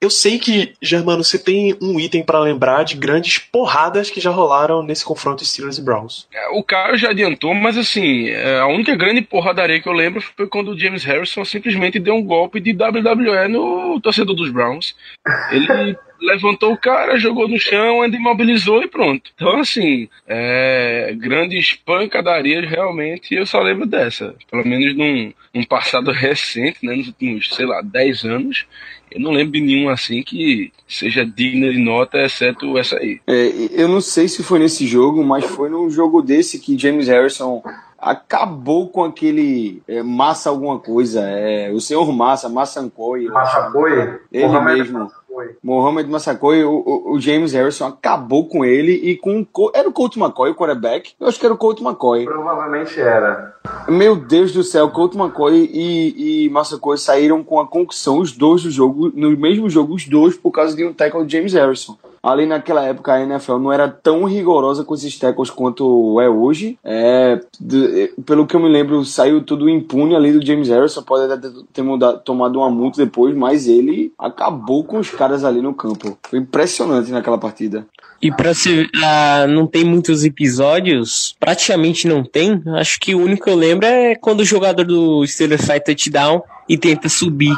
eu 0.00 0.10
sei 0.10 0.38
que, 0.38 0.74
Germano, 0.80 1.24
você 1.24 1.38
tem 1.38 1.76
um 1.80 1.98
item 1.98 2.22
pra 2.22 2.40
lembrar 2.40 2.84
de 2.84 2.96
grandes 2.96 3.38
porradas 3.38 4.10
que 4.10 4.20
já 4.20 4.30
rolaram 4.30 4.82
nesse 4.82 5.04
confronto 5.04 5.44
Steelers 5.44 5.78
e 5.78 5.82
Browns. 5.82 6.26
É, 6.32 6.48
O 6.48 6.62
Caio 6.62 6.96
já 6.96 7.10
adiantou, 7.10 7.54
mas 7.54 7.78
assim, 7.78 8.28
é, 8.28 8.58
a 8.58 8.66
única 8.66 8.94
grande 8.94 9.22
porradaria 9.22 9.80
que 9.80 9.88
eu 9.88 9.92
lembro 9.92 10.20
foi 10.20 10.46
quando 10.46 10.72
o 10.72 10.78
James 10.78 11.04
Harrison 11.04 11.44
simplesmente 11.44 11.98
deu 11.98 12.14
um 12.14 12.22
golpe 12.22 12.60
de 12.60 12.72
WWE 12.72 13.48
no 13.48 14.00
torcedor 14.00 14.34
dos 14.34 14.50
Browns. 14.50 14.94
Ele 15.50 15.96
levantou 16.20 16.72
o 16.72 16.78
cara, 16.78 17.16
jogou 17.16 17.48
no 17.48 17.58
chão, 17.58 18.02
ainda 18.02 18.16
imobilizou 18.16 18.82
e 18.82 18.88
pronto. 18.88 19.30
Então, 19.34 19.60
assim, 19.60 20.08
é, 20.26 21.14
grandes 21.16 21.74
pancadarias 21.74 22.68
realmente 22.68 23.34
eu 23.34 23.46
só 23.46 23.60
lembro 23.60 23.86
dessa. 23.86 24.34
Pelo 24.50 24.66
menos 24.66 24.96
num, 24.96 25.32
num 25.52 25.64
passado 25.64 26.10
recente, 26.12 26.78
né, 26.82 26.96
nos 26.96 27.08
últimos, 27.08 27.48
sei 27.50 27.66
lá, 27.66 27.80
10 27.82 28.24
anos. 28.24 28.66
Eu 29.14 29.20
não 29.20 29.30
lembro 29.30 29.52
de 29.52 29.60
nenhum 29.60 29.88
assim 29.88 30.22
que 30.24 30.72
seja 30.88 31.24
digna 31.24 31.70
de 31.70 31.78
nota, 31.78 32.18
exceto 32.18 32.76
essa 32.76 32.96
aí. 32.96 33.20
É, 33.26 33.52
eu 33.70 33.86
não 33.86 34.00
sei 34.00 34.26
se 34.26 34.42
foi 34.42 34.58
nesse 34.58 34.86
jogo, 34.88 35.22
mas 35.22 35.44
foi 35.44 35.68
num 35.70 35.88
jogo 35.88 36.20
desse 36.20 36.58
que 36.58 36.76
James 36.76 37.06
Harrison 37.06 37.62
acabou 37.96 38.88
com 38.88 39.04
aquele 39.04 39.82
é, 39.88 40.02
massa 40.02 40.50
alguma 40.50 40.78
coisa. 40.78 41.20
É, 41.22 41.70
o 41.72 41.80
senhor 41.80 42.12
Massa, 42.12 42.48
acho. 42.48 43.28
Massacoi? 43.28 44.20
Ele 44.32 44.46
Mohamed 44.46 44.92
mesmo. 44.92 45.10
Massacoi. 45.34 45.56
Mohamed 45.62 46.10
Massacoi, 46.10 46.64
o, 46.64 46.72
o, 46.72 47.12
o 47.12 47.20
James 47.20 47.52
Harrison 47.52 47.86
acabou 47.86 48.48
com 48.48 48.64
ele 48.64 48.92
e 48.92 49.16
com 49.16 49.46
era 49.74 49.88
o 49.88 49.92
Colt 49.92 50.16
McCoy, 50.16 50.50
o 50.50 50.54
quarterback? 50.54 51.12
Eu 51.18 51.26
acho 51.26 51.38
que 51.38 51.44
era 51.44 51.54
o 51.54 51.58
Colt 51.58 51.80
McCoy. 51.80 52.24
Provavelmente 52.24 53.00
era. 53.00 53.54
Meu 53.88 54.16
Deus 54.16 54.52
do 54.52 54.62
céu, 54.62 54.90
Colt 54.90 55.14
McCoy 55.14 55.70
e, 55.72 56.44
e 56.44 56.50
Massacoi 56.50 56.96
saíram 56.96 57.42
com 57.42 57.58
a 57.58 57.66
concussão, 57.66 58.18
os 58.18 58.32
dois 58.32 58.62
do 58.62 58.70
jogo, 58.70 59.12
no 59.14 59.36
mesmo 59.36 59.68
jogo, 59.68 59.94
os 59.94 60.06
dois, 60.06 60.36
por 60.36 60.50
causa 60.50 60.76
de 60.76 60.84
um 60.84 60.92
tackle 60.92 61.26
de 61.26 61.36
James 61.36 61.52
Harrison. 61.52 61.96
Ali 62.24 62.46
naquela 62.46 62.82
época 62.84 63.12
a 63.12 63.22
NFL 63.22 63.58
não 63.58 63.70
era 63.70 63.86
tão 63.88 64.24
rigorosa 64.24 64.82
com 64.82 64.94
esses 64.94 65.18
tackles 65.18 65.50
quanto 65.50 66.18
é 66.20 66.28
hoje. 66.28 66.78
É, 66.82 67.38
de- 67.60 68.12
pelo 68.24 68.46
que 68.46 68.56
eu 68.56 68.60
me 68.60 68.68
lembro, 68.68 69.04
saiu 69.04 69.42
tudo 69.42 69.68
impune 69.68 70.16
ali 70.16 70.32
do 70.32 70.44
James 70.44 70.68
Harrison. 70.70 71.02
Pode 71.02 71.30
até 71.30 71.48
ter 71.72 71.82
mudado- 71.82 72.20
tomado 72.24 72.58
uma 72.60 72.70
multa 72.70 73.04
depois, 73.04 73.36
mas 73.36 73.68
ele 73.68 74.10
acabou 74.18 74.82
com 74.84 74.98
os 74.98 75.10
caras 75.10 75.44
ali 75.44 75.60
no 75.60 75.74
campo. 75.74 76.16
Foi 76.28 76.38
impressionante 76.38 77.10
naquela 77.10 77.36
partida. 77.36 77.86
E 78.22 78.32
pra 78.32 78.54
se 78.54 78.88
ah, 79.04 79.46
não 79.46 79.66
tem 79.66 79.84
muitos 79.84 80.24
episódios, 80.24 81.36
praticamente 81.38 82.08
não 82.08 82.24
tem. 82.24 82.62
Acho 82.78 82.98
que 82.98 83.14
o 83.14 83.18
único 83.20 83.44
que 83.44 83.50
eu 83.50 83.54
lembro 83.56 83.86
é 83.86 84.14
quando 84.14 84.40
o 84.40 84.44
jogador 84.44 84.84
do 84.86 85.26
Steelers 85.26 85.66
faz 85.66 85.82
touchdown 85.84 86.42
e 86.66 86.78
tenta 86.78 87.08
subir 87.08 87.54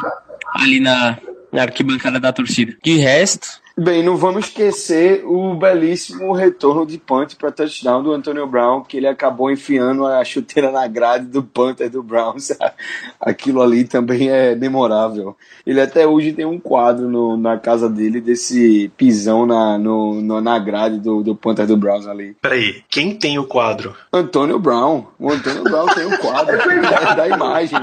ali 0.55 0.81
na, 0.81 1.17
na 1.53 1.61
arquibancada 1.61 2.19
da 2.19 2.33
torcida. 2.33 2.75
De 2.83 2.97
resto, 2.97 3.47
Bem, 3.79 4.01
não 4.01 4.17
vamos 4.17 4.45
esquecer 4.47 5.23
o 5.23 5.53
belíssimo 5.53 6.33
retorno 6.33 6.83
de 6.83 6.97
punt 6.97 7.35
para 7.35 7.51
touchdown 7.51 8.01
do 8.01 8.11
Antonio 8.11 8.47
Brown, 8.47 8.81
que 8.81 8.97
ele 8.97 9.07
acabou 9.07 9.51
enfiando 9.51 10.03
a 10.07 10.23
chuteira 10.25 10.71
na 10.71 10.87
grade 10.87 11.25
do 11.27 11.43
Panther 11.43 11.87
do 11.87 12.01
Browns. 12.01 12.51
Aquilo 13.21 13.61
ali 13.61 13.83
também 13.83 14.31
é 14.31 14.55
memorável. 14.55 15.37
Ele 15.63 15.79
até 15.79 16.07
hoje 16.07 16.33
tem 16.33 16.43
um 16.43 16.59
quadro 16.59 17.07
no- 17.07 17.37
na 17.37 17.59
casa 17.59 17.87
dele 17.87 18.19
desse 18.19 18.91
pisão 18.97 19.45
na, 19.45 19.77
no, 19.77 20.21
no- 20.23 20.41
na 20.41 20.57
grade 20.57 20.99
do, 20.99 21.21
do 21.21 21.35
Panther 21.35 21.67
do 21.67 21.77
Browns 21.77 22.07
ali. 22.07 22.35
Peraí, 22.41 22.83
quem 22.89 23.15
tem 23.15 23.37
o 23.37 23.45
quadro? 23.45 23.95
Antônio 24.11 24.57
Brown. 24.57 25.05
O 25.19 25.31
Antônio 25.31 25.63
Brown 25.63 25.85
tem 25.93 26.05
um 26.07 26.17
quadro 26.17 26.57
da, 26.81 27.13
da 27.13 27.27
imagem. 27.27 27.77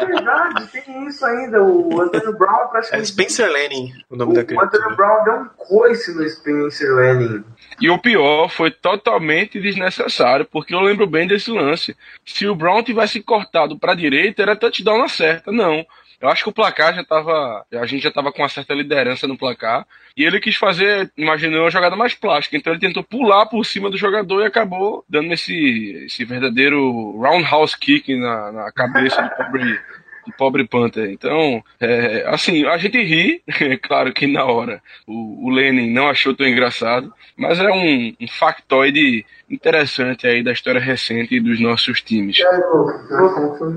É 0.00 0.06
verdade, 0.06 0.66
tem 0.72 1.06
isso 1.06 1.26
ainda. 1.26 1.62
O 1.62 2.00
Antonio 2.00 2.38
Brown 2.38 2.70
É. 2.90 3.04
Spencer 3.04 3.52
Lanning, 3.52 3.92
o 4.08 4.16
nome 4.16 4.32
o 4.32 4.34
da 4.34 4.40
Antonio 4.40 4.56
criatura. 4.70 4.93
Brown 4.94 5.24
deu 5.24 5.34
um 5.34 5.48
coice 5.56 6.14
no 6.14 6.28
Spencer 6.28 6.94
Lanning. 6.94 7.44
E 7.80 7.90
o 7.90 7.98
pior 7.98 8.48
foi 8.48 8.70
totalmente 8.70 9.60
desnecessário, 9.60 10.44
porque 10.44 10.74
eu 10.74 10.80
lembro 10.80 11.06
bem 11.06 11.26
desse 11.26 11.50
lance. 11.50 11.96
Se 12.24 12.46
o 12.46 12.54
Brown 12.54 12.82
tivesse 12.82 13.20
cortado 13.20 13.78
para 13.78 13.92
a 13.92 13.96
direita, 13.96 14.42
era 14.42 14.56
touchdown 14.56 14.98
na 14.98 15.08
certa. 15.08 15.50
Não. 15.50 15.84
Eu 16.24 16.30
acho 16.30 16.42
que 16.42 16.48
o 16.48 16.54
placar 16.54 16.94
já 16.94 17.04
tava. 17.04 17.66
A 17.70 17.84
gente 17.84 18.02
já 18.02 18.10
tava 18.10 18.32
com 18.32 18.40
uma 18.40 18.48
certa 18.48 18.72
liderança 18.72 19.26
no 19.26 19.36
placar. 19.36 19.86
E 20.16 20.24
ele 20.24 20.40
quis 20.40 20.56
fazer, 20.56 21.12
imaginou 21.18 21.64
uma 21.64 21.70
jogada 21.70 21.96
mais 21.96 22.14
plástica. 22.14 22.56
Então 22.56 22.72
ele 22.72 22.80
tentou 22.80 23.04
pular 23.04 23.44
por 23.44 23.62
cima 23.66 23.90
do 23.90 23.98
jogador 23.98 24.40
e 24.40 24.46
acabou 24.46 25.04
dando 25.06 25.32
esse, 25.34 26.04
esse 26.06 26.24
verdadeiro 26.24 27.18
roundhouse 27.18 27.76
kick 27.78 28.16
na, 28.16 28.52
na 28.52 28.72
cabeça 28.72 29.20
do 29.20 29.30
pobre, 29.36 29.80
do 30.26 30.32
pobre 30.36 30.66
Panther. 30.66 31.10
Então, 31.10 31.62
é, 31.80 32.24
assim, 32.26 32.64
a 32.66 32.76
gente 32.78 33.02
ri, 33.02 33.42
claro 33.82 34.12
que 34.12 34.26
na 34.26 34.44
hora 34.44 34.82
o, 35.06 35.46
o 35.46 35.50
Lenin 35.50 35.90
não 35.90 36.08
achou 36.08 36.34
tão 36.34 36.46
engraçado, 36.46 37.12
mas 37.36 37.58
é 37.58 37.70
um, 37.70 38.14
um 38.20 38.28
factoide 38.28 39.24
interessante 39.54 40.26
aí 40.26 40.42
da 40.42 40.52
história 40.52 40.80
recente 40.80 41.38
dos 41.40 41.60
nossos 41.60 42.00
times. 42.02 42.36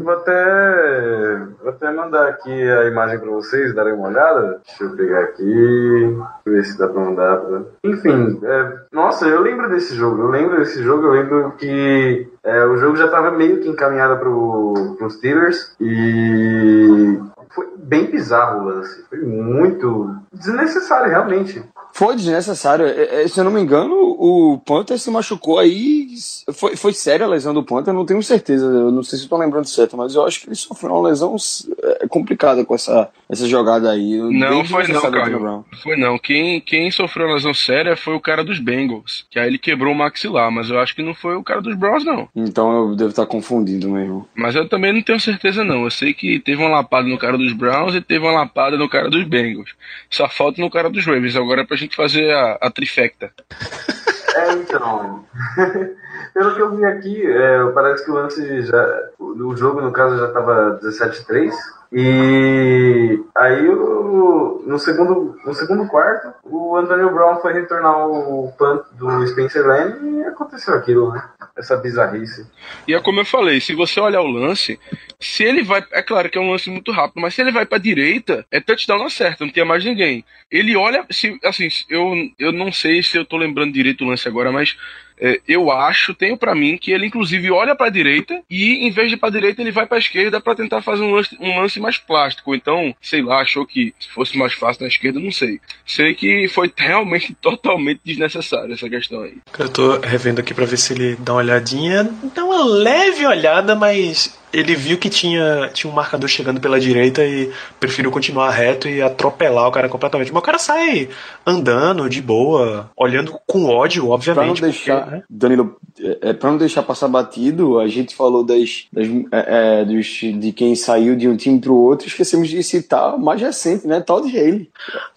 Vou, 0.03 0.11
até, 0.11 1.37
vou 1.61 1.69
até 1.69 1.91
mandar 1.91 2.27
aqui 2.29 2.51
a 2.69 2.85
imagem 2.85 3.19
para 3.19 3.29
vocês 3.29 3.73
darem 3.73 3.93
uma 3.93 4.07
olhada. 4.09 4.59
Deixa 4.65 4.83
eu 4.83 4.95
pegar 4.95 5.21
aqui, 5.21 6.17
ver 6.45 6.63
se 6.65 6.77
dá 6.77 6.87
para 6.87 7.01
mandar. 7.01 7.37
pra- 7.37 7.61
Enfim, 7.83 8.39
é, 8.43 8.73
nossa, 8.91 9.25
eu 9.27 9.41
lembro 9.41 9.69
desse 9.69 9.95
jogo. 9.95 10.21
Eu 10.23 10.27
lembro 10.29 10.57
desse 10.57 10.81
jogo. 10.83 11.05
Eu 11.07 11.11
lembro 11.11 11.51
que 11.57 12.27
é, 12.43 12.65
o 12.65 12.77
jogo 12.77 12.95
já 12.95 13.05
estava 13.05 13.31
meio 13.31 13.59
que 13.59 13.69
encaminhado 13.69 14.17
pro, 14.19 14.95
pro 14.97 15.09
Steelers 15.09 15.75
e 15.79 17.19
foi 17.53 17.67
bem 17.77 18.05
bizarro 18.11 18.65
o. 18.65 19.05
Foi 19.09 19.19
muito 19.19 20.15
desnecessário, 20.33 21.09
realmente. 21.09 21.63
Foi 21.97 22.15
desnecessário. 22.15 22.85
É, 22.85 23.23
é, 23.23 23.27
Se 23.27 23.39
eu 23.39 23.43
não 23.43 23.49
me 23.51 23.59
engano, 23.59 23.95
o 23.95 24.59
Panther 24.63 24.99
se 24.99 25.09
machucou 25.09 25.57
aí. 25.57 26.06
Foi, 26.53 26.75
foi 26.75 26.93
séria 26.93 27.25
a 27.25 27.29
lesão 27.29 27.53
do 27.53 27.63
Panther, 27.63 27.93
eu 27.93 27.97
não 27.97 28.05
tenho 28.05 28.21
certeza. 28.23 28.65
Eu 28.65 28.91
não 28.91 29.03
sei 29.03 29.17
se 29.17 29.25
estou 29.25 29.37
lembrando 29.37 29.67
certo, 29.67 29.97
mas 29.97 30.15
eu 30.15 30.25
acho 30.25 30.41
que 30.41 30.47
ele 30.47 30.55
sofreu 30.55 30.91
uma 30.93 31.09
lesão 31.09 31.35
é, 31.83 32.07
complicada 32.07 32.63
com 32.65 32.75
essa, 32.75 33.09
essa 33.29 33.47
jogada 33.47 33.91
aí. 33.91 34.17
Não 34.17 34.61
Bem 34.61 34.65
foi 34.65 34.87
não. 34.87 35.11
Brown. 35.11 35.63
Foi 35.83 35.97
não. 35.97 36.17
Quem, 36.17 36.61
quem 36.61 36.91
sofreu 36.91 37.27
lesão 37.33 37.53
séria 37.53 37.95
foi 37.95 38.15
o 38.15 38.19
cara 38.19 38.43
dos 38.43 38.59
Bengals, 38.59 39.25
que 39.29 39.39
aí 39.39 39.47
ele 39.47 39.57
quebrou 39.57 39.93
o 39.93 39.97
maxilar, 39.97 40.51
mas 40.51 40.69
eu 40.69 40.79
acho 40.79 40.95
que 40.95 41.03
não 41.03 41.13
foi 41.13 41.35
o 41.35 41.43
cara 41.43 41.61
dos 41.61 41.75
Browns, 41.75 42.03
não. 42.03 42.27
Então 42.35 42.89
eu 42.89 42.95
devo 42.95 43.09
estar 43.09 43.25
confundindo 43.25 43.89
mesmo. 43.89 44.27
Mas 44.35 44.55
eu 44.55 44.67
também 44.67 44.93
não 44.93 45.01
tenho 45.01 45.19
certeza 45.19 45.63
não. 45.63 45.83
Eu 45.83 45.91
sei 45.91 46.13
que 46.13 46.39
teve 46.39 46.61
uma 46.61 46.69
lapada 46.69 47.07
no 47.07 47.17
cara 47.17 47.37
dos 47.37 47.53
Browns 47.53 47.95
e 47.95 48.01
teve 48.01 48.25
uma 48.25 48.31
lapada 48.31 48.77
no 48.77 48.89
cara 48.89 49.09
dos 49.09 49.23
Bengals. 49.23 49.71
Só 50.09 50.27
falta 50.29 50.61
no 50.61 50.69
cara 50.69 50.89
dos 50.89 51.05
Ravens. 51.05 51.35
Agora 51.35 51.61
é 51.61 51.65
pra 51.65 51.77
gente 51.77 51.95
fazer 51.95 52.31
a, 52.31 52.57
a 52.61 52.71
trifecta. 52.71 53.31
É, 54.37 54.53
então. 54.53 55.25
Pelo 56.33 56.53
que 56.53 56.61
eu 56.61 56.75
vi 56.75 56.85
aqui, 56.85 57.25
é, 57.25 57.65
parece 57.71 58.05
que 58.05 58.11
o 58.11 58.13
lance 58.13 58.61
já. 58.63 59.09
O 59.19 59.55
jogo, 59.55 59.81
no 59.81 59.91
caso, 59.91 60.17
já 60.17 60.27
estava 60.27 60.79
17-3. 60.83 61.51
E 61.91 63.19
aí 63.35 63.67
o, 63.69 64.61
no, 64.65 64.77
segundo, 64.77 65.39
no 65.45 65.53
segundo 65.53 65.87
quarto, 65.87 66.33
o 66.43 66.75
Antonio 66.75 67.13
Brown 67.13 67.39
foi 67.39 67.53
retornar 67.53 68.07
o 68.07 68.51
punt 68.57 68.83
do 68.93 69.25
Spencer 69.27 69.65
Lane 69.65 70.19
e 70.19 70.23
aconteceu 70.25 70.73
aquilo, 70.73 71.13
né? 71.13 71.23
Essa 71.55 71.77
bizarrice. 71.77 72.45
E 72.87 72.93
é 72.93 72.99
como 72.99 73.21
eu 73.21 73.25
falei, 73.25 73.61
se 73.61 73.73
você 73.73 73.99
olhar 73.99 74.21
o 74.21 74.27
lance, 74.27 74.79
se 75.19 75.43
ele 75.43 75.63
vai. 75.63 75.83
É 75.91 76.01
claro 76.01 76.29
que 76.29 76.37
é 76.37 76.41
um 76.41 76.51
lance 76.51 76.69
muito 76.69 76.91
rápido, 76.91 77.21
mas 77.21 77.33
se 77.33 77.41
ele 77.41 77.51
vai 77.51 77.65
pra 77.65 77.77
direita, 77.77 78.45
é 78.51 78.59
touchdown 78.59 79.03
na 79.03 79.09
certa, 79.09 79.45
não 79.45 79.51
tinha 79.51 79.65
mais 79.65 79.83
ninguém. 79.83 80.25
Ele 80.51 80.75
olha. 80.75 81.05
Se, 81.09 81.39
assim, 81.43 81.67
eu, 81.89 82.13
eu 82.37 82.51
não 82.51 82.71
sei 82.71 83.01
se 83.01 83.17
eu 83.17 83.25
tô 83.25 83.37
lembrando 83.37 83.73
direito 83.73 84.03
o 84.03 84.07
lance 84.07 84.27
agora, 84.27 84.51
mas. 84.51 84.77
É, 85.19 85.41
eu 85.47 85.71
acho, 85.71 86.13
tenho 86.13 86.37
pra 86.37 86.55
mim, 86.55 86.77
que 86.77 86.91
ele 86.91 87.07
inclusive 87.07 87.51
olha 87.51 87.75
pra 87.75 87.89
direita 87.89 88.41
e 88.49 88.87
em 88.87 88.91
vez 88.91 89.09
de 89.09 89.15
ir 89.15 89.17
pra 89.17 89.29
direita 89.29 89.61
ele 89.61 89.71
vai 89.71 89.85
pra 89.85 89.97
esquerda 89.97 90.39
pra 90.39 90.55
tentar 90.55 90.81
fazer 90.81 91.03
um 91.03 91.11
lance, 91.11 91.37
um 91.39 91.59
lance 91.59 91.79
mais 91.79 91.97
plástico. 91.97 92.53
Então, 92.53 92.95
sei 93.01 93.21
lá, 93.21 93.41
achou 93.41 93.65
que 93.65 93.93
se 93.99 94.09
fosse 94.09 94.37
mais 94.37 94.53
fácil 94.53 94.83
na 94.83 94.87
esquerda, 94.87 95.19
não 95.19 95.31
sei. 95.31 95.59
Sei 95.85 96.13
que 96.13 96.47
foi 96.47 96.71
realmente 96.77 97.33
totalmente 97.41 98.01
desnecessário 98.03 98.73
essa 98.73 98.89
questão 98.89 99.21
aí. 99.21 99.37
Eu 99.57 99.69
tô 99.69 99.99
revendo 99.99 100.41
aqui 100.41 100.53
pra 100.53 100.65
ver 100.65 100.77
se 100.77 100.93
ele 100.93 101.15
dá 101.15 101.33
uma 101.33 101.41
olhadinha. 101.41 102.09
Dá 102.35 102.43
uma 102.43 102.63
leve 102.63 103.25
olhada, 103.25 103.75
mas 103.75 104.37
ele 104.57 104.73
viu 104.73 104.97
que 104.97 105.07
tinha, 105.07 105.69
tinha 105.71 105.91
um 105.91 105.95
marcador 105.95 106.27
chegando 106.27 106.59
pela 106.59 106.79
direita 106.79 107.23
e 107.23 107.51
preferiu 107.79 108.09
continuar 108.09 108.49
reto 108.49 108.89
e 108.89 109.03
atropelar 109.03 109.67
o 109.67 109.71
cara 109.71 109.87
completamente. 109.87 110.33
Mas 110.33 110.41
o 110.41 110.45
cara 110.45 110.57
sai 110.57 111.09
andando 111.45 112.09
de 112.09 112.23
boa, 112.23 112.89
olhando 112.97 113.39
com 113.45 113.65
ódio, 113.65 114.09
obviamente. 114.09 114.59
Pra 114.59 114.67
não 114.67 114.71
deixar, 114.71 115.01
porque, 115.01 115.15
né? 115.15 115.23
Danilo, 115.29 115.77
é, 116.21 116.33
pra 116.33 116.49
não 116.49 116.57
deixar 116.57 116.81
passar 116.81 117.07
batido, 117.07 117.79
a 117.79 117.87
gente 117.87 118.15
falou 118.15 118.43
das, 118.43 118.87
das 118.91 119.07
é, 119.31 119.81
é, 119.81 119.85
dos, 119.85 120.07
de 120.07 120.51
quem 120.51 120.73
saiu 120.75 121.15
de 121.15 121.27
um 121.27 121.37
time 121.37 121.59
pro 121.59 121.75
outro, 121.75 122.07
esquecemos 122.07 122.49
de 122.49 122.63
citar 122.63 123.13
o 123.13 123.19
mais 123.19 123.39
recente, 123.39 123.85
né? 123.85 124.01
Todd 124.01 124.27
Haley. 124.27 124.71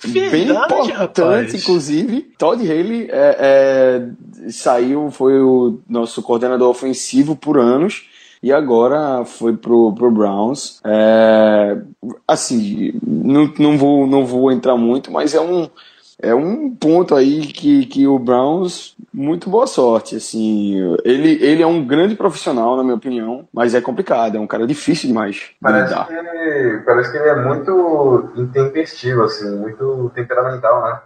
Bem 0.07 0.29
Verdade, 0.29 0.91
importante, 0.91 0.93
rapaz. 0.93 1.55
inclusive. 1.55 2.31
Todd 2.37 2.63
Haley 2.63 3.09
é, 3.11 3.37
é, 3.41 4.51
saiu, 4.51 5.11
foi 5.11 5.41
o 5.41 5.79
nosso 5.89 6.21
coordenador 6.21 6.69
ofensivo 6.69 7.35
por 7.35 7.59
anos 7.59 8.10
e 8.43 8.53
agora 8.53 9.25
foi 9.25 9.57
pro, 9.57 9.95
pro 9.95 10.11
Browns. 10.11 10.81
É, 10.85 11.77
assim, 12.27 12.93
não, 13.07 13.53
não, 13.59 13.77
vou, 13.79 14.07
não 14.07 14.25
vou 14.25 14.51
entrar 14.51 14.77
muito, 14.77 15.13
mas 15.13 15.35
é 15.35 15.41
um, 15.41 15.69
é 16.23 16.35
um 16.35 16.75
ponto 16.75 17.15
aí 17.15 17.41
que, 17.47 17.87
que 17.87 18.07
o 18.07 18.19
Browns, 18.19 18.95
muito 19.13 19.51
boa 19.51 19.67
sorte. 19.67 20.17
Assim, 20.17 20.77
ele, 21.05 21.33
ele 21.45 21.63
é 21.63 21.67
um 21.67 21.85
grande 21.85 22.15
profissional, 22.15 22.77
na 22.77 22.83
minha 22.83 22.97
opinião, 22.97 23.47
mas 23.53 23.75
é 23.75 23.81
complicado, 23.81 24.37
é 24.37 24.41
um 24.41 24.47
cara 24.47 24.67
difícil 24.67 25.09
demais 25.09 25.37
de 25.37 25.57
Parece 25.61 25.91
lidar. 25.91 26.07
que, 26.07 26.13
ele, 26.15 26.79
parece 26.79 27.11
que 27.11 27.17
ele 27.19 27.29
é 27.29 27.45
muito 27.45 28.31
intempestivo, 28.37 29.23
assim, 29.23 29.51
muito 29.57 30.11
temperamental, 30.15 30.83
né? 30.83 30.99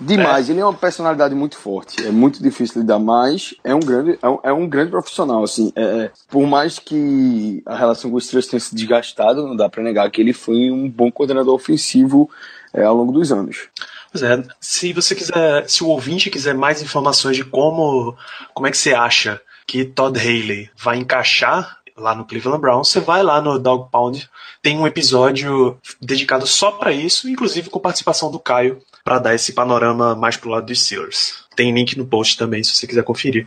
Demais, 0.00 0.48
ele 0.48 0.60
é 0.60 0.64
uma 0.64 0.72
personalidade 0.72 1.34
muito 1.34 1.58
forte, 1.58 2.06
é 2.06 2.10
muito 2.10 2.42
difícil 2.42 2.80
lidar, 2.80 2.98
mas 2.98 3.54
é 3.62 3.74
um 3.74 3.80
grande, 3.80 4.18
é 4.22 4.28
um, 4.28 4.38
é 4.42 4.52
um 4.52 4.66
grande 4.66 4.90
profissional, 4.90 5.44
assim, 5.44 5.70
é, 5.76 5.82
é, 5.82 6.10
por 6.28 6.46
mais 6.46 6.78
que 6.78 7.62
a 7.66 7.76
relação 7.76 8.10
com 8.10 8.16
os 8.16 8.24
Steelers 8.24 8.46
tenha 8.46 8.60
se 8.60 8.74
desgastado, 8.74 9.46
não 9.46 9.54
dá 9.54 9.68
pra 9.68 9.82
negar 9.82 10.10
que 10.10 10.20
ele 10.20 10.32
foi 10.32 10.70
um 10.70 10.88
bom 10.88 11.12
coordenador 11.12 11.54
ofensivo 11.54 12.30
é, 12.72 12.82
ao 12.82 12.96
longo 12.96 13.12
dos 13.12 13.30
anos. 13.30 13.68
Pois 14.10 14.22
é, 14.22 14.42
se 14.58 14.92
você 14.94 15.14
quiser, 15.14 15.68
se 15.68 15.84
o 15.84 15.88
ouvinte 15.88 16.30
quiser 16.30 16.54
mais 16.54 16.82
informações 16.82 17.36
de 17.36 17.44
como, 17.44 18.16
como 18.54 18.66
é 18.66 18.70
que 18.70 18.78
você 18.78 18.94
acha 18.94 19.40
que 19.66 19.84
Todd 19.84 20.18
Haley 20.18 20.70
vai 20.76 20.96
encaixar 20.96 21.78
lá 21.96 22.14
no 22.14 22.24
Cleveland 22.24 22.60
Browns, 22.60 22.88
você 22.88 23.00
vai 23.00 23.22
lá 23.22 23.40
no 23.40 23.58
Dog 23.58 23.90
Pound, 23.90 24.28
tem 24.62 24.78
um 24.78 24.86
episódio 24.86 25.78
dedicado 26.00 26.46
só 26.46 26.72
para 26.72 26.90
isso, 26.90 27.28
inclusive 27.28 27.68
com 27.68 27.78
participação 27.78 28.30
do 28.30 28.38
Caio, 28.38 28.80
para 29.04 29.18
dar 29.18 29.34
esse 29.34 29.52
panorama 29.52 30.14
mais 30.14 30.36
pro 30.36 30.50
lado 30.50 30.66
dos 30.66 30.84
Steelers. 30.84 31.44
Tem 31.56 31.72
link 31.74 31.96
no 31.98 32.06
post 32.06 32.38
também, 32.38 32.62
se 32.62 32.74
você 32.74 32.86
quiser 32.86 33.02
conferir. 33.02 33.46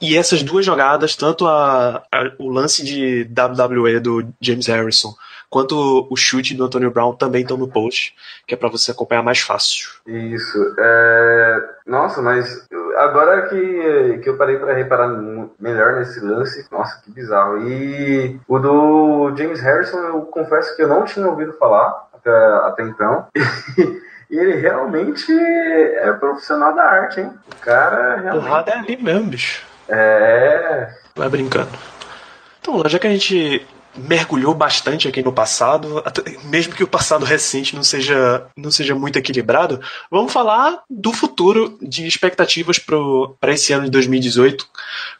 E 0.00 0.16
essas 0.16 0.42
duas 0.42 0.64
jogadas, 0.64 1.14
tanto 1.14 1.46
a, 1.46 2.02
a- 2.10 2.32
o 2.38 2.48
lance 2.48 2.84
de 2.84 3.28
WWE 3.36 4.00
do 4.00 4.26
James 4.40 4.66
Harrison, 4.66 5.14
quanto 5.50 6.08
o 6.10 6.16
chute 6.16 6.54
do 6.54 6.64
Antonio 6.64 6.90
Brown 6.90 7.14
também 7.14 7.42
estão 7.42 7.56
no 7.56 7.68
post, 7.68 8.14
que 8.46 8.54
é 8.54 8.56
para 8.56 8.68
você 8.68 8.90
acompanhar 8.90 9.22
mais 9.22 9.38
fácil. 9.40 9.88
Isso. 10.06 10.74
É... 10.78 11.62
Nossa, 11.86 12.20
mas 12.22 12.66
agora 12.96 13.48
que, 13.48 14.18
que 14.22 14.28
eu 14.30 14.36
parei 14.36 14.56
pra 14.56 14.72
reparar 14.74 15.08
melhor 15.60 15.96
nesse 15.96 16.18
lance, 16.20 16.66
nossa, 16.72 17.00
que 17.04 17.10
bizarro. 17.12 17.58
E 17.68 18.40
o 18.48 18.58
do 18.58 19.32
James 19.36 19.60
Harrison, 19.60 19.98
eu 19.98 20.22
confesso 20.22 20.74
que 20.74 20.82
eu 20.82 20.88
não 20.88 21.04
tinha 21.04 21.26
ouvido 21.28 21.52
falar 21.52 22.08
até, 22.14 22.30
até 22.66 22.82
então. 22.84 23.26
E 24.30 24.36
ele 24.36 24.54
realmente 24.56 25.32
é 25.32 26.12
profissional 26.14 26.74
da 26.74 26.82
arte, 26.82 27.20
hein? 27.20 27.30
O 27.52 27.56
cara 27.56 28.16
realmente. 28.20 28.44
Porrada 28.44 28.70
é 28.70 28.78
ali 28.78 28.96
mesmo, 28.96 29.28
bicho. 29.28 29.62
É. 29.88 30.88
Vai 31.14 31.28
brincando. 31.28 31.70
Então, 32.60 32.82
já 32.88 32.98
que 32.98 33.06
a 33.06 33.10
gente 33.10 33.66
mergulhou 33.96 34.54
bastante 34.54 35.06
aqui 35.06 35.22
no 35.22 35.32
passado, 35.32 36.02
mesmo 36.44 36.74
que 36.74 36.82
o 36.82 36.88
passado 36.88 37.24
recente 37.24 37.76
não 37.76 37.84
seja, 37.84 38.46
não 38.56 38.70
seja 38.70 38.94
muito 38.94 39.18
equilibrado, 39.18 39.80
vamos 40.10 40.32
falar 40.32 40.82
do 40.90 41.12
futuro 41.12 41.78
de 41.80 42.06
expectativas 42.06 42.78
para 42.78 43.52
esse 43.52 43.72
ano 43.72 43.84
de 43.84 43.90
2018. 43.90 44.66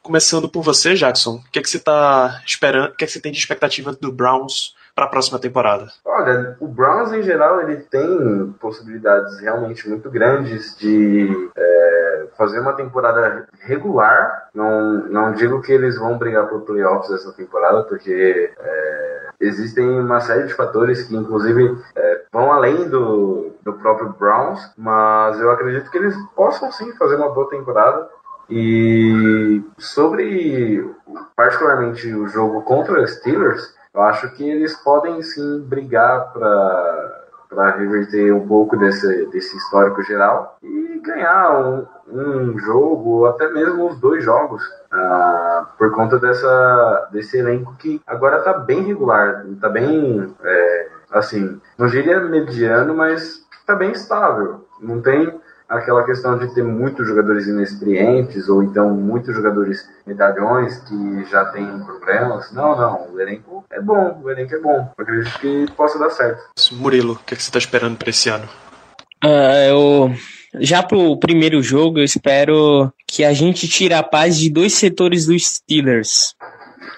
Começando 0.02 0.48
por 0.48 0.62
você, 0.62 0.94
Jackson. 0.94 1.36
O 1.36 1.50
que, 1.50 1.58
é 1.58 1.62
que 1.62 1.70
você 1.70 1.78
tá 1.78 2.42
esperando? 2.44 2.90
O 2.92 2.96
que, 2.96 3.04
é 3.04 3.06
que 3.06 3.12
você 3.12 3.20
tem 3.20 3.32
de 3.32 3.38
expectativa 3.38 3.92
do 3.92 4.10
Browns 4.10 4.74
para 4.94 5.06
a 5.06 5.08
próxima 5.08 5.38
temporada? 5.38 5.88
Olha, 6.04 6.56
o 6.60 6.68
Browns 6.68 7.12
em 7.12 7.22
geral 7.22 7.60
ele 7.60 7.78
tem 7.78 8.54
possibilidades 8.60 9.40
realmente 9.40 9.88
muito 9.88 10.08
grandes 10.08 10.76
de 10.78 11.50
é, 11.56 12.26
fazer 12.36 12.60
uma 12.60 12.74
temporada 12.74 13.46
regular. 13.60 14.48
Não, 14.54 15.08
não 15.08 15.32
digo 15.32 15.60
que 15.60 15.72
eles 15.72 15.98
vão 15.98 16.16
brigar 16.16 16.46
por 16.46 16.60
playoffs 16.62 17.10
essa 17.10 17.32
temporada, 17.32 17.82
porque 17.84 18.52
é, 18.56 19.30
existem 19.40 19.98
uma 19.98 20.20
série 20.20 20.46
de 20.46 20.54
fatores 20.54 21.02
que 21.02 21.16
inclusive 21.16 21.76
é, 21.96 22.22
vão 22.32 22.52
além 22.52 22.88
do, 22.88 23.52
do 23.62 23.72
próprio 23.72 24.10
Browns, 24.10 24.60
mas 24.76 25.40
eu 25.40 25.50
acredito 25.50 25.90
que 25.90 25.98
eles 25.98 26.16
possam 26.36 26.70
sim 26.70 26.92
fazer 26.96 27.16
uma 27.16 27.30
boa 27.30 27.48
temporada. 27.50 28.08
E 28.48 29.62
sobre 29.78 30.86
particularmente 31.34 32.12
o 32.12 32.28
jogo 32.28 32.60
contra 32.62 33.02
os 33.02 33.14
Steelers, 33.14 33.74
eu 33.94 34.02
acho 34.02 34.30
que 34.34 34.48
eles 34.48 34.76
podem 34.76 35.22
sim 35.22 35.60
brigar 35.60 36.32
para 36.32 37.76
reverter 37.76 38.32
um 38.32 38.46
pouco 38.46 38.76
desse, 38.76 39.26
desse 39.26 39.56
histórico 39.56 40.02
geral 40.02 40.58
e 40.62 41.00
ganhar 41.04 41.60
um, 41.60 41.86
um 42.08 42.58
jogo 42.58 43.26
até 43.26 43.48
mesmo 43.48 43.88
os 43.88 44.00
dois 44.00 44.24
jogos 44.24 44.62
ah, 44.90 45.66
por 45.78 45.92
conta 45.92 46.18
dessa, 46.18 47.08
desse 47.12 47.38
elenco 47.38 47.76
que 47.76 48.00
agora 48.06 48.38
está 48.38 48.54
bem 48.54 48.82
regular, 48.82 49.46
está 49.46 49.68
bem 49.68 50.34
é, 50.42 50.88
assim, 51.12 51.60
não 51.78 51.86
diria 51.86 52.20
mediano, 52.20 52.94
mas 52.94 53.44
está 53.64 53.74
bem 53.74 53.92
estável. 53.92 54.66
Não 54.80 55.00
tem 55.00 55.40
aquela 55.68 56.04
questão 56.04 56.38
de 56.38 56.54
ter 56.54 56.62
muitos 56.62 57.06
jogadores 57.06 57.46
inexperientes 57.46 58.48
ou 58.48 58.62
então 58.62 58.90
muitos 58.94 59.34
jogadores 59.34 59.88
medalhões 60.06 60.78
que 60.80 61.24
já 61.30 61.46
têm 61.46 61.66
problemas. 61.80 62.52
Não, 62.52 62.76
não. 62.76 63.12
O 63.12 63.20
elenco 63.20 63.64
é 63.70 63.80
bom. 63.80 64.20
O 64.22 64.30
elenco 64.30 64.54
é 64.54 64.60
bom. 64.60 64.92
Eu 64.96 65.02
acredito 65.02 65.38
que 65.38 65.66
possa 65.72 65.98
dar 65.98 66.10
certo. 66.10 66.42
Murilo, 66.72 67.14
o 67.14 67.16
que, 67.16 67.34
é 67.34 67.36
que 67.36 67.42
você 67.42 67.48
está 67.48 67.58
esperando 67.58 67.96
para 67.96 68.10
esse 68.10 68.28
ano? 68.28 68.48
Ah, 69.22 69.66
eu 69.66 70.12
já 70.60 70.82
pro 70.82 71.18
primeiro 71.18 71.62
jogo, 71.62 71.98
eu 71.98 72.04
espero 72.04 72.92
que 73.06 73.24
a 73.24 73.32
gente 73.32 73.66
tire 73.66 73.94
a 73.94 74.02
paz 74.02 74.38
de 74.38 74.50
dois 74.50 74.74
setores 74.74 75.26
dos 75.26 75.46
Steelers. 75.46 76.34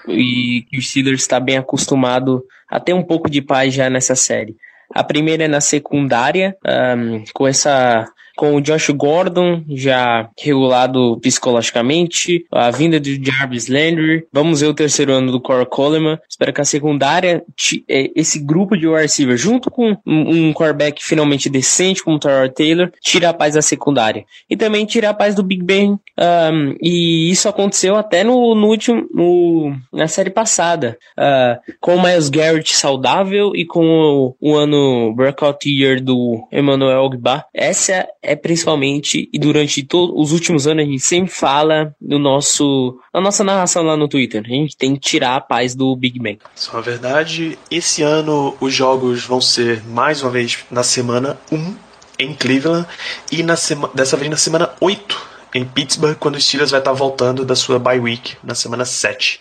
E 0.07 0.65
que 0.69 0.77
o 0.77 0.81
Steelers 0.81 1.21
está 1.21 1.39
bem 1.39 1.57
acostumado 1.57 2.43
a 2.69 2.79
ter 2.79 2.93
um 2.93 3.03
pouco 3.03 3.29
de 3.29 3.41
paz 3.41 3.73
já 3.73 3.89
nessa 3.89 4.15
série. 4.15 4.55
A 4.93 5.03
primeira 5.03 5.45
é 5.45 5.47
na 5.47 5.59
secundária, 5.59 6.55
ahm, 6.65 7.23
com 7.33 7.47
essa 7.47 8.07
com 8.37 8.55
o 8.55 8.61
Josh 8.61 8.91
Gordon 8.91 9.63
já 9.67 10.29
regulado 10.39 11.19
psicologicamente, 11.19 12.45
a 12.51 12.69
vinda 12.69 12.99
do 12.99 13.09
Jarvis 13.25 13.67
Landry, 13.67 14.25
vamos 14.31 14.61
ver 14.61 14.67
o 14.67 14.73
terceiro 14.73 15.11
ano 15.11 15.31
do 15.31 15.41
Corey 15.41 15.65
Coleman. 15.65 16.19
Espero 16.29 16.53
que 16.53 16.61
a 16.61 16.65
secundária, 16.65 17.43
eh, 17.89 18.11
esse 18.15 18.39
grupo 18.39 18.77
de 18.77 18.87
wide 18.87 19.01
receiver, 19.01 19.35
junto 19.35 19.71
com 19.71 19.97
um, 20.05 20.49
um 20.49 20.53
quarterback 20.53 21.03
finalmente 21.03 21.49
decente 21.49 22.03
como 22.03 22.17
o 22.17 22.19
Tyrod 22.19 22.53
Taylor, 22.53 22.91
tire 23.01 23.25
a 23.25 23.33
paz 23.33 23.55
da 23.55 23.61
secundária. 23.61 24.23
E 24.49 24.55
também 24.55 24.85
tire 24.85 25.07
a 25.07 25.13
paz 25.13 25.33
do 25.33 25.43
Big 25.43 25.63
Ben. 25.63 25.97
ahm, 26.15 26.75
e 26.81 27.31
isso 27.31 27.49
aconteceu 27.49 27.95
até 27.95 28.23
no, 28.23 28.53
no 28.53 28.67
último, 28.67 29.07
no, 29.11 29.75
na 29.91 30.07
série 30.07 30.29
passada, 30.29 30.97
ah, 31.17 31.59
com 31.79 31.95
o 31.95 32.03
Miles 32.03 32.29
Garrett 32.29 32.75
saudável 32.75 33.55
e 33.55 33.65
com 33.65 33.85
o, 33.85 34.35
o 34.39 34.55
ano 34.55 35.13
breakout 35.15 35.67
year 35.67 36.01
do 36.01 36.47
Emmanuel 36.51 37.03
Ogba. 37.03 37.45
Essa 37.53 38.07
é 38.27 38.35
principalmente, 38.35 39.29
e 39.31 39.39
durante 39.39 39.87
os 39.89 40.33
últimos 40.33 40.67
anos 40.67 40.83
a 40.83 40.87
gente 40.87 40.99
sempre 40.99 41.31
fala 41.31 41.95
no 41.99 42.19
nosso, 42.19 42.99
na 43.13 43.21
nossa 43.21 43.41
narração 43.41 43.83
lá 43.83 43.95
no 43.95 44.07
Twitter, 44.07 44.43
a 44.45 44.49
gente 44.49 44.75
tem 44.75 44.93
que 44.95 44.99
tirar 44.99 45.37
a 45.37 45.41
paz 45.41 45.73
do 45.73 45.95
Big 45.95 46.19
Ben. 46.19 46.37
Só 46.53 46.77
a 46.77 46.81
verdade, 46.81 47.57
esse 47.71 48.03
ano 48.03 48.55
os 48.59 48.73
jogos 48.73 49.23
vão 49.23 49.39
ser 49.39 49.81
mais 49.87 50.21
uma 50.21 50.29
vez 50.29 50.59
na 50.69 50.83
semana 50.83 51.39
1 51.49 51.75
em 52.19 52.33
Cleveland 52.33 52.85
e 53.31 53.41
na 53.43 53.55
sema, 53.55 53.89
dessa 53.93 54.17
vez 54.17 54.29
na 54.29 54.37
semana 54.37 54.73
8 54.81 55.27
em 55.55 55.63
Pittsburgh, 55.63 56.17
quando 56.17 56.35
o 56.35 56.41
Steelers 56.41 56.71
vai 56.71 56.81
estar 56.81 56.91
voltando 56.91 57.45
da 57.45 57.55
sua 57.55 57.79
bye 57.79 57.99
week 57.99 58.35
na 58.43 58.53
semana 58.53 58.83
7. 58.83 59.39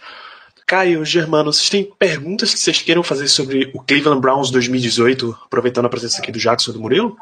Caio, 0.65 1.05
Germano, 1.05 1.53
vocês 1.53 1.69
têm 1.69 1.93
perguntas 1.99 2.53
que 2.53 2.59
vocês 2.61 2.83
queiram 2.83 3.03
fazer 3.03 3.29
sobre 3.29 3.71
o 3.73 3.81
Cleveland 3.81 4.21
Browns 4.21 4.51
2018, 4.51 5.37
aproveitando 5.45 5.87
a 5.87 5.89
presença 5.89 6.21
aqui 6.21 6.33
do 6.33 6.39
Jackson 6.39 6.73
do 6.73 6.81
Murilo? 6.81 7.17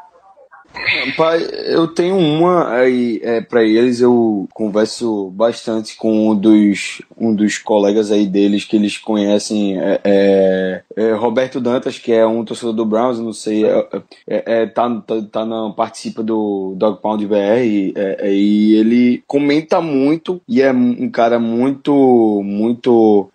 Pai, 1.17 1.47
eu 1.67 1.87
tenho 1.87 2.17
uma 2.17 2.73
aí 2.73 3.21
é, 3.23 3.41
para 3.41 3.63
eles. 3.63 4.01
Eu 4.01 4.49
converso 4.53 5.31
bastante 5.31 5.97
com 5.97 6.31
um 6.31 6.35
dos, 6.35 7.03
um 7.17 7.35
dos 7.35 7.59
colegas 7.59 8.11
aí 8.11 8.27
deles 8.27 8.65
que 8.65 8.77
eles 8.77 8.99
conhecem, 8.99 9.79
é, 9.79 10.01
é, 10.05 10.83
é 10.97 11.13
Roberto 11.13 11.61
Dantas, 11.61 11.99
que 11.99 12.13
é 12.13 12.27
um 12.27 12.45
torcedor 12.45 12.73
do 12.73 12.85
Browns, 12.85 13.19
não 13.19 13.33
sei, 13.33 13.65
é, 13.65 13.89
é, 14.27 14.63
é 14.63 14.67
tá, 14.67 14.89
tá, 15.07 15.23
tá 15.31 15.45
na, 15.45 15.71
participa 15.71 16.23
do 16.23 16.75
Dog 16.77 17.01
Pound 17.01 17.25
BR 17.27 17.63
e 17.65 18.75
ele 18.75 19.23
comenta 19.27 19.81
muito 19.81 20.41
e 20.49 20.61
é 20.61 20.73
um 20.73 21.09
cara 21.11 21.39
muito, 21.39 22.43
muito 22.45 23.29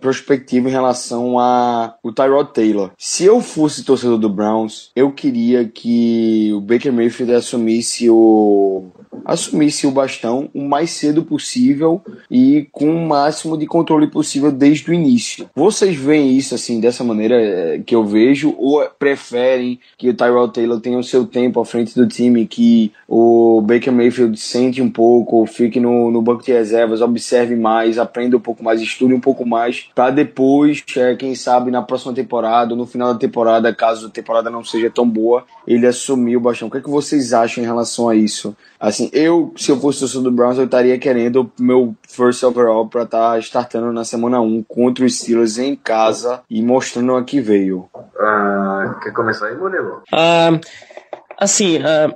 prospectivo 0.00 0.68
em 0.68 0.72
relação 0.72 1.38
a 1.38 1.94
o 2.02 2.12
Tyrod 2.12 2.52
Taylor. 2.52 2.90
Se 2.98 3.24
eu 3.24 3.40
fosse 3.40 3.84
torcedor 3.84 4.18
do 4.18 4.28
Browns, 4.28 4.90
eu 4.96 5.12
queria 5.12 5.64
que 5.64 6.50
o 6.52 6.60
Baker 6.60 6.79
Mayfield 6.88 7.34
assumisse 7.34 8.08
o 8.08 8.90
assumisse 9.24 9.86
o 9.86 9.90
bastão 9.90 10.48
o 10.54 10.62
mais 10.62 10.90
cedo 10.90 11.22
possível 11.22 12.00
e 12.30 12.68
com 12.72 12.90
o 12.90 13.06
máximo 13.06 13.56
de 13.56 13.66
controle 13.66 14.06
possível 14.06 14.50
desde 14.50 14.90
o 14.90 14.94
início. 14.94 15.48
Vocês 15.54 15.96
veem 15.96 16.36
isso 16.36 16.54
assim 16.54 16.80
dessa 16.80 17.04
maneira 17.04 17.34
é, 17.40 17.78
que 17.78 17.94
eu 17.94 18.04
vejo 18.04 18.54
ou 18.58 18.82
preferem 18.98 19.78
que 19.98 20.08
o 20.08 20.14
Tyrell 20.14 20.48
Taylor 20.48 20.80
tenha 20.80 20.98
o 20.98 21.04
seu 21.04 21.26
tempo 21.26 21.60
à 21.60 21.64
frente 21.64 21.94
do 21.94 22.06
time, 22.06 22.46
que 22.46 22.92
o 23.06 23.60
Baker 23.60 23.92
Mayfield 23.92 24.38
sente 24.38 24.80
um 24.80 24.90
pouco, 24.90 25.44
fique 25.46 25.80
no, 25.80 26.10
no 26.10 26.22
banco 26.22 26.44
de 26.44 26.52
reservas, 26.52 27.00
observe 27.00 27.56
mais, 27.56 27.98
aprenda 27.98 28.36
um 28.36 28.40
pouco 28.40 28.62
mais, 28.62 28.80
estude 28.80 29.14
um 29.14 29.20
pouco 29.20 29.46
mais, 29.46 29.88
para 29.94 30.10
depois, 30.10 30.82
é, 30.96 31.14
quem 31.14 31.34
sabe 31.34 31.70
na 31.70 31.82
próxima 31.82 32.12
temporada, 32.12 32.74
no 32.74 32.86
final 32.86 33.12
da 33.12 33.18
temporada, 33.18 33.74
caso 33.74 34.06
a 34.06 34.10
temporada 34.10 34.50
não 34.50 34.64
seja 34.64 34.90
tão 34.90 35.08
boa, 35.08 35.44
ele 35.66 35.86
assumir 35.86 36.36
o 36.36 36.40
bastão. 36.40 36.69
O 36.70 36.72
que, 36.72 36.78
é 36.78 36.80
que 36.82 36.88
vocês 36.88 37.32
acham 37.32 37.64
em 37.64 37.66
relação 37.66 38.08
a 38.08 38.14
isso? 38.14 38.56
Assim, 38.78 39.10
eu, 39.12 39.52
se 39.56 39.72
eu 39.72 39.80
fosse 39.80 39.98
torcedor 39.98 40.22
do 40.22 40.30
Browns, 40.30 40.56
eu 40.56 40.66
estaria 40.66 40.96
querendo 41.00 41.50
meu 41.58 41.96
first 42.08 42.44
overall 42.44 42.86
para 42.86 43.02
estar 43.02 43.32
tá 43.32 43.38
startando 43.40 43.92
na 43.92 44.04
semana 44.04 44.40
1 44.40 44.62
contra 44.62 45.04
os 45.04 45.18
Steelers 45.18 45.58
em 45.58 45.74
casa 45.74 46.42
e 46.48 46.62
mostrando 46.62 47.16
a 47.16 47.24
que 47.24 47.40
veio. 47.40 47.88
Uh, 47.92 49.00
quer 49.02 49.12
começar 49.12 49.48
aí, 49.48 49.56
Murilo? 49.56 50.04
Uh, 50.12 50.60
assim, 51.36 51.78
uh, 51.78 52.14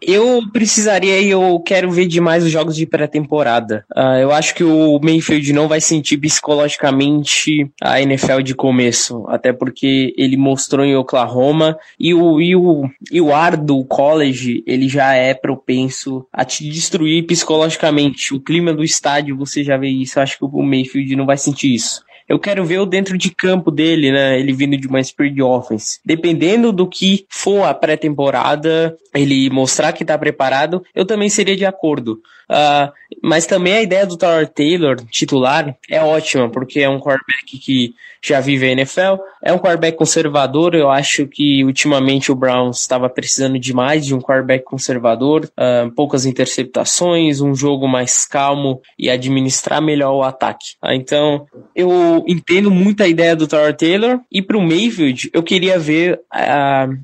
eu 0.00 0.42
precisaria 0.52 1.20
e 1.20 1.30
eu 1.30 1.60
quero 1.60 1.90
ver 1.90 2.06
demais 2.06 2.44
os 2.44 2.50
jogos 2.50 2.76
de 2.76 2.86
pré-temporada. 2.86 3.84
Uh, 3.94 4.20
eu 4.20 4.32
acho 4.32 4.54
que 4.54 4.64
o 4.64 4.98
Mayfield 5.02 5.52
não 5.52 5.68
vai 5.68 5.80
sentir 5.80 6.16
psicologicamente 6.18 7.70
a 7.80 8.00
NFL 8.00 8.40
de 8.40 8.54
começo, 8.54 9.24
até 9.28 9.52
porque 9.52 10.14
ele 10.16 10.36
mostrou 10.36 10.84
em 10.84 10.96
Oklahoma 10.96 11.78
e 11.98 12.14
o, 12.14 12.40
e 12.40 12.54
o, 12.54 12.88
e 13.10 13.20
o 13.20 13.34
ar 13.34 13.56
do 13.56 13.84
college 13.84 14.62
ele 14.66 14.88
já 14.88 15.14
é 15.14 15.34
propenso 15.34 16.26
a 16.32 16.44
te 16.44 16.68
destruir 16.68 17.26
psicologicamente. 17.26 18.34
O 18.34 18.40
clima 18.40 18.72
do 18.72 18.84
estádio, 18.84 19.36
você 19.36 19.64
já 19.64 19.76
vê 19.76 19.88
isso. 19.88 20.18
Eu 20.18 20.22
acho 20.22 20.38
que 20.38 20.44
o 20.44 20.62
Mayfield 20.62 21.16
não 21.16 21.26
vai 21.26 21.36
sentir 21.36 21.74
isso. 21.74 22.02
Eu 22.28 22.38
quero 22.38 22.64
ver 22.64 22.78
o 22.78 22.86
dentro 22.86 23.16
de 23.16 23.30
campo 23.30 23.70
dele, 23.70 24.12
né? 24.12 24.38
Ele 24.38 24.52
vindo 24.52 24.76
de 24.76 24.86
uma 24.86 25.02
Spirit 25.02 25.40
Offense. 25.40 25.98
Dependendo 26.04 26.72
do 26.72 26.86
que 26.86 27.26
for 27.28 27.64
a 27.64 27.72
pré-temporada, 27.72 28.96
ele 29.14 29.48
mostrar 29.50 29.92
que 29.92 30.04
tá 30.04 30.16
preparado, 30.18 30.84
eu 30.94 31.04
também 31.04 31.28
seria 31.28 31.56
de 31.56 31.64
acordo. 31.64 32.20
Uh, 32.50 32.90
mas 33.22 33.46
também 33.46 33.74
a 33.74 33.82
ideia 33.82 34.06
do 34.06 34.16
Tyler 34.16 34.48
Taylor, 34.48 34.96
titular, 35.10 35.76
é 35.88 36.00
ótima, 36.02 36.48
porque 36.48 36.80
é 36.80 36.88
um 36.88 36.98
quarterback 36.98 37.58
que 37.58 37.94
já 38.22 38.40
vive 38.40 38.66
a 38.66 38.72
NFL, 38.72 39.22
é 39.42 39.52
um 39.52 39.58
quarterback 39.58 39.96
conservador, 39.96 40.74
eu 40.74 40.90
acho 40.90 41.26
que 41.26 41.62
ultimamente 41.62 42.32
o 42.32 42.34
Browns 42.34 42.80
estava 42.80 43.08
precisando 43.08 43.58
demais 43.58 44.06
de 44.06 44.14
um 44.14 44.20
quarterback 44.20 44.64
conservador, 44.64 45.44
uh, 45.44 45.90
poucas 45.94 46.24
interceptações, 46.24 47.40
um 47.40 47.54
jogo 47.54 47.86
mais 47.86 48.26
calmo 48.26 48.80
e 48.98 49.10
administrar 49.10 49.82
melhor 49.82 50.14
o 50.14 50.22
ataque. 50.22 50.74
Uh, 50.82 50.92
então, 50.92 51.46
eu 51.76 52.17
entendo 52.26 52.70
muito 52.70 53.02
a 53.02 53.08
ideia 53.08 53.36
do 53.36 53.46
Tyler 53.46 53.76
Taylor, 53.76 54.20
e 54.30 54.42
para 54.42 54.56
o 54.56 54.62
Mayfield, 54.62 55.30
eu 55.32 55.42
queria 55.42 55.78
ver 55.78 56.20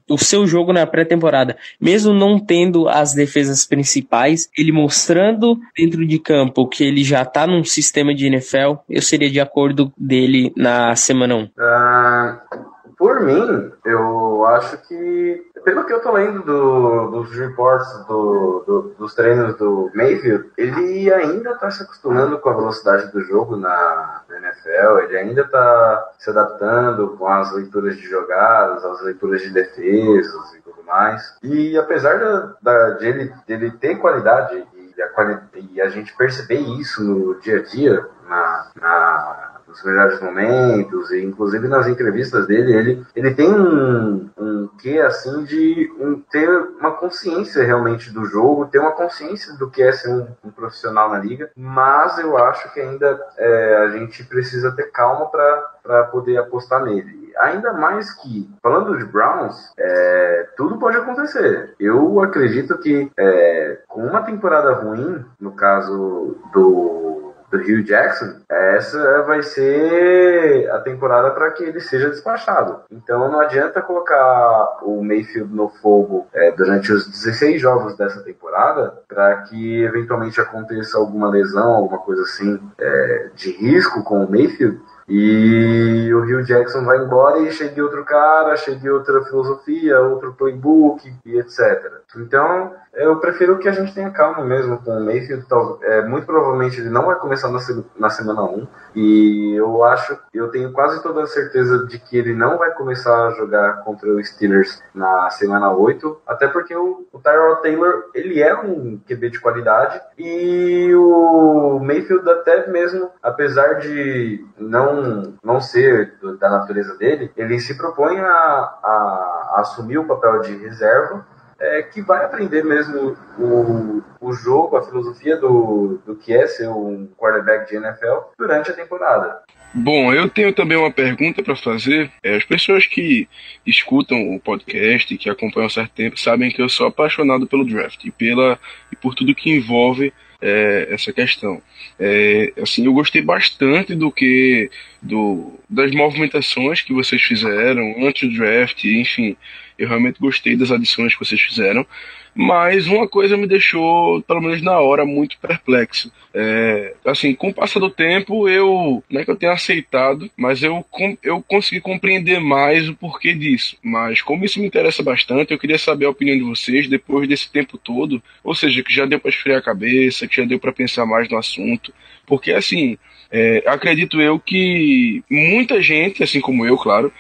o 0.09 0.19
seu 0.19 0.47
jogo 0.47 0.73
na 0.73 0.87
pré-temporada, 0.87 1.57
mesmo 1.81 2.13
não 2.13 2.39
tendo 2.39 2.89
as 2.89 3.15
defesas 3.15 3.67
principais, 3.67 4.49
ele 4.57 4.73
mostrando 4.73 5.59
dentro 5.77 6.07
de 6.07 6.19
campo 6.19 6.69
que 6.69 6.85
ele 6.85 7.05
já 7.05 7.25
tá 7.25 7.47
num 7.47 7.65
sistema 7.65 8.15
de 8.15 8.27
NFL, 8.27 8.77
eu 8.89 9.03
seria 9.03 9.31
de 9.31 9.41
acordo 9.41 9.93
dele 9.97 10.53
na 10.57 10.95
semana 10.97 11.37
1. 11.37 11.43
Uh, 11.43 12.75
por 12.97 13.21
mim, 13.21 13.71
eu 13.85 14.45
acho 14.47 14.77
que, 14.89 15.43
pelo 15.65 15.85
que 15.85 15.93
eu 15.93 16.01
tô 16.01 16.13
lendo 16.13 16.43
do, 16.43 17.11
dos 17.11 17.37
reports 17.37 18.07
do, 18.07 18.65
do, 18.67 18.95
dos 18.99 19.15
treinos 19.15 19.57
do 19.57 19.91
Mayfield, 19.95 20.51
ele 20.59 21.13
ainda 21.13 21.55
tá 21.55 21.71
se 21.71 21.83
acostumando 21.83 22.39
com 22.39 22.51
a 22.51 22.55
velocidade 22.55 23.11
do 23.11 23.23
jogo 23.23 23.57
na, 23.57 24.23
NFL, 24.29 24.99
ele 25.05 25.17
ainda 25.17 25.45
tá 25.49 26.13
se 26.19 26.31
adaptando 26.31 27.17
com 27.17 27.27
as 27.27 27.53
leituras 27.53 27.97
de 27.97 28.03
jogadas, 28.03 28.85
as 28.85 29.01
leituras 29.03 29.41
de 29.43 29.51
defesas 29.51 30.55
e 30.55 30.61
tudo 30.61 30.83
mais. 30.85 31.37
E 31.43 31.77
apesar 31.79 32.19
da, 32.19 32.55
da, 32.61 32.91
de, 32.91 33.07
ele, 33.07 33.35
ele 33.49 33.71
ter 33.73 33.97
qualidade 33.97 34.67
e 34.75 35.03
a, 35.03 35.41
e 35.57 35.81
a 35.81 35.89
gente 35.89 36.17
perceber 36.17 36.59
isso 36.59 37.03
no 37.03 37.41
dia 37.41 37.59
a 37.59 37.63
dia, 37.63 38.07
na, 38.29 38.71
na 38.81 39.54
nos 39.75 39.85
melhores 39.85 40.21
momentos, 40.21 41.11
e 41.11 41.23
inclusive 41.23 41.67
nas 41.67 41.87
entrevistas 41.87 42.47
dele, 42.47 42.73
ele, 42.73 43.07
ele 43.15 43.35
tem 43.35 43.53
um, 43.53 44.31
um 44.39 44.69
quê 44.79 45.01
assim 45.01 45.45
de 45.45 45.93
um, 45.99 46.21
ter 46.21 46.49
uma 46.79 46.93
consciência 46.93 47.65
realmente 47.65 48.13
do 48.13 48.25
jogo, 48.25 48.67
ter 48.67 48.79
uma 48.79 48.93
consciência 48.93 49.57
do 49.57 49.69
que 49.69 49.83
é 49.83 49.93
ser 49.93 50.11
um, 50.11 50.27
um 50.45 50.51
profissional 50.51 51.11
na 51.11 51.19
liga, 51.19 51.51
mas 51.57 52.19
eu 52.19 52.39
acho 52.39 52.73
que 52.73 52.81
ainda 52.81 53.21
é, 53.37 53.77
a 53.79 53.89
gente 53.89 54.23
precisa 54.25 54.71
ter 54.73 54.91
calma 54.93 55.27
para 55.27 56.05
poder 56.05 56.37
apostar 56.39 56.85
nele 56.85 57.25
ainda 57.39 57.73
mais 57.73 58.13
que, 58.15 58.49
falando 58.63 58.97
de 58.97 59.05
Browns, 59.05 59.73
é, 59.77 60.49
tudo 60.57 60.79
pode 60.79 60.97
acontecer. 60.97 61.75
Eu 61.79 62.21
acredito 62.21 62.79
que 62.79 63.11
é, 63.19 63.79
com 63.89 64.05
uma 64.05 64.23
temporada 64.23 64.73
ruim, 64.73 65.25
no 65.41 65.53
caso 65.53 66.37
do 66.53 67.24
do 67.55 67.59
Hugh 67.59 67.85
Jackson, 67.85 68.41
essa 68.49 69.23
vai 69.23 69.43
ser 69.43 70.69
a 70.71 70.81
temporada 70.81 71.31
para 71.31 71.53
que 71.53 71.63
ele 71.63 71.81
seja 71.81 72.11
despachado. 72.11 72.81
Então 72.91 73.31
não 73.31 73.41
adianta 73.41 73.81
colocar 73.81 74.79
o 74.83 75.03
Mayfield 75.03 75.55
no 75.55 75.69
fogo 75.69 76.27
é, 76.35 76.51
durante 76.51 76.93
os 76.93 77.07
16 77.07 77.61
jogos 77.61 77.97
dessa 77.97 78.23
temporada 78.23 78.99
para 79.09 79.37
que 79.43 79.83
eventualmente 79.83 80.41
aconteça 80.41 80.99
alguma 80.99 81.31
lesão, 81.31 81.75
alguma 81.75 81.99
coisa 81.99 82.23
assim 82.23 82.61
é, 82.79 83.31
de 83.35 83.53
risco 83.53 84.03
com 84.03 84.25
o 84.25 84.31
Mayfield 84.31 84.81
e 85.09 86.11
o 86.15 86.21
Rio 86.23 86.43
Jackson 86.45 86.85
vai 86.85 86.99
embora 86.99 87.39
e 87.41 87.53
chegue 87.53 87.83
outro 87.83 88.05
cara, 88.05 88.57
chegue 88.57 88.89
outra 88.89 89.23
filosofia, 89.25 90.01
outro 90.01 90.33
playbook 90.33 91.13
e 91.25 91.39
etc. 91.39 91.93
Então, 92.17 92.73
eu 92.95 93.17
prefiro 93.17 93.59
que 93.59 93.69
a 93.69 93.73
gente 93.73 93.93
tenha 93.93 94.11
calma 94.11 94.45
mesmo 94.45 94.79
com 94.79 94.91
o 94.91 95.05
Mayfield. 95.05 95.45
É, 95.83 96.03
muito 96.03 96.27
provavelmente 96.27 96.81
ele 96.81 96.89
não 96.89 97.07
vai 97.07 97.17
começar 97.17 97.51
na, 97.51 97.59
na 97.99 98.09
semana 98.09 98.43
1. 98.45 98.67
E 98.95 99.55
eu 99.55 99.83
acho, 99.85 100.19
eu 100.33 100.51
tenho 100.51 100.73
quase 100.73 101.03
toda 101.03 101.23
a 101.23 101.27
certeza 101.27 101.87
de 101.87 101.99
que 101.99 102.17
ele 102.17 102.35
não 102.35 102.57
vai 102.59 102.71
começar 102.73 103.27
a 103.27 103.31
jogar 103.33 103.83
contra 103.83 104.09
o 104.09 104.25
Steelers 104.25 104.83
na 104.95 105.29
semana 105.31 105.71
8. 105.73 106.23
Até 106.27 106.47
porque 106.47 106.75
o, 106.75 107.07
o 107.13 107.19
Tyrell 107.19 107.57
Taylor, 107.57 108.05
ele 108.15 108.41
é 108.41 108.55
um 108.55 108.99
QB 108.99 109.31
de 109.31 109.41
qualidade. 109.41 110.01
E 110.17 110.95
o 110.95 111.81
Mayfield 111.83 112.29
até 112.31 112.69
mesmo, 112.71 113.11
apesar 113.23 113.75
de 113.81 114.45
não, 114.59 115.35
não 115.43 115.61
ser 115.61 116.15
da 116.39 116.49
natureza 116.49 116.97
dele, 116.97 117.33
ele 117.37 117.59
se 117.59 117.77
propõe 117.77 118.19
a, 118.21 118.29
a, 118.29 119.51
a 119.55 119.61
assumir 119.61 119.99
o 119.99 120.07
papel 120.07 120.41
de 120.41 120.57
reserva 120.57 121.27
é, 121.65 121.83
que 121.83 122.03
vai 122.03 122.25
aprender 122.25 122.63
mesmo 122.65 123.17
o, 123.39 124.03
o 124.21 124.33
jogo, 124.33 124.77
a 124.77 124.83
filosofia 124.83 125.37
do, 125.37 126.01
do 126.05 126.15
que 126.15 126.33
é 126.33 126.47
ser 126.47 126.69
um 126.69 127.09
quarterback 127.17 127.69
de 127.69 127.77
NFL 127.77 128.33
durante 128.39 128.71
a 128.71 128.75
temporada. 128.75 129.43
Bom, 129.73 130.13
eu 130.13 130.29
tenho 130.29 130.53
também 130.53 130.77
uma 130.77 130.91
pergunta 130.91 131.43
para 131.43 131.57
fazer. 131.57 132.11
É, 132.23 132.37
as 132.37 132.45
pessoas 132.45 132.87
que 132.87 133.29
escutam 133.67 134.35
o 134.35 134.39
podcast 134.39 135.13
e 135.13 135.19
que 135.19 135.29
acompanham 135.29 135.67
há 135.67 135.71
certo 135.71 135.93
tempo 135.93 136.21
sabem 136.21 136.51
que 136.51 136.63
eu 136.63 136.69
sou 136.69 136.87
apaixonado 136.87 137.47
pelo 137.47 137.65
draft 137.65 138.05
e, 138.05 138.11
pela, 138.11 138.59
e 138.93 138.97
por 138.97 139.15
tudo 139.15 139.35
que 139.35 139.51
envolve 139.51 140.13
é, 140.41 140.89
essa 140.91 141.13
questão. 141.13 141.61
É, 141.99 142.53
assim, 142.63 142.85
eu 142.85 142.93
gostei 142.93 143.23
bastante 143.23 143.95
do 143.95 144.13
que 144.13 144.71
do, 145.03 145.59
das 145.69 145.91
movimentações 145.93 146.83
que 146.83 146.93
vocês 146.93 147.23
fizeram 147.23 147.97
antes 148.07 148.29
do 148.29 148.37
draft, 148.37 148.85
enfim, 148.85 149.37
Eu 149.79 149.89
realmente 149.89 150.21
gostei 150.21 150.57
das 150.57 150.71
adições 150.71 151.15
que 151.15 151.25
vocês 151.25 151.41
fizeram. 151.41 151.87
Mas 152.35 152.89
uma 152.89 153.07
coisa 153.07 153.37
me 153.37 153.47
deixou, 153.47 154.21
pelo 154.23 154.41
menos 154.41 154.61
na 154.61 154.79
hora, 154.81 155.05
muito 155.05 155.39
perplexo. 155.39 156.11
É, 156.35 156.95
assim, 157.05 157.33
com 157.33 157.49
o 157.49 157.55
passar 157.55 157.79
do 157.79 157.89
tempo, 157.89 158.49
eu 158.49 159.05
não 159.09 159.21
é 159.21 159.25
que 159.25 159.31
eu 159.31 159.37
tenha 159.37 159.53
aceitado, 159.53 160.29
mas 160.37 160.61
eu, 160.65 160.85
eu 161.23 161.41
consegui 161.43 161.81
compreender 161.81 162.41
mais 162.41 162.89
o 162.89 162.95
porquê 162.95 163.33
disso. 163.33 163.77
Mas 163.81 164.21
como 164.21 164.45
isso 164.45 164.59
me 164.59 164.67
interessa 164.67 165.01
bastante, 165.01 165.53
eu 165.53 165.59
queria 165.59 165.79
saber 165.79 166.07
a 166.07 166.11
opinião 166.11 166.37
de 166.37 166.43
vocês 166.43 166.89
depois 166.89 167.29
desse 167.29 167.49
tempo 167.49 167.79
todo. 167.79 168.21
Ou 168.43 168.55
seja, 168.55 168.83
que 168.83 168.93
já 168.93 169.07
deu 169.07 169.21
para 169.21 169.31
esfriar 169.31 169.59
a 169.61 169.63
cabeça, 169.63 170.27
que 170.27 170.37
já 170.37 170.45
deu 170.45 170.59
para 170.59 170.73
pensar 170.73 171.07
mais 171.07 171.29
no 171.29 171.39
assunto. 171.39 171.95
Porque 172.27 172.51
assim, 172.51 172.99
é, 173.37 173.65
acredito 173.67 174.21
eu 174.21 174.39
que 174.39 175.25
muita 175.29 175.83
gente, 175.83 176.23
assim 176.23 176.41
como 176.41 176.65
eu, 176.65 176.79
claro, 176.79 177.13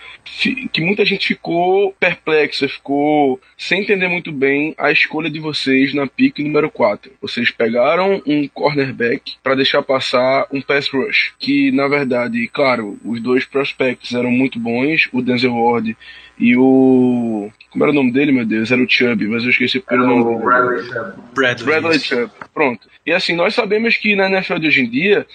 que 0.73 0.81
muita 0.81 1.05
gente 1.05 1.27
ficou 1.27 1.93
perplexa, 1.99 2.69
ficou 2.69 3.41
sem 3.59 3.81
entender 3.81 4.07
muito 4.07 4.31
bem 4.31 4.77
a 4.79 4.93
escolha 4.93 5.29
de 5.29 5.41
vocês 5.41 5.93
na 5.93 6.07
pick 6.07 6.39
número 6.39 6.71
4. 6.71 7.11
Vocês 7.21 7.51
pegaram 7.51 8.23
um 8.25 8.47
cornerback 8.47 9.35
para 9.43 9.57
deixar 9.57 9.83
passar 9.83 10.47
um 10.53 10.62
pass 10.62 10.89
rush, 10.89 11.35
que 11.37 11.73
na 11.73 11.89
verdade, 11.89 12.47
claro, 12.47 12.97
os 13.05 13.21
dois 13.21 13.45
prospects 13.45 14.15
eram 14.15 14.31
muito 14.31 14.57
bons, 14.61 15.09
o 15.12 15.21
Denzel 15.21 15.53
Ward 15.53 15.97
e 16.39 16.57
o. 16.57 17.51
Como 17.71 17.85
era 17.85 17.91
o 17.91 17.95
nome 17.95 18.12
dele, 18.12 18.31
meu 18.31 18.47
Deus? 18.47 18.71
Era 18.71 18.81
o 18.81 18.89
Chubb, 18.89 19.27
mas 19.27 19.43
eu 19.43 19.51
esqueci 19.51 19.81
porque 19.81 19.95
Era 19.95 20.05
o 20.05 20.07
nome. 20.07 20.45
Bradley 20.45 20.83
Chubb. 20.85 21.12
Bradley. 21.35 21.65
Bradley 21.67 21.99
Chubb. 21.99 22.31
Pronto. 22.53 22.89
E 23.05 23.12
assim, 23.12 23.35
nós 23.35 23.53
sabemos 23.53 23.97
que 23.97 24.15
na 24.15 24.29
NFL 24.29 24.59
de 24.59 24.69
hoje 24.69 24.83
em 24.83 24.89
dia, 24.89 25.27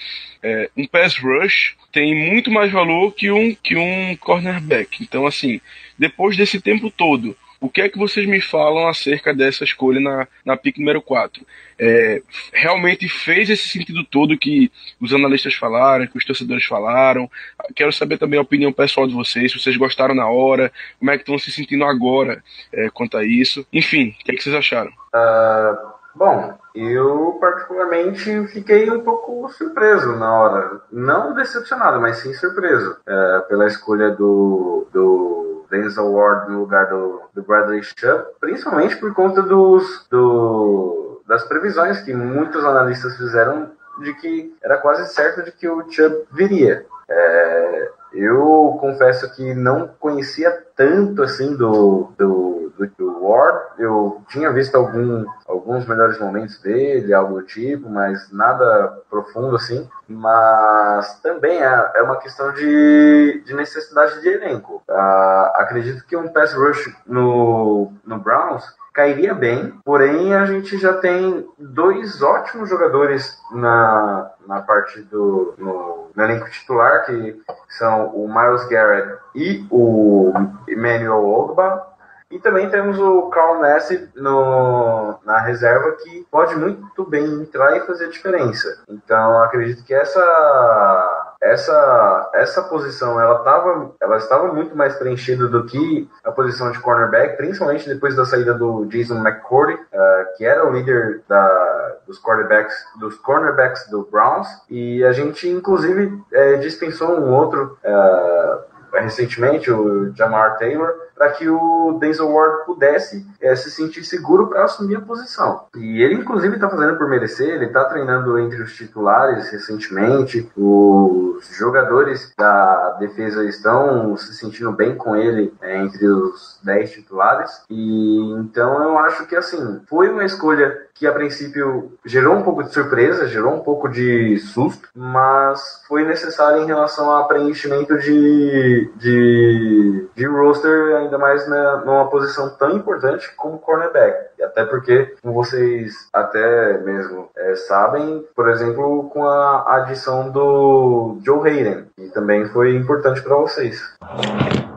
é, 0.44 0.70
um 0.76 0.86
pass 0.88 1.18
rush 1.18 1.76
tem 1.92 2.16
muito 2.30 2.52
mais 2.52 2.72
valor 2.72 3.12
que 3.14 3.32
um, 3.32 3.54
que 3.56 3.76
um 3.76 4.16
cornerback. 4.18 5.04
Então, 5.04 5.26
assim, 5.26 5.60
depois 5.98 6.38
desse 6.38 6.62
tempo 6.62 6.90
todo, 6.90 7.36
o 7.62 7.70
que 7.70 7.82
é 7.82 7.90
que 7.90 7.98
vocês 7.98 8.26
me 8.26 8.40
falam 8.40 8.88
acerca 8.88 9.34
dessa 9.34 9.66
escolha 9.66 10.00
na, 10.00 10.28
na 10.46 10.56
pick 10.56 10.78
número 10.78 11.02
4? 11.02 11.46
É, 11.78 12.22
realmente 12.54 13.10
fez 13.10 13.50
esse 13.50 13.68
sentido 13.68 14.04
todo 14.06 14.38
que 14.38 14.72
os 15.00 15.14
analistas 15.14 15.56
falaram, 15.56 16.08
que 16.08 16.18
os 16.18 16.24
torcedores 16.24 16.64
falaram? 16.64 17.30
Quero 17.76 17.92
saber 17.92 18.18
também 18.18 18.40
a 18.40 18.44
opinião 18.44 18.72
pessoal 18.72 19.08
de 19.08 19.14
vocês, 19.14 19.52
se 19.52 19.60
vocês 19.60 19.76
gostaram 19.76 20.16
na 20.16 20.30
hora, 20.30 20.72
como 21.00 21.12
é 21.12 21.18
que 21.18 21.24
estão 21.24 21.38
se 21.38 21.52
sentindo 21.52 21.84
agora 21.84 22.42
é, 22.72 22.90
quanto 22.90 23.18
a 23.18 23.26
isso. 23.26 23.68
Enfim, 23.74 24.16
o 24.22 24.24
que 24.24 24.32
é 24.32 24.36
que 24.36 24.44
vocês 24.44 24.56
acharam? 24.56 24.92
Ah, 25.14 25.99
bom, 26.20 26.60
eu 26.76 27.38
particularmente 27.40 28.46
fiquei 28.48 28.92
um 28.92 29.02
pouco 29.02 29.48
surpreso 29.50 30.18
na 30.18 30.34
hora. 30.34 30.82
Não 30.92 31.34
decepcionado, 31.34 32.02
mas 32.02 32.18
sim 32.18 32.34
surpreso 32.34 32.98
é, 33.08 33.40
pela 33.48 33.66
escolha 33.66 34.12
do, 34.12 34.86
do 34.92 35.66
Denzel 35.72 36.12
Ward 36.12 36.52
no 36.52 36.60
lugar 36.60 36.88
do, 36.88 37.22
do 37.34 37.42
Bradley 37.42 37.82
Chubb, 37.82 38.26
principalmente 38.42 38.98
por 38.98 39.14
conta 39.14 39.42
dos, 39.42 40.06
do, 40.12 41.22
das 41.26 41.46
previsões 41.46 42.02
que 42.02 42.14
muitos 42.14 42.66
analistas 42.66 43.16
fizeram 43.16 43.72
de 44.02 44.14
que 44.16 44.54
era 44.62 44.78
quase 44.78 45.12
certo 45.14 45.42
de 45.44 45.54
que 45.54 45.70
o 45.70 45.90
Chubb 45.90 46.26
viria. 46.34 46.86
É, 47.08 47.92
eu 48.14 48.78
confesso 48.82 49.34
que 49.34 49.54
não 49.54 49.88
conhecia 50.00 50.52
tanto 50.76 51.24
assim 51.24 51.56
do, 51.56 52.12
do, 52.18 52.69
do, 52.88 53.24
Ward. 53.24 53.60
Eu 53.78 54.22
tinha 54.30 54.52
visto 54.52 54.76
algum, 54.76 55.26
alguns 55.48 55.86
melhores 55.88 56.20
momentos 56.20 56.60
dele, 56.62 57.14
algo 57.14 57.40
do 57.40 57.46
tipo, 57.46 57.90
mas 57.90 58.32
nada 58.32 59.02
profundo 59.10 59.56
assim. 59.56 59.90
Mas 60.08 61.20
também 61.22 61.62
é, 61.62 61.92
é 61.96 62.02
uma 62.02 62.18
questão 62.18 62.52
de, 62.54 63.44
de 63.46 63.54
necessidade 63.54 64.22
de 64.22 64.30
elenco. 64.30 64.82
Ah, 64.90 65.54
acredito 65.56 66.06
que 66.06 66.16
um 66.16 66.28
pass 66.30 66.54
rush 66.54 66.94
no, 67.06 67.92
no 68.06 68.20
Browns 68.20 68.64
cairia 68.94 69.34
bem, 69.34 69.74
porém 69.86 70.34
a 70.34 70.46
gente 70.46 70.78
já 70.78 70.94
tem 70.94 71.48
dois 71.58 72.22
ótimos 72.22 72.70
jogadores 72.70 73.38
na, 73.52 74.30
na 74.46 74.62
parte 74.62 75.02
do 75.04 75.54
no, 75.58 76.10
no 76.14 76.24
elenco 76.24 76.50
titular, 76.50 77.06
que 77.06 77.42
são 77.70 78.08
o 78.08 78.28
Miles 78.28 78.68
Garrett 78.68 79.18
e 79.34 79.66
o 79.70 80.34
Emmanuel 80.68 81.26
Ogba. 81.26 81.88
E 82.32 82.38
também 82.38 82.70
temos 82.70 83.00
o 83.00 83.24
Carl 83.30 83.60
Nassib 83.60 84.10
no, 84.16 85.20
na 85.26 85.40
reserva 85.40 85.94
que 85.94 86.28
pode 86.30 86.56
muito 86.56 87.04
bem 87.04 87.26
entrar 87.26 87.76
e 87.76 87.82
fazer 87.82 88.06
a 88.06 88.10
diferença. 88.10 88.84
Então 88.88 89.42
acredito 89.42 89.84
que 89.84 89.94
essa 89.94 91.36
essa 91.42 92.32
essa 92.36 92.64
posição 92.64 93.20
ela 93.20 93.40
tava, 93.40 93.92
ela 94.00 94.18
estava 94.18 94.54
muito 94.54 94.78
mais 94.78 94.96
preenchida 94.96 95.48
do 95.48 95.66
que 95.66 96.08
a 96.24 96.32
posição 96.32 96.72
de 96.72 96.80
cornerback, 96.80 97.36
principalmente 97.36 97.90
depois 97.90 98.16
da 98.16 98.26
saída 98.26 98.54
do 98.54 98.86
Jason 98.86 99.16
McCourty, 99.16 99.74
uh, 99.74 100.38
que 100.38 100.46
era 100.46 100.68
o 100.68 100.72
líder 100.72 101.24
da, 101.28 101.98
dos 102.06 102.20
cornerbacks 102.20 102.76
dos 103.00 103.16
cornerbacks 103.18 103.90
do 103.90 104.04
Browns 104.04 104.48
e 104.70 105.04
a 105.04 105.12
gente 105.12 105.50
inclusive 105.50 106.22
é, 106.32 106.58
dispensou 106.58 107.10
um 107.20 107.34
outro 107.34 107.78
uh, 107.84 108.70
recentemente, 108.94 109.72
o 109.72 110.14
Jamar 110.16 110.58
Taylor, 110.58 110.94
para 111.20 111.32
que 111.32 111.50
o 111.50 111.98
Denzel 112.00 112.32
Ward 112.32 112.66
pudesse 112.66 113.28
é, 113.42 113.54
se 113.54 113.70
sentir 113.70 114.06
seguro 114.06 114.48
para 114.48 114.64
assumir 114.64 114.96
a 114.96 115.02
posição. 115.02 115.66
E 115.76 116.02
ele, 116.02 116.16
inclusive, 116.16 116.56
está 116.56 116.70
fazendo 116.70 116.98
por 116.98 117.10
merecer, 117.10 117.56
ele 117.56 117.66
está 117.66 117.84
treinando 117.84 118.40
entre 118.40 118.62
os 118.62 118.74
titulares 118.74 119.50
recentemente, 119.50 120.50
os 120.56 121.46
jogadores 121.58 122.34
da 122.38 122.92
defesa 123.00 123.44
estão 123.44 124.16
se 124.16 124.34
sentindo 124.34 124.72
bem 124.72 124.96
com 124.96 125.14
ele 125.14 125.54
é, 125.62 125.78
entre 125.78 126.08
os 126.08 126.58
10 126.64 126.92
titulares, 126.92 127.64
e 127.70 128.20
então 128.40 128.82
eu 128.82 128.98
acho 129.00 129.28
que, 129.28 129.36
assim, 129.36 129.82
foi 129.90 130.10
uma 130.10 130.24
escolha 130.24 130.88
que 131.00 131.08
a 131.08 131.14
princípio 131.14 131.94
gerou 132.06 132.36
um 132.36 132.44
pouco 132.44 132.62
de 132.62 132.74
surpresa, 132.74 133.28
gerou 133.28 133.54
um 133.54 133.62
pouco 133.62 133.88
de 133.88 134.38
susto, 134.40 134.90
mas 134.94 135.82
foi 135.88 136.04
necessário 136.04 136.62
em 136.62 136.66
relação 136.66 137.16
a 137.16 137.24
preenchimento 137.24 137.98
de, 137.98 138.92
de, 138.98 140.08
de 140.14 140.26
roster, 140.26 140.98
ainda 140.98 141.18
mais 141.18 141.48
né, 141.48 141.82
numa 141.86 142.10
posição 142.10 142.50
tão 142.58 142.72
importante 142.72 143.34
como 143.38 143.60
cornerback. 143.60 144.28
E 144.38 144.44
até 144.44 144.66
porque, 144.66 145.16
como 145.22 145.34
vocês 145.34 146.10
até 146.12 146.78
mesmo 146.80 147.30
é, 147.38 147.56
sabem, 147.56 148.26
por 148.36 148.50
exemplo, 148.50 149.10
com 149.10 149.26
a 149.26 149.78
adição 149.78 150.30
do 150.30 151.18
Joe 151.24 151.50
Hayden, 151.50 151.86
que 151.96 152.10
também 152.10 152.46
foi 152.50 152.76
importante 152.76 153.22
para 153.22 153.38
vocês. 153.38 153.82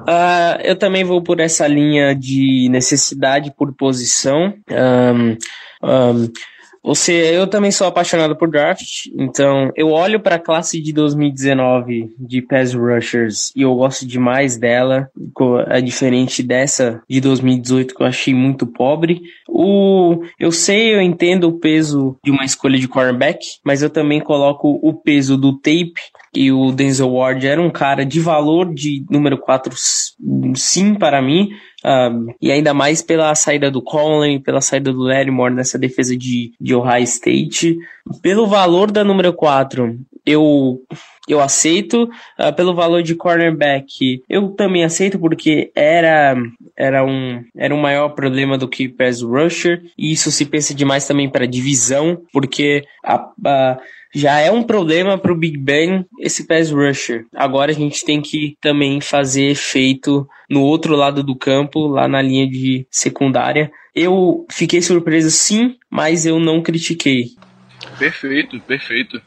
Uh, 0.03 0.61
eu 0.63 0.77
também 0.77 1.05
vou 1.05 1.23
por 1.23 1.41
essa 1.41 1.67
linha 1.67 2.15
de 2.15 2.69
necessidade 2.71 3.53
por 3.57 3.73
posição. 3.75 4.55
Um, 4.71 5.37
um, 5.87 6.33
você, 6.85 7.13
eu 7.13 7.47
também 7.47 7.71
sou 7.71 7.87
apaixonado 7.87 8.35
por 8.35 8.51
draft, 8.51 9.07
então 9.17 9.71
eu 9.77 9.91
olho 9.91 10.19
para 10.19 10.35
a 10.35 10.41
classe 10.41 10.81
de 10.81 10.93
2019 10.93 12.13
de 12.19 12.43
pass 12.43 12.75
rushers 12.75 13.53
e 13.55 13.63
eu 13.63 13.73
gosto 13.77 14.05
demais 14.05 14.57
dela, 14.57 15.09
é 15.69 15.81
diferente 15.81 16.43
dessa 16.43 17.01
de 17.09 17.21
2018 17.21 17.95
que 17.95 18.03
eu 18.03 18.07
achei 18.07 18.35
muito 18.35 18.67
pobre. 18.67 19.23
O, 19.49 20.25
eu 20.41 20.51
sei, 20.51 20.93
eu 20.93 21.01
entendo 21.01 21.49
o 21.49 21.59
peso 21.61 22.17
de 22.25 22.33
uma 22.33 22.45
escolha 22.45 22.77
de 22.77 22.89
cornerback, 22.89 23.39
mas 23.65 23.81
eu 23.81 23.89
também 23.89 24.21
coloco 24.21 24.81
o 24.83 24.93
peso 24.93 25.37
do 25.37 25.57
tape 25.57 25.95
e 26.35 26.51
o 26.51 26.72
Denzel 26.72 27.12
Ward 27.12 27.47
era 27.47 27.61
um 27.61 27.70
cara 27.70 28.07
de 28.07 28.18
valor 28.18 28.72
de 28.72 29.05
número 29.11 29.37
4 29.37 29.74
sim 30.55 30.95
para 30.95 31.20
mim, 31.20 31.51
um, 31.85 32.33
e 32.41 32.51
ainda 32.51 32.72
mais 32.72 33.03
pela 33.03 33.35
saída 33.35 33.70
do 33.70 33.83
Conley, 33.83 34.39
pela 34.39 34.61
saída 34.61 34.93
do 34.93 35.03
Lattimore 35.03 35.55
nessa 35.55 35.78
defesa 35.78 36.16
de, 36.16 36.53
de 36.61 36.74
Ohio 36.74 37.05
State. 37.05 37.76
Pelo 38.22 38.47
valor 38.47 38.91
da 38.91 39.03
número 39.03 39.33
4, 39.33 39.99
eu, 40.24 40.80
eu 41.28 41.41
aceito. 41.41 42.05
Uh, 42.39 42.53
pelo 42.55 42.74
valor 42.74 43.03
de 43.03 43.14
cornerback, 43.14 44.22
eu 44.28 44.51
também 44.51 44.85
aceito 44.85 45.18
porque 45.18 45.72
era, 45.74 46.37
era, 46.76 47.05
um, 47.05 47.45
era 47.57 47.74
um 47.74 47.80
maior 47.80 48.11
problema 48.11 48.57
do 48.57 48.68
que 48.68 48.89
pass 48.89 49.20
rusher. 49.20 49.83
E 49.99 50.12
isso 50.12 50.30
se 50.30 50.47
pensa 50.47 50.72
demais 50.74 51.07
também 51.07 51.28
para 51.28 51.47
divisão, 51.47 52.22
porque 52.33 52.85
a, 53.05 53.28
a 53.45 53.78
já 54.15 54.39
é 54.39 54.51
um 54.51 54.63
problema 54.63 55.17
para 55.17 55.33
o 55.33 55.37
Big 55.37 55.57
Ben 55.57 56.07
esse 56.19 56.47
pass 56.47 56.71
rusher. 56.71 57.27
Agora 57.35 57.71
a 57.71 57.75
gente 57.75 58.05
tem 58.05 58.21
que 58.21 58.57
também 58.61 59.01
fazer 59.01 59.51
efeito 59.51 60.29
no 60.49 60.63
outro 60.63 60.95
lado 60.95 61.23
do 61.23 61.35
campo, 61.35 61.87
lá 61.87 62.07
na 62.07 62.21
linha 62.21 62.47
de 62.47 62.87
secundária. 62.91 63.73
Eu 63.95 64.47
fiquei 64.51 64.83
surpreso 64.83 65.31
sim, 65.31 65.77
mas 65.91 66.27
eu 66.27 66.39
não 66.39 66.63
critiquei. 66.63 67.31
Perfeito, 67.99 68.61
perfeito. 68.61 69.21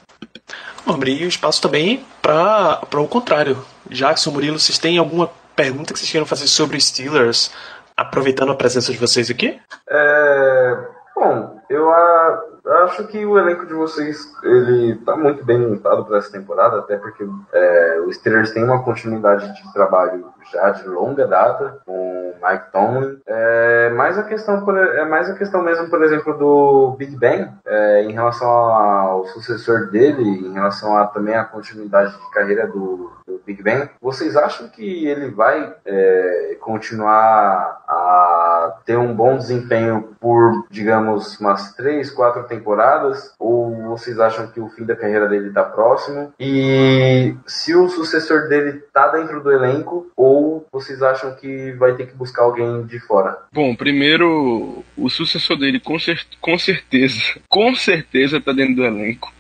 Abrir 0.86 1.24
o 1.24 1.28
espaço 1.28 1.62
também 1.62 2.04
para 2.22 2.80
o 2.94 3.08
contrário. 3.08 3.58
Jackson, 3.90 4.32
Murilo, 4.32 4.60
vocês 4.60 4.78
têm 4.78 4.98
alguma 4.98 5.30
pergunta 5.56 5.94
que 5.94 6.00
vocês 6.00 6.12
queiram 6.12 6.28
fazer 6.28 6.48
sobre 6.48 6.78
os 6.78 6.86
Steelers, 6.86 7.52
aproveitando 7.96 8.52
a 8.52 8.56
presença 8.56 8.92
de 8.92 8.98
vocês 8.98 9.30
aqui? 9.30 9.60
É, 9.90 10.78
bom, 11.16 11.60
eu 11.70 11.90
a, 11.90 12.44
acho 12.84 13.08
que 13.08 13.26
o 13.26 13.38
elenco 13.38 13.66
de 13.66 13.74
vocês 13.74 14.32
ele 14.44 14.96
tá 15.06 15.16
muito 15.16 15.46
bem 15.46 15.60
montado 15.60 16.06
para 16.06 16.18
essa 16.18 16.32
temporada, 16.32 16.80
até 16.80 16.98
porque 16.98 17.28
é, 17.54 18.00
o 18.06 18.12
Steelers 18.12 18.52
tem 18.52 18.64
uma 18.64 18.84
continuidade 18.84 19.54
de 19.54 19.74
trabalho 19.74 20.34
já 20.52 20.70
de 20.72 20.88
longa 20.88 21.28
data, 21.28 21.80
com 21.86 22.34
Mike 22.42 22.72
Tomlin. 22.72 23.20
É 23.28 23.90
a 24.18 24.24
questão, 24.24 24.64
por, 24.64 24.78
é 24.78 25.06
mais 25.06 25.30
a 25.30 25.36
questão 25.36 25.62
mesmo, 25.62 25.90
por 25.90 26.04
exemplo, 26.04 26.38
do 26.38 26.96
Big 26.98 27.16
Ben, 27.16 27.50
é, 27.66 28.04
em 28.04 28.12
relação 28.12 28.50
ao 28.50 29.26
sucessor 29.28 29.90
dele, 29.90 30.24
em 30.24 30.54
relação 30.54 30.96
a 30.96 31.08
também 31.08 31.36
a 31.36 31.44
continuidade 31.44 32.12
de 32.12 32.32
carreira 32.32 32.68
do, 32.68 33.12
do 33.26 33.42
Big 33.46 33.62
Ben. 33.64 33.90
Vocês 34.02 34.36
acham 34.36 34.68
que 34.70 35.08
ele 35.08 35.30
vai 35.30 35.74
é, 35.86 36.58
continuar 36.60 37.82
a 37.88 38.78
ter 38.86 38.98
um 38.98 39.14
bom 39.14 39.38
desempenho 39.38 40.16
por, 40.20 40.66
digamos, 40.70 41.40
umas 41.40 41.74
três, 41.74 42.12
quatro 42.12 42.44
temporadas? 42.44 42.55
Ou 43.40 43.90
vocês 43.90 44.20
acham 44.20 44.48
que 44.48 44.60
o 44.60 44.70
fim 44.70 44.84
da 44.86 44.96
carreira 44.96 45.28
dele 45.28 45.50
está 45.50 45.64
próximo? 45.64 46.34
E 46.40 47.34
se 47.46 47.76
o 47.76 47.88
sucessor 47.90 48.48
dele 48.48 48.80
está 48.80 49.10
dentro 49.10 49.42
do 49.42 49.52
elenco, 49.52 50.12
ou 50.16 50.66
vocês 50.72 51.02
acham 51.02 51.36
que 51.36 51.72
vai 51.74 51.96
ter 51.96 52.08
que 52.08 52.16
buscar 52.16 52.44
alguém 52.44 52.84
de 52.86 53.00
fora? 53.00 53.38
Bom, 53.52 53.76
primeiro, 53.76 54.84
o 54.98 55.10
sucessor 55.10 55.58
dele 55.58 55.80
com, 55.80 55.98
cer 56.00 56.20
com 56.42 56.58
certeza, 56.58 57.22
com 57.50 57.76
certeza 57.76 58.38
está 58.38 58.52
dentro 58.52 58.76
do 58.76 58.86
elenco. 58.86 59.34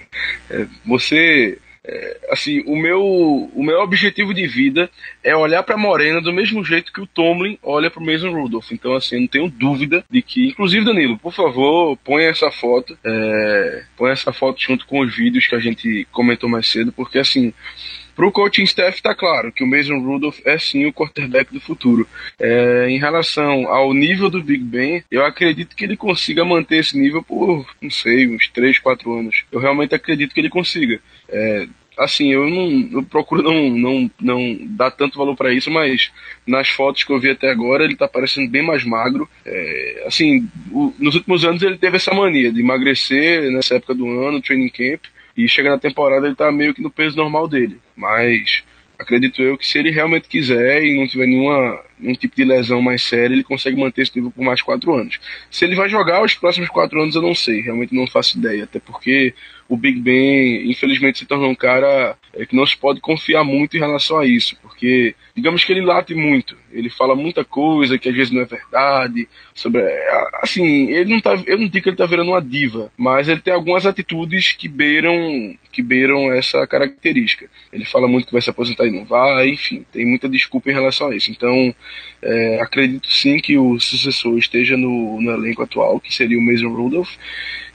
É, 0.49 0.65
você 0.85 1.57
é, 1.87 2.17
assim, 2.31 2.63
o 2.65 2.75
meu, 2.75 3.01
o 3.01 3.63
meu 3.63 3.79
objetivo 3.81 4.33
de 4.33 4.47
vida 4.47 4.89
é 5.23 5.35
olhar 5.35 5.61
para 5.61 5.77
Morena 5.77 6.19
do 6.19 6.33
mesmo 6.33 6.63
jeito 6.65 6.91
que 6.91 7.01
o 7.01 7.05
Tomlin 7.05 7.59
olha 7.61 7.91
para 7.91 8.01
o 8.01 8.05
Mason 8.05 8.31
Rudolph. 8.31 8.71
Então, 8.71 8.95
assim, 8.95 9.21
não 9.21 9.27
tenho 9.27 9.49
dúvida 9.49 10.03
de 10.09 10.21
que, 10.21 10.47
inclusive, 10.47 10.83
Danilo, 10.83 11.17
por 11.17 11.31
favor, 11.31 11.95
ponha 11.97 12.29
essa 12.29 12.49
foto, 12.49 12.97
é, 13.05 13.83
ponha 13.95 14.13
essa 14.13 14.33
foto 14.33 14.59
junto 14.61 14.87
com 14.87 15.01
os 15.01 15.15
vídeos 15.15 15.47
que 15.47 15.55
a 15.55 15.59
gente 15.59 16.07
comentou 16.11 16.49
mais 16.49 16.67
cedo, 16.67 16.91
porque, 16.91 17.19
assim, 17.19 17.53
Pro 18.15 18.31
coaching 18.31 18.63
staff 18.63 19.01
tá 19.01 19.13
claro 19.13 19.51
que 19.51 19.63
o 19.63 19.67
Mason 19.67 19.99
Rudolph 19.99 20.39
é 20.45 20.57
sim 20.57 20.85
o 20.85 20.93
quarterback 20.93 21.51
do 21.51 21.59
futuro. 21.59 22.07
É, 22.39 22.87
em 22.89 22.97
relação 22.97 23.67
ao 23.67 23.93
nível 23.93 24.29
do 24.29 24.41
Big 24.41 24.63
Ben, 24.63 25.03
eu 25.11 25.25
acredito 25.25 25.75
que 25.75 25.83
ele 25.83 25.97
consiga 25.97 26.45
manter 26.45 26.77
esse 26.77 26.97
nível 26.97 27.21
por, 27.21 27.65
não 27.81 27.89
sei, 27.89 28.27
uns 28.27 28.47
3, 28.49 28.79
4 28.79 29.19
anos. 29.19 29.43
Eu 29.51 29.59
realmente 29.59 29.93
acredito 29.93 30.33
que 30.33 30.39
ele 30.39 30.49
consiga. 30.49 30.99
É, 31.27 31.67
assim, 31.97 32.31
eu 32.31 32.49
não 32.49 32.99
eu 32.99 33.03
procuro 33.03 33.41
não, 33.41 33.69
não, 33.69 34.11
não 34.19 34.57
dar 34.61 34.91
tanto 34.91 35.17
valor 35.17 35.35
para 35.35 35.53
isso, 35.53 35.71
mas 35.71 36.11
nas 36.45 36.69
fotos 36.69 37.03
que 37.03 37.11
eu 37.11 37.19
vi 37.19 37.31
até 37.31 37.49
agora 37.49 37.83
ele 37.83 37.95
tá 37.95 38.07
parecendo 38.07 38.49
bem 38.49 38.61
mais 38.61 38.83
magro. 38.83 39.29
É, 39.45 40.03
assim, 40.05 40.47
o, 40.71 40.93
nos 40.99 41.15
últimos 41.15 41.45
anos 41.45 41.61
ele 41.61 41.77
teve 41.77 41.97
essa 41.97 42.13
mania 42.13 42.51
de 42.51 42.61
emagrecer 42.61 43.51
nessa 43.51 43.75
época 43.75 43.93
do 43.93 44.07
ano, 44.21 44.41
training 44.41 44.69
camp, 44.69 45.01
e 45.35 45.47
chega 45.47 45.69
na 45.69 45.79
temporada 45.79 46.25
ele 46.25 46.35
tá 46.35 46.51
meio 46.51 46.73
que 46.73 46.81
no 46.81 46.89
peso 46.89 47.17
normal 47.17 47.47
dele. 47.47 47.79
Mas 47.95 48.63
acredito 48.97 49.41
eu 49.41 49.57
que 49.57 49.67
se 49.67 49.77
ele 49.77 49.91
realmente 49.91 50.27
quiser 50.27 50.83
e 50.83 50.97
não 50.97 51.07
tiver 51.07 51.27
nenhuma, 51.27 51.79
nenhum 51.99 52.15
tipo 52.15 52.35
de 52.35 52.43
lesão 52.43 52.81
mais 52.81 53.03
séria, 53.03 53.33
ele 53.33 53.43
consegue 53.43 53.79
manter 53.79 54.01
esse 54.01 54.15
nível 54.15 54.31
por 54.31 54.43
mais 54.43 54.61
quatro 54.61 54.93
anos. 54.93 55.19
Se 55.49 55.65
ele 55.65 55.75
vai 55.75 55.89
jogar 55.89 56.23
os 56.23 56.35
próximos 56.35 56.69
quatro 56.69 57.01
anos, 57.01 57.15
eu 57.15 57.21
não 57.21 57.35
sei, 57.35 57.61
realmente 57.61 57.95
não 57.95 58.07
faço 58.07 58.37
ideia, 58.37 58.65
até 58.65 58.79
porque 58.79 59.33
o 59.67 59.75
Big 59.75 59.99
Ben, 59.99 60.69
infelizmente, 60.69 61.19
se 61.19 61.25
tornou 61.25 61.49
um 61.49 61.55
cara 61.55 62.15
é, 62.33 62.45
que 62.45 62.55
não 62.55 62.65
se 62.65 62.77
pode 62.77 63.01
confiar 63.01 63.43
muito 63.43 63.75
em 63.75 63.79
relação 63.79 64.19
a 64.19 64.25
isso, 64.25 64.55
porque 64.61 65.15
digamos 65.35 65.63
que 65.63 65.71
ele 65.71 65.81
late 65.81 66.13
muito, 66.13 66.55
ele 66.71 66.89
fala 66.89 67.15
muita 67.15 67.43
coisa 67.43 67.97
que 67.97 68.07
às 68.07 68.15
vezes 68.15 68.31
não 68.31 68.41
é 68.41 68.45
verdade, 68.45 69.27
sobre 69.55 69.81
assim, 70.41 70.91
ele 70.91 71.09
não 71.09 71.19
tá, 71.19 71.41
eu 71.47 71.57
não 71.57 71.67
digo 71.67 71.83
que 71.83 71.89
ele 71.89 71.97
tá 71.97 72.05
virando 72.05 72.31
uma 72.31 72.41
diva, 72.41 72.91
mas 72.95 73.27
ele 73.27 73.41
tem 73.41 73.53
algumas 73.53 73.85
atitudes 73.85 74.51
que 74.51 74.67
beiram 74.67 75.57
que 75.71 75.81
beiram 75.81 76.31
essa 76.31 76.65
característica. 76.65 77.49
Ele 77.71 77.83
fala 77.83 78.07
muito 78.07 78.27
que 78.27 78.31
vai 78.31 78.41
se 78.41 78.49
aposentar 78.49 78.85
e 78.85 78.91
não 78.91 79.03
vai, 79.03 79.49
enfim, 79.49 79.85
tem 79.91 80.05
muita 80.05 80.29
desculpa 80.29 80.69
em 80.69 80.73
relação 80.73 81.09
a 81.09 81.15
isso. 81.15 81.29
Então, 81.31 81.75
é, 82.21 82.59
acredito 82.61 83.11
sim 83.11 83.37
que 83.39 83.57
o 83.57 83.79
sucessor 83.79 84.37
esteja 84.37 84.75
no, 84.75 85.21
no 85.21 85.31
elenco 85.31 85.63
atual, 85.63 85.99
que 85.99 86.13
seria 86.13 86.37
o 86.37 86.41
Mason 86.41 86.73
Rudolph. 86.73 87.15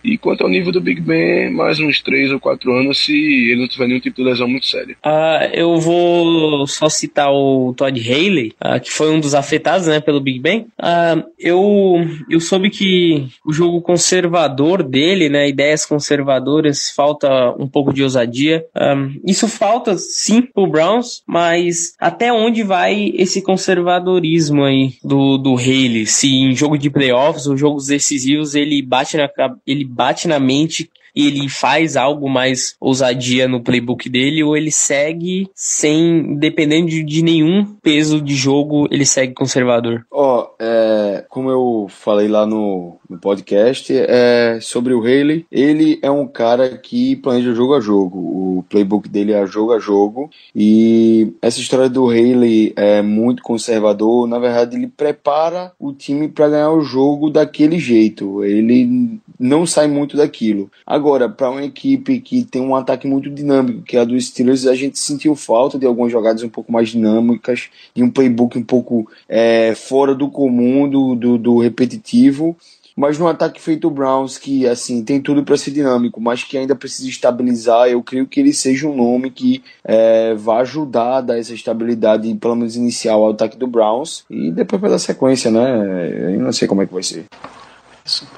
E 0.02 0.16
quanto 0.16 0.42
ao 0.42 0.50
nível 0.50 0.72
do 0.72 0.80
Big 0.80 1.00
Ben, 1.00 1.50
mais 1.50 1.78
uns 1.78 2.00
3 2.02 2.32
ou 2.32 2.40
4 2.40 2.72
anos 2.72 2.98
se 2.98 3.12
ele 3.12 3.60
não 3.60 3.68
tiver 3.68 3.86
nenhum 3.86 4.00
tipo 4.00 4.16
de 4.16 4.22
lesão 4.22 4.48
muito 4.48 4.66
séria. 4.66 4.96
Uh, 5.04 5.50
eu 5.52 5.78
vou 5.78 6.66
só 6.66 6.88
citar 6.88 7.30
o 7.30 7.74
Todd 7.76 8.00
Haley, 8.00 8.52
uh, 8.64 8.80
que 8.80 8.90
foi 8.90 9.10
um 9.10 9.20
dos 9.20 9.34
afetados 9.34 9.86
né, 9.86 10.00
pelo 10.00 10.20
Big 10.20 10.38
Ben. 10.38 10.66
Uh, 10.78 11.24
eu, 11.38 12.06
eu 12.28 12.40
soube 12.40 12.70
que 12.70 13.28
o 13.44 13.52
jogo 13.52 13.80
conservador 13.80 14.82
dele, 14.82 15.28
né, 15.28 15.48
ideias 15.48 15.84
conservadoras, 15.84 16.90
falta 16.94 17.54
um 17.58 17.68
pouco 17.68 17.92
de 17.92 18.02
ousadia. 18.02 18.64
Um, 18.76 19.20
isso 19.24 19.48
falta 19.48 19.96
sim 19.98 20.42
pro 20.42 20.66
Browns, 20.66 21.22
mas 21.26 21.94
até 21.98 22.32
onde 22.32 22.62
vai 22.62 23.12
esse 23.14 23.42
conservadorismo 23.42 24.64
aí 24.64 24.94
do, 25.04 25.36
do 25.36 25.54
Haley? 25.54 26.06
Se 26.06 26.28
em 26.28 26.54
jogo 26.54 26.78
de 26.78 26.90
playoffs 26.90 27.46
ou 27.46 27.56
jogos 27.56 27.86
decisivos 27.86 28.54
ele 28.54 28.82
bate 28.82 29.16
na, 29.16 29.28
ele 29.66 29.84
bate 29.90 30.28
na 30.28 30.38
mente 30.38 30.90
e 31.14 31.26
ele 31.26 31.48
faz 31.48 31.96
algo 31.96 32.28
mais 32.28 32.76
ousadia 32.80 33.48
no 33.48 33.62
playbook 33.62 34.08
dele, 34.08 34.42
ou 34.42 34.56
ele 34.56 34.70
segue 34.70 35.48
sem, 35.54 36.36
dependendo 36.36 36.88
de, 36.88 37.02
de 37.02 37.22
nenhum 37.22 37.64
peso 37.82 38.20
de 38.20 38.34
jogo, 38.34 38.86
ele 38.90 39.04
segue 39.04 39.34
conservador? 39.34 40.04
Ó, 40.10 40.40
oh, 40.40 40.54
é, 40.58 41.24
como 41.28 41.50
eu 41.50 41.86
falei 41.88 42.28
lá 42.28 42.46
no, 42.46 42.96
no 43.08 43.18
podcast, 43.18 43.92
é, 43.92 44.58
sobre 44.60 44.94
o 44.94 45.00
Haley, 45.00 45.46
ele 45.50 45.98
é 46.02 46.10
um 46.10 46.26
cara 46.26 46.76
que 46.76 47.16
planeja 47.16 47.52
jogo 47.52 47.74
a 47.74 47.80
jogo. 47.80 48.18
O 48.18 48.64
playbook 48.68 49.08
dele 49.08 49.32
é 49.32 49.46
jogo 49.46 49.72
a 49.72 49.78
jogo. 49.78 50.30
E 50.54 51.32
essa 51.42 51.60
história 51.60 51.88
do 51.88 52.08
Haley 52.08 52.72
é 52.76 53.02
muito 53.02 53.42
conservador. 53.42 54.26
Na 54.26 54.38
verdade, 54.38 54.76
ele 54.76 54.86
prepara 54.86 55.72
o 55.78 55.92
time 55.92 56.28
para 56.28 56.48
ganhar 56.48 56.70
o 56.70 56.82
jogo 56.82 57.30
daquele 57.30 57.78
jeito. 57.78 58.44
Ele 58.44 59.18
não 59.38 59.66
sai 59.66 59.88
muito 59.88 60.16
daquilo. 60.16 60.70
Agora, 60.86 61.09
para 61.28 61.50
uma 61.50 61.64
equipe 61.64 62.20
que 62.20 62.44
tem 62.44 62.62
um 62.62 62.74
ataque 62.74 63.06
muito 63.06 63.30
dinâmico, 63.30 63.82
que 63.82 63.96
é 63.96 64.00
a 64.00 64.04
dos 64.04 64.26
Steelers, 64.26 64.66
a 64.66 64.74
gente 64.74 64.98
sentiu 64.98 65.34
falta 65.34 65.78
de 65.78 65.86
algumas 65.86 66.12
jogadas 66.12 66.42
um 66.42 66.48
pouco 66.48 66.72
mais 66.72 66.90
dinâmicas, 66.90 67.68
de 67.94 68.02
um 68.02 68.10
playbook 68.10 68.58
um 68.58 68.62
pouco 68.62 69.10
é, 69.28 69.74
fora 69.74 70.14
do 70.14 70.28
comum, 70.28 70.88
do, 70.88 71.14
do, 71.14 71.38
do 71.38 71.58
repetitivo 71.58 72.56
mas 73.00 73.18
no 73.18 73.26
ataque 73.26 73.58
feito 73.58 73.88
o 73.88 73.90
Browns, 73.90 74.36
que 74.36 74.68
assim 74.68 75.02
tem 75.02 75.22
tudo 75.22 75.42
para 75.42 75.56
ser 75.56 75.70
dinâmico, 75.70 76.20
mas 76.20 76.44
que 76.44 76.58
ainda 76.58 76.74
precisa 76.74 77.08
estabilizar, 77.08 77.88
eu 77.88 78.02
creio 78.02 78.26
que 78.26 78.38
ele 78.38 78.52
seja 78.52 78.86
um 78.86 78.94
nome 78.94 79.30
que 79.30 79.64
é, 79.82 80.34
vai 80.34 80.60
ajudar 80.60 81.16
a 81.16 81.20
dar 81.22 81.38
essa 81.38 81.54
estabilidade, 81.54 82.34
pelo 82.34 82.56
menos 82.56 82.76
inicial, 82.76 83.22
ao 83.22 83.30
ataque 83.30 83.56
do 83.56 83.66
Browns, 83.66 84.24
e 84.28 84.50
depois 84.50 84.82
pela 84.82 84.98
sequência, 84.98 85.50
né? 85.50 86.34
Eu 86.34 86.40
não 86.40 86.52
sei 86.52 86.68
como 86.68 86.82
é 86.82 86.86
que 86.86 86.92
vai 86.92 87.02
ser. 87.02 87.24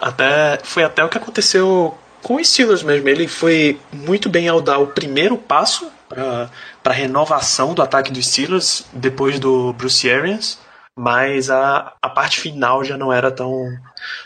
Até, 0.00 0.60
foi 0.62 0.84
até 0.84 1.02
o 1.02 1.08
que 1.08 1.18
aconteceu 1.18 1.94
com 2.22 2.36
o 2.36 2.44
Steelers 2.44 2.82
mesmo. 2.82 3.08
Ele 3.08 3.26
foi 3.26 3.78
muito 3.92 4.28
bem 4.28 4.48
ao 4.48 4.60
dar 4.60 4.78
o 4.78 4.86
primeiro 4.86 5.36
passo 5.36 5.90
para 6.08 6.50
a 6.84 6.92
renovação 6.92 7.74
do 7.74 7.82
ataque 7.82 8.12
dos 8.12 8.26
Steelers 8.26 8.84
depois 8.92 9.38
do 9.38 9.72
Bruce 9.72 10.10
Arians, 10.10 10.58
mas 10.94 11.48
a, 11.48 11.94
a 12.02 12.08
parte 12.08 12.38
final 12.38 12.84
já 12.84 12.98
não 12.98 13.10
era 13.10 13.30
tão, 13.30 13.66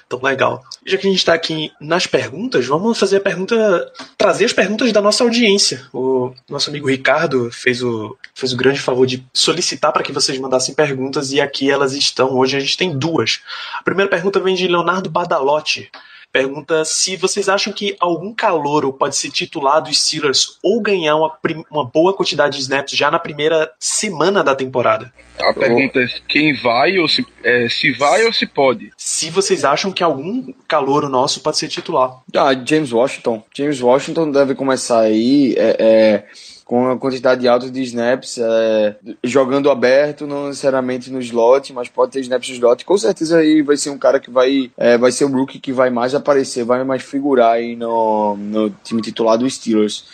tão 0.09 0.21
legal. 0.21 0.65
Já 0.85 0.99
que 0.99 1.07
a 1.07 1.11
gente 1.11 1.19
está 1.19 1.33
aqui 1.33 1.73
nas 1.81 2.07
perguntas, 2.09 2.67
vamos 2.67 2.99
fazer 2.99 3.19
a 3.19 3.21
pergunta, 3.21 3.93
trazer 4.19 4.47
as 4.47 4.53
perguntas 4.53 4.93
da 4.93 5.01
nossa 5.01 5.23
audiência. 5.23 5.87
O 5.93 6.35
nosso 6.51 6.71
amigo 6.71 6.89
Ricardo 6.89 7.51
fez 7.53 7.83
o, 7.83 8.17
fez 8.35 8.53
o 8.53 8.57
grande 8.57 8.81
favor 8.81 9.07
de 9.07 9.25
solicitar 9.33 9.93
para 9.93 10.03
que 10.03 10.13
vocês 10.13 10.39
mandassem 10.39 10.75
perguntas 10.75 11.31
e 11.31 11.41
aqui 11.41 11.71
elas 11.71 11.93
estão. 11.93 12.37
Hoje 12.37 12.57
a 12.57 12.61
gente 12.61 12.77
tem 12.77 12.99
duas. 12.99 13.41
A 13.79 13.83
primeira 13.83 14.11
pergunta 14.11 14.41
vem 14.41 14.57
de 14.57 14.67
Leonardo 14.67 15.09
Badalotti 15.09 15.89
pergunta 16.37 16.85
se 16.85 17.17
vocês 17.17 17.49
acham 17.49 17.73
que 17.73 17.97
algum 17.99 18.35
calouro 18.35 18.93
pode 18.93 19.17
ser 19.17 19.31
titular 19.31 19.83
dos 19.83 20.01
Steelers 20.03 20.59
ou 20.63 20.81
ganhar 20.81 21.17
uma, 21.17 21.39
uma 21.71 21.85
boa 21.85 22.15
quantidade 22.15 22.57
de 22.57 22.63
snaps 22.63 22.97
já 22.97 23.11
na 23.11 23.19
primeira 23.19 23.71
semana 23.79 24.45
da 24.45 24.55
temporada. 24.55 25.13
A 25.39 25.53
pergunta 25.53 26.01
é 26.01 26.07
quem 26.29 26.55
vai 26.55 26.99
ou 26.99 27.09
se, 27.09 27.25
é, 27.43 27.69
se 27.69 27.93
vai 27.93 28.25
ou 28.25 28.33
se 28.33 28.47
pode. 28.47 28.91
Se 28.97 29.31
vocês 29.31 29.65
acham 29.65 29.93
que 29.93 30.03
algum 30.03 30.53
calouro 30.67 31.09
nosso 31.09 31.41
pode 31.41 31.59
ser 31.59 31.69
titular. 31.69 32.21
Ah, 32.35 32.55
James 32.55 32.93
Washington. 32.93 33.43
James 33.55 33.81
Washington 33.81 34.31
deve 34.31 34.55
começar 34.55 35.01
aí. 35.01 35.55
É, 35.57 35.77
é 35.79 36.25
com 36.67 36.91
a 36.91 36.99
quantidade 36.99 37.47
alta 37.47 37.71
de 37.71 37.81
snaps, 37.85 38.39
é, 38.39 38.97
jogando 39.23 39.71
aberto, 39.71 40.27
não 40.27 40.49
necessariamente 40.49 41.13
no 41.13 41.21
slot, 41.21 41.73
mas 41.73 41.89
pode 41.89 42.11
ter 42.11 42.21
snaps 42.21 42.49
no 42.49 42.55
slot. 42.57 42.85
Com 42.85 42.99
certeza 42.99 43.39
aí 43.39 43.63
vai 43.63 43.77
ser 43.77 43.91
um 43.91 43.97
cara 43.97 44.19
que 44.19 44.29
vai, 44.29 44.73
é, 44.77 44.99
vai 44.99 45.13
ser 45.13 45.27
o 45.27 45.29
rookie 45.29 45.61
que 45.61 45.73
vai 45.73 45.91
mais 45.91 46.13
aparecer, 46.13 46.65
vai 46.65 46.83
mais 46.83 47.05
figurar 47.05 47.53
aí 47.53 47.77
no, 47.77 48.37
no 48.37 48.69
time 48.83 49.01
titular 49.01 49.39
dos 49.39 49.55
Steelers. 49.55 50.07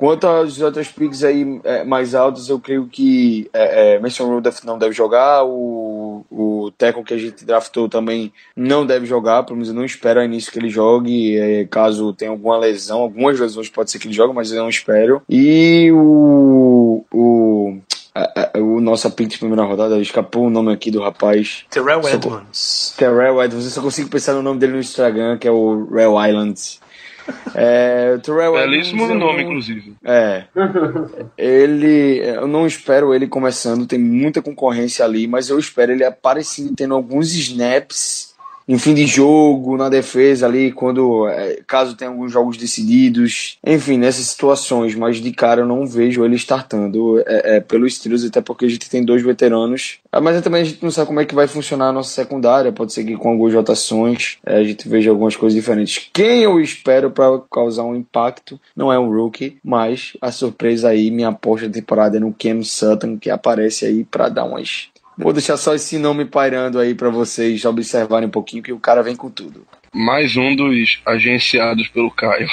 Quanto 0.00 0.26
às 0.26 0.58
outras 0.62 0.88
picks 0.88 1.22
aí 1.22 1.60
é, 1.62 1.84
mais 1.84 2.14
altas, 2.14 2.48
eu 2.48 2.58
creio 2.58 2.86
que 2.86 3.50
é, 3.52 3.96
é, 3.96 3.98
Mason 3.98 4.26
Rudolph 4.26 4.64
não 4.64 4.78
deve 4.78 4.94
jogar, 4.94 5.44
o, 5.44 6.24
o 6.30 6.72
Teco 6.78 7.04
que 7.04 7.12
a 7.12 7.18
gente 7.18 7.44
draftou 7.44 7.86
também 7.86 8.32
não 8.56 8.86
deve 8.86 9.04
jogar, 9.04 9.42
pelo 9.42 9.56
menos 9.56 9.68
eu 9.68 9.74
não 9.74 9.84
espero 9.84 10.24
início 10.24 10.50
que 10.50 10.58
ele 10.58 10.70
jogue, 10.70 11.38
é, 11.38 11.66
caso 11.66 12.14
tenha 12.14 12.30
alguma 12.30 12.56
lesão, 12.56 13.02
algumas 13.02 13.38
lesões 13.38 13.68
pode 13.68 13.90
ser 13.90 13.98
que 13.98 14.06
ele 14.06 14.14
jogue, 14.14 14.34
mas 14.34 14.50
eu 14.50 14.62
não 14.62 14.70
espero. 14.70 15.20
E 15.28 15.92
o, 15.92 17.04
o 17.12 17.78
o 18.56 18.80
nosso 18.80 19.10
pick 19.10 19.28
de 19.28 19.38
primeira 19.38 19.64
rodada, 19.64 19.98
escapou 19.98 20.46
o 20.46 20.50
nome 20.50 20.72
aqui 20.72 20.90
do 20.90 21.00
rapaz. 21.02 21.64
Terrell 21.70 22.00
Edmonds. 22.08 22.94
Terrell 22.96 23.42
Edmonds, 23.42 23.66
eu 23.66 23.70
só 23.70 23.82
consigo 23.82 24.08
pensar 24.08 24.32
no 24.32 24.42
nome 24.42 24.58
dele 24.58 24.72
no 24.72 24.80
Instagram, 24.80 25.38
que 25.38 25.46
é 25.46 25.50
o 25.50 25.86
Rel 25.92 26.14
Islands. 26.26 26.80
É, 27.54 28.14
o 28.16 28.20
Terrell 28.20 28.52
Belíssimo 28.52 29.02
Edmonds, 29.04 29.10
eu 29.10 29.18
nome, 29.18 29.42
não- 29.42 29.50
inclusive. 29.50 29.94
É. 30.04 30.44
Ele. 31.36 32.18
Eu 32.24 32.46
não 32.46 32.66
espero 32.66 33.14
ele 33.14 33.26
começando, 33.26 33.86
tem 33.86 33.98
muita 33.98 34.42
concorrência 34.42 35.04
ali, 35.04 35.26
mas 35.26 35.48
eu 35.48 35.58
espero 35.58 35.92
ele 35.92 36.04
aparecendo, 36.04 36.74
tendo 36.74 36.94
alguns 36.94 37.32
snaps 37.34 38.29
em 38.70 38.78
fim 38.78 38.94
de 38.94 39.04
jogo, 39.04 39.76
na 39.76 39.88
defesa 39.88 40.46
ali, 40.46 40.70
quando. 40.70 41.28
é, 41.28 41.60
caso 41.66 41.96
tenha 41.96 42.08
alguns 42.08 42.30
jogos 42.30 42.56
decididos. 42.56 43.58
Enfim, 43.66 43.98
nessas 43.98 44.26
situações, 44.26 44.94
mas 44.94 45.16
de 45.16 45.32
cara 45.32 45.62
eu 45.62 45.66
não 45.66 45.84
vejo 45.84 46.24
ele 46.24 46.36
startando 46.36 47.18
é, 47.26 47.56
é, 47.56 47.60
pelo 47.60 47.90
Steelers, 47.90 48.24
até 48.24 48.40
porque 48.40 48.66
a 48.66 48.68
gente 48.68 48.88
tem 48.88 49.04
dois 49.04 49.22
veteranos. 49.24 49.98
Ah, 50.12 50.20
Mas 50.20 50.40
também 50.40 50.62
a 50.62 50.64
gente 50.64 50.82
não 50.84 50.90
sabe 50.92 51.08
como 51.08 51.18
é 51.18 51.24
que 51.24 51.34
vai 51.34 51.48
funcionar 51.48 51.88
a 51.88 51.92
nossa 51.92 52.10
secundária, 52.10 52.70
pode 52.70 52.92
ser 52.92 53.02
que 53.04 53.16
com 53.16 53.30
algumas 53.30 53.52
rotações 53.54 54.38
é, 54.46 54.58
a 54.58 54.64
gente 54.64 54.88
veja 54.88 55.10
algumas 55.10 55.34
coisas 55.34 55.56
diferentes. 55.56 56.08
Quem 56.12 56.42
eu 56.42 56.60
espero 56.60 57.10
para 57.10 57.40
causar 57.50 57.82
um 57.82 57.96
impacto 57.96 58.60
não 58.76 58.92
é 58.92 58.98
um 58.98 59.10
rookie, 59.10 59.58
mas 59.64 60.16
a 60.20 60.30
surpresa 60.30 60.90
aí, 60.90 61.10
minha 61.10 61.28
aposta 61.28 61.66
da 61.66 61.74
temporada 61.74 62.18
é 62.18 62.20
no 62.20 62.32
Cam 62.32 62.62
Sutton, 62.62 63.18
que 63.18 63.30
aparece 63.30 63.84
aí 63.84 64.04
para 64.04 64.28
dar 64.28 64.44
umas. 64.44 64.89
Vou 65.20 65.34
deixar 65.34 65.58
só 65.58 65.74
esse 65.74 65.98
nome 65.98 66.24
pairando 66.24 66.78
aí 66.78 66.94
para 66.94 67.10
vocês 67.10 67.62
observarem 67.66 68.26
um 68.26 68.30
pouquinho 68.30 68.62
que 68.62 68.72
o 68.72 68.80
cara 68.80 69.02
vem 69.02 69.14
com 69.14 69.30
tudo. 69.30 69.66
Mais 69.92 70.34
um 70.34 70.56
dos 70.56 71.00
agenciados 71.04 71.88
pelo 71.88 72.10
Caio. 72.10 72.48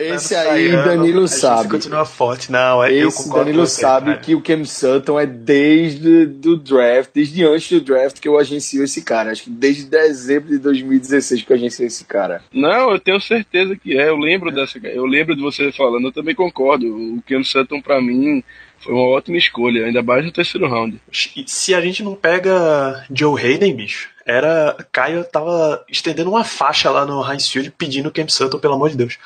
Esse 0.00 0.34
aí, 0.34 0.70
Danilo 0.72 1.24
a 1.24 1.26
gente 1.26 1.38
sabe. 1.38 1.68
continua 1.68 2.04
forte. 2.04 2.50
Não, 2.50 2.82
é, 2.82 2.92
eu 2.92 3.08
Esse 3.08 3.30
Danilo 3.30 3.66
você, 3.66 3.82
sabe 3.82 4.06
cara. 4.06 4.18
que 4.18 4.34
o 4.34 4.40
Cam 4.40 4.64
Sutton 4.64 5.20
é 5.20 5.26
desde 5.26 6.26
do 6.26 6.56
draft, 6.56 7.10
desde 7.14 7.44
antes 7.44 7.70
do 7.70 7.80
draft 7.80 8.20
que 8.20 8.28
eu 8.28 8.38
agencio 8.38 8.82
esse 8.82 9.02
cara. 9.02 9.30
Acho 9.30 9.44
que 9.44 9.50
desde 9.50 9.84
dezembro 9.84 10.48
de 10.48 10.58
2016 10.58 11.42
que 11.42 11.52
eu 11.52 11.56
agencio 11.56 11.86
esse 11.86 12.04
cara. 12.04 12.42
Não, 12.52 12.90
eu 12.90 12.98
tenho 12.98 13.20
certeza 13.20 13.76
que 13.76 13.98
é. 13.98 14.08
Eu 14.08 14.16
lembro 14.16 14.50
dessa. 14.50 14.78
Eu 14.82 15.06
lembro 15.06 15.36
de 15.36 15.42
você 15.42 15.70
falando, 15.72 16.08
eu 16.08 16.12
também 16.12 16.34
concordo. 16.34 16.86
O 16.86 17.22
Cam 17.26 17.44
Sutton, 17.44 17.80
pra 17.80 18.00
mim, 18.00 18.42
foi 18.84 18.92
uma 18.92 19.08
ótima 19.08 19.36
escolha, 19.36 19.86
ainda 19.86 20.02
mais 20.02 20.24
no 20.24 20.30
terceiro 20.30 20.68
round. 20.68 21.00
E 21.36 21.44
Se 21.46 21.74
a 21.74 21.80
gente 21.80 22.02
não 22.02 22.14
pega 22.14 23.04
Joe 23.10 23.40
Hayden, 23.40 23.74
bicho, 23.74 24.10
era. 24.26 24.76
Caio 24.90 25.24
tava 25.24 25.84
estendendo 25.88 26.30
uma 26.30 26.44
faixa 26.44 26.90
lá 26.90 27.04
no 27.04 27.22
Heinz 27.28 27.48
Field 27.48 27.70
pedindo 27.76 28.08
o 28.08 28.12
Cam 28.12 28.28
Sutton, 28.28 28.58
pelo 28.58 28.74
amor 28.74 28.90
de 28.90 28.96
Deus. 28.96 29.18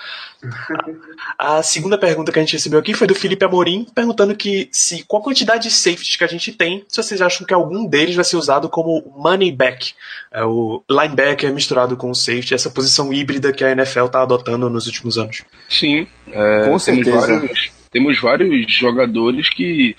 A 1.38 1.62
segunda 1.62 1.96
pergunta 1.96 2.32
que 2.32 2.38
a 2.38 2.42
gente 2.42 2.54
recebeu 2.54 2.78
aqui 2.78 2.94
foi 2.94 3.06
do 3.06 3.14
Felipe 3.14 3.44
Amorim, 3.44 3.86
perguntando 3.94 4.34
que 4.34 4.68
se 4.72 5.04
com 5.04 5.16
a 5.16 5.22
quantidade 5.22 5.64
de 5.64 5.70
safeties 5.70 6.16
que 6.16 6.24
a 6.24 6.28
gente 6.28 6.52
tem, 6.52 6.84
se 6.88 7.02
vocês 7.02 7.20
acham 7.20 7.46
que 7.46 7.54
algum 7.54 7.86
deles 7.86 8.14
vai 8.14 8.24
ser 8.24 8.36
usado 8.36 8.68
como 8.68 9.12
money 9.16 9.52
back, 9.52 9.92
é 10.32 10.44
o 10.44 10.82
linebacker 10.88 11.52
misturado 11.52 11.96
com 11.96 12.10
o 12.10 12.14
safety, 12.14 12.54
essa 12.54 12.70
posição 12.70 13.12
híbrida 13.12 13.52
que 13.52 13.64
a 13.64 13.70
NFL 13.72 14.06
tá 14.06 14.22
adotando 14.22 14.68
nos 14.70 14.86
últimos 14.86 15.18
anos. 15.18 15.42
Sim, 15.68 16.06
é, 16.30 16.64
Com 16.64 16.78
certeza. 16.78 17.20
vários, 17.20 17.70
temos 17.98 18.20
vários 18.20 18.70
jogadores 18.72 19.48
que 19.50 19.96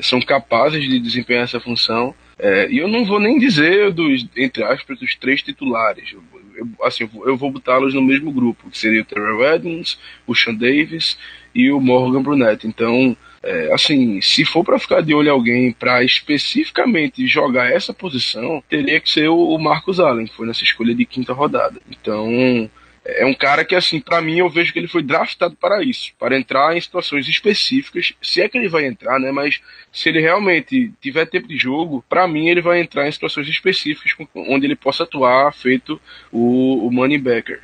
são 0.00 0.20
capazes 0.20 0.82
de 0.88 0.98
desempenhar 0.98 1.44
essa 1.44 1.60
função. 1.60 2.14
É, 2.38 2.66
e 2.70 2.78
eu 2.78 2.88
não 2.88 3.04
vou 3.04 3.20
nem 3.20 3.38
dizer 3.38 3.92
dos, 3.92 4.26
entre 4.36 4.64
aspas, 4.64 4.98
dos 4.98 5.14
três 5.14 5.42
titulares. 5.42 6.10
Eu, 6.12 6.22
eu- 6.56 6.68
assim, 6.82 7.08
eu 7.26 7.36
vou- 7.36 7.50
botá-los 7.50 7.92
no 7.92 8.00
mesmo 8.02 8.32
grupo, 8.32 8.70
que 8.70 8.78
seria 8.78 9.02
o 9.02 9.04
Terrell 9.04 9.44
Edmonds, 9.54 9.98
o 10.26 10.34
Sean 10.34 10.54
Davis 10.54 11.18
e 11.54 11.70
o 11.70 11.78
Morgan 11.78 12.22
Brunette. 12.22 12.66
Então, 12.66 13.14
é, 13.42 13.70
assim, 13.72 14.20
se 14.22 14.44
for 14.46 14.64
para 14.64 14.78
ficar 14.78 15.02
de 15.02 15.14
olho 15.14 15.30
alguém 15.30 15.72
para 15.72 16.02
especificamente 16.02 17.26
jogar 17.26 17.70
essa 17.70 17.92
posição, 17.92 18.62
teria 18.68 18.98
que 18.98 19.10
ser 19.10 19.28
o, 19.28 19.36
o 19.36 19.58
Marcus 19.58 20.00
Allen, 20.00 20.26
que 20.26 20.34
foi 20.34 20.46
nessa 20.46 20.64
escolha 20.64 20.94
de 20.94 21.04
quinta 21.04 21.32
rodada. 21.34 21.80
Então, 21.90 22.68
é 23.04 23.26
um 23.26 23.34
cara 23.34 23.64
que, 23.64 23.74
assim, 23.74 24.00
pra 24.00 24.20
mim, 24.20 24.38
eu 24.38 24.48
vejo 24.48 24.72
que 24.72 24.78
ele 24.78 24.86
foi 24.86 25.02
draftado 25.02 25.56
para 25.56 25.82
isso, 25.82 26.12
para 26.18 26.36
entrar 26.38 26.76
em 26.76 26.80
situações 26.80 27.28
específicas, 27.28 28.12
se 28.22 28.40
é 28.40 28.48
que 28.48 28.56
ele 28.56 28.68
vai 28.68 28.86
entrar, 28.86 29.18
né? 29.18 29.32
Mas 29.32 29.60
se 29.92 30.08
ele 30.08 30.20
realmente 30.20 30.92
tiver 31.00 31.26
tempo 31.26 31.48
de 31.48 31.56
jogo, 31.56 32.04
pra 32.08 32.28
mim 32.28 32.48
ele 32.48 32.60
vai 32.60 32.80
entrar 32.80 33.08
em 33.08 33.12
situações 33.12 33.48
específicas 33.48 34.12
onde 34.34 34.66
ele 34.66 34.76
possa 34.76 35.02
atuar, 35.02 35.52
feito 35.52 36.00
o, 36.30 36.86
o 36.86 36.92
Money. 36.92 37.22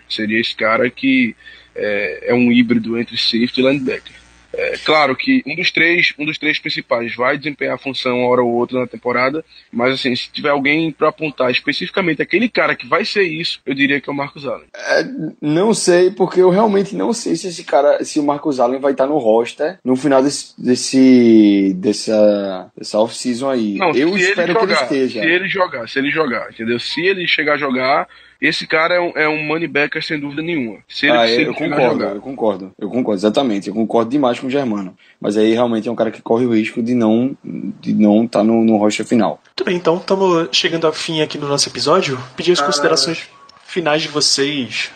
Seria 0.09 0.41
esse 0.41 0.55
cara 0.55 0.91
que 0.91 1.37
é, 1.75 2.31
é 2.31 2.35
um 2.35 2.51
híbrido 2.51 2.99
entre 2.99 3.17
safety 3.17 3.61
e 3.61 3.63
linebacker. 3.63 4.28
É, 4.59 4.77
claro 4.85 5.15
que 5.15 5.41
um 5.47 5.55
dos 5.55 5.71
três, 5.71 6.13
um 6.19 6.27
dos 6.27 6.37
três 6.37 6.59
principais 6.59 7.15
vai 7.15 7.39
desempenhar 7.39 7.77
a 7.77 7.79
função 7.79 8.19
uma 8.19 8.29
hora 8.29 8.43
ou 8.43 8.53
outra 8.53 8.81
na 8.81 8.89
temporada, 8.89 9.45
mas 9.73 9.95
assim, 9.95 10.15
se 10.17 10.29
tiver 10.31 10.51
alguém 10.51 10.91
para 10.91 11.11
apontar 11.11 11.49
especificamente 11.49 12.21
aquele 12.21 12.49
cara 12.49 12.75
que 12.75 12.85
vai 12.85 13.05
ser 13.05 13.23
isso, 13.23 13.61
eu 13.65 13.73
diria 13.73 14.01
que 14.01 14.11
é 14.11 14.13
o 14.13 14.17
Marcos 14.17 14.47
Allen. 14.47 14.67
Não 15.41 15.73
sei, 15.73 16.11
porque 16.11 16.41
eu 16.41 16.51
realmente 16.51 16.97
não 16.97 17.13
sei 17.13 17.37
se 17.37 17.47
esse 17.47 17.63
cara, 17.63 18.05
se 18.05 18.19
o 18.19 18.25
Marcos 18.25 18.59
Allen 18.59 18.81
vai 18.81 18.91
estar 18.91 19.07
no 19.07 19.19
roster 19.19 19.79
no 19.85 19.95
final 19.95 20.23
desse, 20.23 20.61
desse 20.61 21.73
dessa, 21.77 22.71
dessa 22.77 22.99
off-season 22.99 23.51
aí. 23.51 23.75
Não, 23.77 23.93
eu 23.93 24.17
espero 24.17 24.51
ele 24.51 24.59
que 24.59 24.65
ele 24.65 24.75
jogar, 24.75 24.83
esteja. 24.83 25.21
Se 25.21 25.27
ele 25.29 25.49
jogar, 25.49 25.89
se 25.89 25.99
ele 26.01 26.11
jogar, 26.11 26.51
entendeu? 26.51 26.81
Se 26.81 27.01
ele 27.01 27.29
chegar 27.29 27.55
a 27.55 27.59
jogar, 27.59 28.09
esse 28.41 28.67
cara 28.67 28.95
é 28.95 29.01
um, 29.01 29.13
é 29.17 29.29
um 29.29 29.43
money 29.45 29.67
backer 29.67 30.05
sem 30.05 30.19
dúvida 30.19 30.43
nenhuma. 30.43 30.79
Se 30.89 31.07
ele, 31.07 31.17
ah, 31.17 31.27
se 31.27 31.35
eu, 31.35 31.41
ele 31.41 31.51
eu 31.51 31.55
concordo, 31.55 32.01
jogar. 32.01 32.15
eu 32.15 32.21
concordo, 32.21 32.73
eu 32.79 32.89
concordo, 32.89 33.19
exatamente. 33.19 33.69
Eu 33.69 33.75
concordo 33.75 34.11
demais 34.11 34.39
com 34.39 34.47
o 34.47 34.51
Germano. 34.51 34.97
Mas 35.21 35.37
aí 35.37 35.53
realmente 35.53 35.89
é 35.89 35.93
um 35.93 35.97
cara 35.97 36.11
que 36.11 36.23
corre 36.23 36.47
o 36.47 36.55
risco 36.55 36.83
de 36.83 36.95
não 36.95 37.37
de 37.45 37.93
não 37.93 38.25
estar 38.25 38.45
no, 38.45 38.65
no 38.65 38.77
roster 38.77 39.05
final. 39.05 39.41
Muito 39.47 39.65
bem, 39.65 39.77
então 39.77 39.97
estamos 39.97 40.49
chegando 40.53 40.87
ao 40.87 40.93
fim 40.93 41.21
aqui 41.21 41.37
do 41.37 41.49
nosso 41.49 41.69
episódio. 41.69 42.19
Pedir 42.37 42.53
as 42.53 42.61
considerações 42.61 43.29
finais 43.67 44.03
de 44.03 44.09
vocês. 44.09 44.91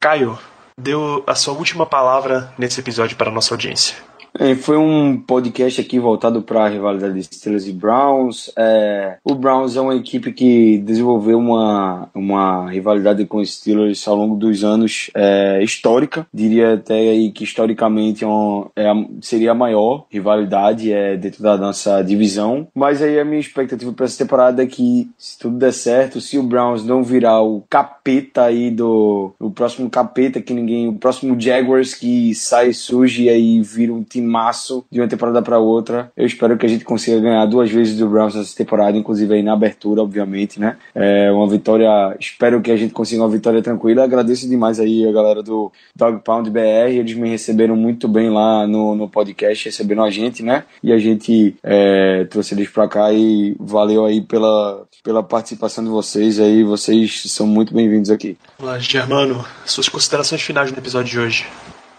Caio, 0.00 0.38
deu 0.78 1.22
a 1.26 1.34
sua 1.34 1.54
última 1.54 1.84
palavra 1.86 2.52
nesse 2.58 2.80
episódio 2.80 3.16
para 3.16 3.30
a 3.30 3.32
nossa 3.32 3.54
audiência. 3.54 3.96
É, 4.36 4.52
foi 4.56 4.76
um 4.76 5.16
podcast 5.16 5.80
aqui 5.80 5.96
voltado 6.00 6.42
para 6.42 6.64
a 6.64 6.68
rivalidade 6.68 7.14
de 7.14 7.22
Steelers 7.22 7.68
e 7.68 7.72
Browns. 7.72 8.50
É, 8.58 9.16
o 9.22 9.32
Browns 9.32 9.76
é 9.76 9.80
uma 9.80 9.94
equipe 9.94 10.32
que 10.32 10.78
desenvolveu 10.78 11.38
uma, 11.38 12.08
uma 12.12 12.68
rivalidade 12.68 13.24
com 13.26 13.38
os 13.38 13.54
Steelers 13.54 14.06
ao 14.08 14.16
longo 14.16 14.34
dos 14.34 14.64
anos 14.64 15.08
é, 15.14 15.62
histórica. 15.62 16.26
Diria 16.34 16.74
até 16.74 16.94
aí 16.94 17.30
que 17.30 17.44
historicamente 17.44 18.24
é 18.24 18.26
um- 18.26 18.66
é 18.74 18.92
seria 19.20 19.52
a 19.52 19.54
maior 19.54 20.06
rivalidade 20.10 20.92
é, 20.92 21.16
dentro 21.16 21.40
da 21.40 21.56
nossa 21.56 22.02
divisão. 22.02 22.66
Mas 22.74 23.00
aí 23.00 23.20
a 23.20 23.24
minha 23.24 23.38
expectativa 23.40 23.92
para 23.92 24.06
essa 24.06 24.18
temporada 24.18 24.64
é 24.64 24.66
que, 24.66 25.08
se 25.16 25.38
tudo 25.38 25.58
der 25.58 25.72
certo, 25.72 26.20
se 26.20 26.38
o 26.38 26.42
Browns 26.42 26.84
não 26.84 27.04
virar 27.04 27.40
o 27.40 27.62
capeta 27.70 28.42
aí 28.46 28.68
do. 28.68 29.32
O 29.38 29.50
próximo 29.52 29.88
capeta 29.88 30.40
que 30.40 30.52
ninguém. 30.52 30.88
O 30.88 30.94
próximo 30.94 31.40
Jaguars 31.40 31.94
que 31.94 32.34
sai, 32.34 32.72
surge 32.72 33.24
e 33.24 33.28
aí 33.28 33.60
vira 33.62 33.92
um 33.92 34.02
timaço 34.24 34.84
de 34.90 35.00
uma 35.00 35.08
temporada 35.08 35.42
para 35.42 35.58
outra. 35.58 36.10
Eu 36.16 36.26
espero 36.26 36.56
que 36.56 36.64
a 36.64 36.68
gente 36.68 36.84
consiga 36.84 37.20
ganhar 37.20 37.44
duas 37.46 37.70
vezes 37.70 37.96
do 37.96 38.08
Browns 38.08 38.34
nessa 38.34 38.56
temporada, 38.56 38.96
inclusive 38.96 39.34
aí 39.34 39.42
na 39.42 39.52
abertura, 39.52 40.02
obviamente, 40.02 40.58
né? 40.58 40.76
É 40.94 41.30
uma 41.30 41.46
vitória. 41.48 42.16
Espero 42.18 42.60
que 42.60 42.70
a 42.70 42.76
gente 42.76 42.92
consiga 42.92 43.22
uma 43.22 43.28
vitória 43.28 43.62
tranquila. 43.62 44.04
Agradeço 44.04 44.48
demais 44.48 44.80
aí 44.80 45.06
a 45.06 45.12
galera 45.12 45.42
do 45.42 45.70
Dog 45.94 46.20
Pound 46.24 46.50
BR. 46.50 46.90
Eles 46.90 47.14
me 47.14 47.28
receberam 47.28 47.76
muito 47.76 48.08
bem 48.08 48.30
lá 48.30 48.66
no, 48.66 48.94
no 48.94 49.08
podcast, 49.08 49.66
receberam 49.66 50.04
a 50.04 50.10
gente, 50.10 50.42
né? 50.42 50.64
E 50.82 50.92
a 50.92 50.98
gente 50.98 51.54
é, 51.62 52.24
trouxe 52.24 52.54
eles 52.54 52.68
pra 52.68 52.88
cá 52.88 53.12
e 53.12 53.54
valeu 53.60 54.04
aí 54.04 54.20
pela, 54.20 54.84
pela 55.02 55.22
participação 55.22 55.84
de 55.84 55.90
vocês 55.90 56.40
aí. 56.40 56.64
Vocês 56.64 57.24
são 57.26 57.46
muito 57.46 57.74
bem-vindos 57.74 58.10
aqui. 58.10 58.36
Vamos 58.58 58.74
lá, 58.74 58.78
Germano, 58.78 59.44
suas 59.66 59.88
considerações 59.88 60.40
finais 60.40 60.72
no 60.72 60.78
episódio 60.78 61.10
de 61.10 61.18
hoje. 61.18 61.46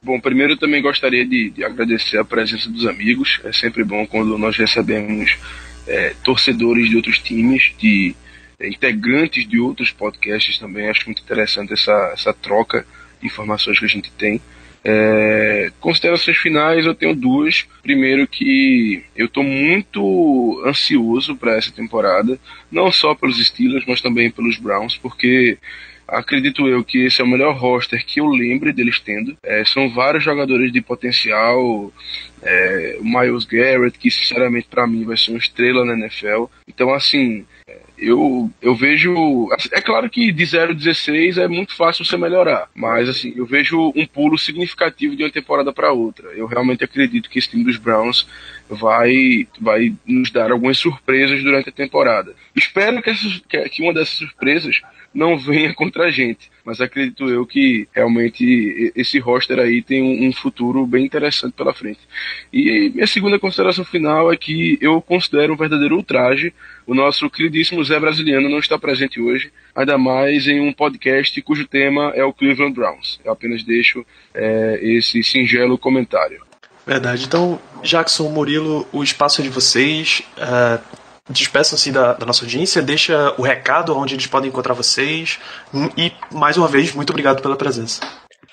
Bom, 0.06 0.20
primeiro 0.20 0.54
eu 0.54 0.58
também 0.58 0.84
gostaria 0.84 1.26
de, 1.26 1.50
de 1.50 1.64
agradecer 1.64 2.20
a 2.20 2.24
presença 2.24 2.70
dos 2.70 2.86
amigos. 2.86 3.42
É 3.44 3.52
sempre 3.52 3.84
bom 3.84 4.06
quando 4.06 4.38
nós 4.38 4.56
recebemos 4.56 5.36
é, 5.88 6.14
torcedores 6.24 6.88
de 6.88 6.96
outros 6.96 7.18
times, 7.18 7.74
de 7.80 8.16
é, 8.60 8.68
integrantes 8.68 9.48
de 9.48 9.60
outros 9.60 9.90
podcasts 9.90 10.60
também. 10.60 10.88
Acho 10.88 11.08
muito 11.08 11.24
interessante 11.24 11.74
essa, 11.74 12.12
essa 12.14 12.32
troca 12.32 12.86
de 13.20 13.26
informações 13.26 13.80
que 13.80 13.86
a 13.86 13.88
gente 13.88 14.12
tem. 14.12 14.40
É, 14.84 15.72
considerações 15.80 16.38
finais 16.38 16.86
eu 16.86 16.94
tenho 16.94 17.16
duas. 17.16 17.66
Primeiro 17.82 18.28
que 18.28 19.04
eu 19.16 19.26
estou 19.26 19.44
muito 19.44 20.62
ansioso 20.68 21.36
para 21.36 21.58
essa 21.58 21.72
temporada, 21.72 22.40
não 22.72 22.92
só 22.92 23.16
pelos 23.16 23.44
Steelers, 23.44 23.86
mas 23.88 24.02
também 24.02 24.30
pelos 24.30 24.58
Browns, 24.58 24.96
porque 24.96 25.58
acredito 26.08 26.68
eu 26.68 26.84
que 26.84 27.06
esse 27.06 27.22
é 27.22 27.24
o 27.24 27.28
melhor 27.28 27.56
roster 27.56 28.06
que 28.06 28.20
eu 28.20 28.28
lembre 28.28 28.72
deles 28.72 29.00
tendo. 29.00 29.38
É, 29.44 29.64
são 29.66 29.90
vários 29.90 30.24
jogadores 30.24 30.72
de 30.72 30.82
potencial. 30.82 31.92
É, 32.42 32.98
o 33.00 33.04
Miles 33.04 33.46
Garrett, 33.46 33.98
que 33.98 34.12
sinceramente 34.12 34.68
para 34.70 34.86
mim 34.86 35.04
vai 35.04 35.18
ser 35.18 35.32
uma 35.32 35.40
estrela 35.40 35.84
na 35.84 35.94
NFL. 35.94 36.46
Então, 36.68 36.94
assim, 36.94 37.46
eu, 37.98 38.52
eu 38.62 38.76
vejo. 38.76 39.50
É 39.72 39.82
claro 39.82 40.10
que 40.10 40.32
de 40.32 40.46
0 40.46 40.72
a 40.72 40.76
16 40.76 41.38
é 41.38 41.48
muito 41.48 41.76
fácil 41.76 42.04
você 42.04 42.18
melhorar, 42.18 42.70
mas 42.76 43.08
assim, 43.08 43.34
eu 43.36 43.46
vejo 43.46 43.92
um 43.96 44.06
pulo 44.06 44.38
significativo 44.38 45.16
de 45.16 45.24
uma 45.24 45.32
temporada 45.32 45.72
para 45.72 45.92
outra. 45.92 46.30
Eu 46.30 46.46
realmente 46.46 46.84
acredito 46.84 47.30
que 47.30 47.40
esse 47.40 47.50
time 47.50 47.64
dos 47.64 47.78
Browns 47.78 48.28
vai, 48.70 49.48
vai 49.60 49.94
nos 50.06 50.32
dar 50.32 50.52
algumas 50.52 50.78
surpresas 50.78 51.44
durante 51.44 51.70
a 51.70 51.72
temporada. 51.72 52.34
Espero 52.56 53.02
que, 53.02 53.10
essas, 53.10 53.42
que 53.72 53.82
uma 53.82 53.94
dessas 53.94 54.16
surpresas 54.16 54.82
não 55.14 55.38
venha 55.38 55.74
contra 55.76 56.06
a 56.06 56.12
gente. 56.12 56.52
Mas 56.64 56.82
acredito 56.82 57.30
eu 57.30 57.46
que 57.46 57.88
realmente 57.94 58.92
esse 58.96 59.20
roster 59.20 59.60
aí 59.60 59.82
tem 59.82 60.28
um, 60.28 60.34
futuro 60.34 60.86
bem 60.86 61.06
interessante 61.06 61.54
pela 61.54 61.74
frente. 61.74 62.00
E 62.52 62.90
minha 62.90 63.06
segunda 63.06 63.40
consideração 63.40 63.86
final 63.86 64.34
é 64.34 64.36
que 64.36 64.78
eu 64.82 65.00
considero 65.00 65.54
um 65.54 65.58
verdadeiro 65.58 65.96
ultraje 65.96 66.52
o 66.88 66.94
nosso 66.94 67.30
queridíssimo 67.30 67.84
Zé 67.84 68.00
Brasiliano 68.00 68.48
não 68.48 68.60
está 68.60 68.78
presente 68.78 69.20
hoje, 69.20 69.52
ainda 69.76 69.98
mais 69.98 70.48
em 70.48 70.60
um 70.60 70.72
podcast 70.72 71.42
cujo 71.42 71.68
tema 71.68 72.12
é 72.16 72.24
o 72.24 72.34
Cleveland 72.34 72.74
Browns. 72.74 73.20
Eu 73.26 73.32
apenas 73.32 73.64
deixo 73.64 74.06
é, 74.34 74.80
esse 74.82 75.24
singelo 75.24 75.80
comentário. 75.80 76.45
Verdade. 76.86 77.26
Então, 77.26 77.60
Jackson, 77.82 78.30
Murilo, 78.30 78.88
o 78.92 79.04
espaço 79.04 79.42
é 79.42 79.44
de 79.44 79.50
vocês. 79.50 80.22
Uh, 80.38 80.80
Despeçam-se 81.28 81.92
da, 81.92 82.14
da, 82.14 82.24
nossa 82.24 82.46
audiência, 82.46 82.84
deixa 82.84 83.34
o 83.36 83.42
recado 83.42 83.98
onde 83.98 84.14
eles 84.14 84.28
podem 84.28 84.50
encontrar 84.50 84.76
vocês. 84.76 85.40
E, 85.98 86.12
mais 86.32 86.56
uma 86.56 86.68
vez, 86.68 86.94
muito 86.94 87.10
obrigado 87.10 87.42
pela 87.42 87.56
presença. 87.56 88.00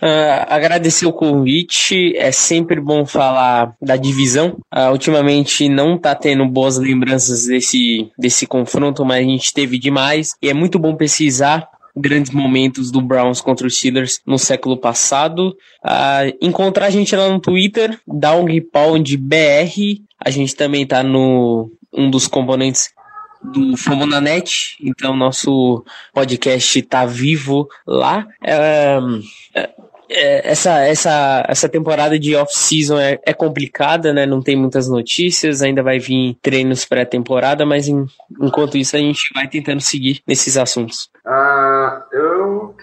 Uh, 0.00 0.46
agradecer 0.48 1.04
o 1.04 1.12
convite, 1.12 2.16
é 2.16 2.32
sempre 2.32 2.80
bom 2.80 3.04
falar 3.04 3.74
da 3.80 3.94
divisão. 3.94 4.56
Uh, 4.74 4.90
ultimamente 4.90 5.68
não 5.68 5.98
tá 5.98 6.14
tendo 6.14 6.46
boas 6.46 6.78
lembranças 6.78 7.44
desse, 7.44 8.10
desse 8.18 8.46
confronto, 8.46 9.04
mas 9.04 9.18
a 9.18 9.28
gente 9.28 9.52
teve 9.52 9.78
demais. 9.78 10.34
E 10.40 10.48
é 10.48 10.54
muito 10.54 10.78
bom 10.78 10.96
pesquisar 10.96 11.68
grandes 11.96 12.32
momentos 12.32 12.90
do 12.90 13.00
Browns 13.00 13.40
contra 13.40 13.66
os 13.66 13.76
Steelers 13.76 14.20
no 14.26 14.38
século 14.38 14.76
passado. 14.76 15.56
Uh, 15.84 16.36
encontrar 16.40 16.86
a 16.86 16.90
gente 16.90 17.14
lá 17.14 17.28
no 17.28 17.40
Twitter, 17.40 17.98
DownPoundBR. 18.06 20.02
A 20.18 20.30
gente 20.30 20.54
também 20.54 20.86
tá 20.86 21.02
no 21.02 21.70
um 21.92 22.10
dos 22.10 22.26
componentes 22.26 22.90
do 23.42 23.76
Fomonanet, 23.76 24.76
então 24.80 25.16
nosso 25.16 25.84
podcast 26.14 26.78
está 26.78 27.04
vivo 27.04 27.68
lá. 27.86 28.26
É, 28.42 28.98
é, 29.54 29.70
é, 30.14 30.50
essa, 30.50 30.80
essa, 30.80 31.44
essa 31.48 31.68
temporada 31.68 32.18
de 32.18 32.36
off-season 32.36 32.98
é, 32.98 33.18
é, 33.24 33.32
complicada, 33.32 34.12
né? 34.12 34.26
Não 34.26 34.42
tem 34.42 34.54
muitas 34.54 34.88
notícias, 34.88 35.62
ainda 35.62 35.82
vai 35.82 35.98
vir 35.98 36.36
treinos 36.42 36.84
pré-temporada, 36.84 37.64
mas 37.64 37.88
em, 37.88 38.06
enquanto 38.40 38.76
isso 38.76 38.94
a 38.94 38.98
gente 38.98 39.32
vai 39.34 39.48
tentando 39.48 39.80
seguir 39.80 40.20
nesses 40.26 40.56
assuntos. 40.56 41.10
Ah, 41.24 41.81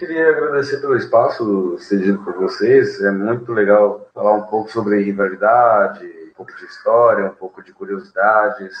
queria 0.00 0.30
agradecer 0.30 0.78
pelo 0.78 0.96
espaço 0.96 1.76
cedido 1.78 2.24
por 2.24 2.34
vocês. 2.34 3.02
É 3.02 3.10
muito 3.10 3.52
legal 3.52 4.08
falar 4.14 4.32
um 4.32 4.46
pouco 4.46 4.72
sobre 4.72 5.02
rivalidade, 5.02 6.06
um 6.06 6.32
pouco 6.34 6.56
de 6.56 6.64
história, 6.64 7.26
um 7.26 7.34
pouco 7.34 7.62
de 7.62 7.70
curiosidades 7.70 8.74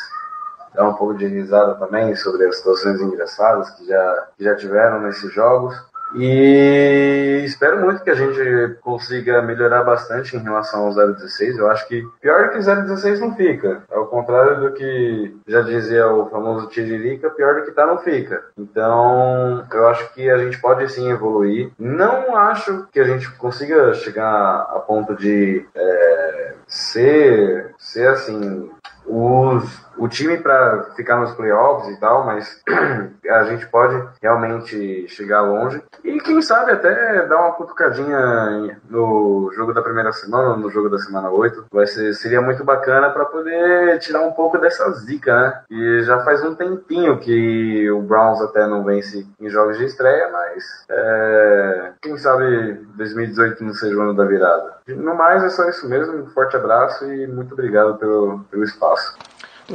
dar 0.74 0.88
um 0.88 0.94
pouco 0.94 1.14
de 1.14 1.26
risada 1.26 1.74
também 1.74 2.14
sobre 2.14 2.46
as 2.46 2.56
situações 2.56 3.00
engraçadas 3.00 3.70
que 3.70 3.86
já, 3.86 4.28
que 4.36 4.44
já 4.44 4.54
tiveram 4.54 5.00
nesses 5.00 5.32
jogos. 5.32 5.74
E 6.14 7.42
espero 7.44 7.80
muito 7.80 8.02
que 8.02 8.10
a 8.10 8.14
gente 8.14 8.74
consiga 8.80 9.42
melhorar 9.42 9.84
bastante 9.84 10.36
em 10.36 10.40
relação 10.40 10.86
ao 10.86 10.94
016. 10.94 11.58
Eu 11.58 11.70
acho 11.70 11.86
que 11.86 12.02
pior 12.20 12.50
que 12.50 12.58
016 12.58 13.20
não 13.20 13.34
fica. 13.34 13.82
Ao 13.90 14.06
contrário 14.06 14.60
do 14.60 14.72
que 14.72 15.36
já 15.46 15.62
dizia 15.62 16.08
o 16.08 16.28
famoso 16.28 16.68
Tiririca, 16.68 17.30
pior 17.30 17.56
do 17.56 17.64
que 17.64 17.72
tá 17.72 17.86
não 17.86 17.98
fica. 17.98 18.44
Então, 18.58 19.66
eu 19.72 19.88
acho 19.88 20.12
que 20.14 20.28
a 20.28 20.38
gente 20.38 20.60
pode 20.60 20.88
sim 20.90 21.10
evoluir. 21.10 21.70
Não 21.78 22.36
acho 22.36 22.86
que 22.92 23.00
a 23.00 23.04
gente 23.04 23.30
consiga 23.32 23.94
chegar 23.94 24.62
a 24.74 24.80
ponto 24.80 25.14
de 25.14 25.66
é, 25.74 26.54
ser, 26.66 27.74
ser 27.78 28.08
assim, 28.08 28.70
os 29.06 29.89
o 30.00 30.08
time 30.08 30.38
para 30.38 30.84
ficar 30.96 31.18
nos 31.18 31.32
playoffs 31.32 31.94
e 31.94 32.00
tal, 32.00 32.24
mas 32.24 32.62
a 33.28 33.42
gente 33.44 33.66
pode 33.66 34.02
realmente 34.22 35.06
chegar 35.08 35.42
longe. 35.42 35.82
E 36.02 36.18
quem 36.20 36.40
sabe 36.40 36.72
até 36.72 37.26
dar 37.26 37.36
uma 37.36 37.52
cutucadinha 37.52 38.80
no 38.88 39.52
jogo 39.54 39.74
da 39.74 39.82
primeira 39.82 40.10
semana, 40.12 40.56
no 40.56 40.70
jogo 40.70 40.88
da 40.88 40.98
semana 40.98 41.28
8. 41.30 41.66
Vai 41.70 41.86
ser, 41.86 42.14
seria 42.14 42.40
muito 42.40 42.64
bacana 42.64 43.10
para 43.10 43.26
poder 43.26 43.98
tirar 43.98 44.22
um 44.22 44.32
pouco 44.32 44.56
dessa 44.58 44.90
zica, 44.92 45.34
né? 45.38 45.60
E 45.70 46.02
já 46.02 46.20
faz 46.20 46.42
um 46.42 46.54
tempinho 46.54 47.18
que 47.18 47.90
o 47.90 48.00
Browns 48.00 48.40
até 48.40 48.66
não 48.66 48.82
vence 48.82 49.26
em 49.38 49.50
jogos 49.50 49.76
de 49.76 49.84
estreia, 49.84 50.30
mas 50.32 50.86
é, 50.88 51.92
quem 52.00 52.16
sabe 52.16 52.72
2018 52.94 53.62
não 53.62 53.74
seja 53.74 53.96
o 53.96 54.00
ano 54.00 54.14
da 54.14 54.24
virada. 54.24 54.76
No 54.88 55.14
mais, 55.14 55.44
é 55.44 55.50
só 55.50 55.68
isso 55.68 55.86
mesmo. 55.86 56.22
Um 56.22 56.26
forte 56.28 56.56
abraço 56.56 57.04
e 57.12 57.26
muito 57.26 57.52
obrigado 57.52 57.98
pelo, 57.98 58.40
pelo 58.50 58.64
espaço. 58.64 59.14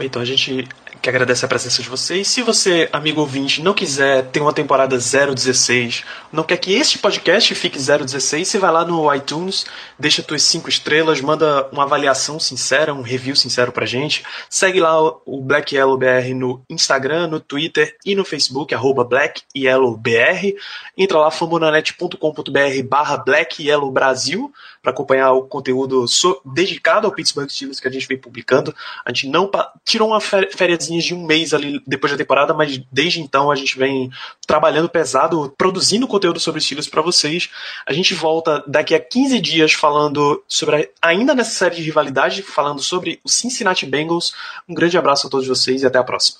Então 0.04 0.22
a 0.22 0.26
gente 0.26 0.68
quer 1.02 1.10
agradecer 1.10 1.46
a 1.46 1.48
presença 1.48 1.82
de 1.82 1.90
vocês. 1.90 2.28
Se 2.28 2.42
você, 2.42 2.90
amigo 2.92 3.22
ouvinte, 3.22 3.62
não 3.62 3.74
quiser 3.74 4.26
ter 4.28 4.40
uma 4.40 4.54
temporada 4.54 4.98
016, 4.98 6.04
não 6.32 6.44
quer 6.44 6.58
que 6.58 6.74
este 6.74 6.98
podcast 6.98 7.54
fique 7.56 7.78
016, 7.78 8.48
você 8.48 8.58
vai 8.58 8.72
lá 8.72 8.86
no 8.86 9.14
iTunes, 9.14 9.66
deixa 10.00 10.24
tuas 10.24 10.44
5 10.44 10.70
estrelas, 10.70 11.22
manda 11.22 11.68
uma 11.72 11.84
avaliação 11.84 12.40
sincera, 12.40 12.94
um 12.94 13.02
review 13.02 13.36
sincero 13.36 13.72
pra 13.72 13.86
gente. 13.86 14.24
Segue 14.50 14.80
lá 14.80 15.00
o 15.26 15.42
Black 15.42 15.76
Yellow 15.76 15.98
BR 15.98 16.34
no 16.36 16.62
Instagram, 16.70 17.28
no 17.28 17.40
Twitter 17.40 17.96
e 18.06 18.16
no 18.16 18.26
Facebook, 18.26 18.74
arroba 18.74 19.04
Black 19.04 19.42
Yellow 19.56 19.96
BR. 19.98 20.56
Entra 20.98 21.20
lá 21.20 21.32
fambonanet.com.br 21.32 22.84
barra 22.88 23.18
Black 23.18 23.64
Yellow 23.64 23.92
Brasil 23.92 24.52
para 24.82 24.92
acompanhar 24.92 25.32
o 25.32 25.44
conteúdo 25.44 26.06
dedicado 26.46 27.08
ao 27.08 27.14
Pittsburgh 27.14 27.50
Steelers 27.50 27.80
que 27.80 27.88
a 27.88 27.92
gente 27.92 28.08
vem 28.08 28.18
publicando. 28.18 28.74
A 29.04 29.12
gente 29.12 29.28
não 29.28 29.50
tirou 29.84 30.10
uma 30.10 30.22
férias 30.22 30.85
de 30.88 31.14
um 31.14 31.26
mês 31.26 31.54
ali 31.54 31.82
depois 31.86 32.12
da 32.12 32.18
temporada, 32.18 32.54
mas 32.54 32.80
desde 32.92 33.22
então 33.22 33.52
a 33.52 33.56
gente 33.56 33.78
vem 33.78 34.10
trabalhando 34.46 34.90
pesado, 34.90 35.54
produzindo 35.58 36.08
conteúdo 36.08 36.40
sobre 36.40 36.62
Steelers 36.62 36.88
para 36.88 37.02
vocês. 37.02 37.50
A 37.86 37.94
gente 37.94 38.14
volta 38.14 38.64
daqui 38.68 38.94
a 38.94 39.00
15 39.00 39.40
dias 39.40 39.74
falando 39.74 40.44
sobre 40.48 40.92
ainda 41.02 41.34
nessa 41.34 41.52
série 41.52 41.76
de 41.76 41.82
rivalidade, 41.82 42.42
falando 42.42 42.82
sobre 42.82 43.20
o 43.24 43.30
Cincinnati 43.30 43.86
Bengals. 43.86 44.34
Um 44.68 44.74
grande 44.74 44.98
abraço 44.98 45.28
a 45.28 45.30
todos 45.30 45.48
vocês 45.48 45.82
e 45.82 45.86
até 45.86 45.98
a 45.98 46.04
próxima. 46.04 46.40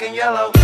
And 0.00 0.14
yellow. 0.14 0.57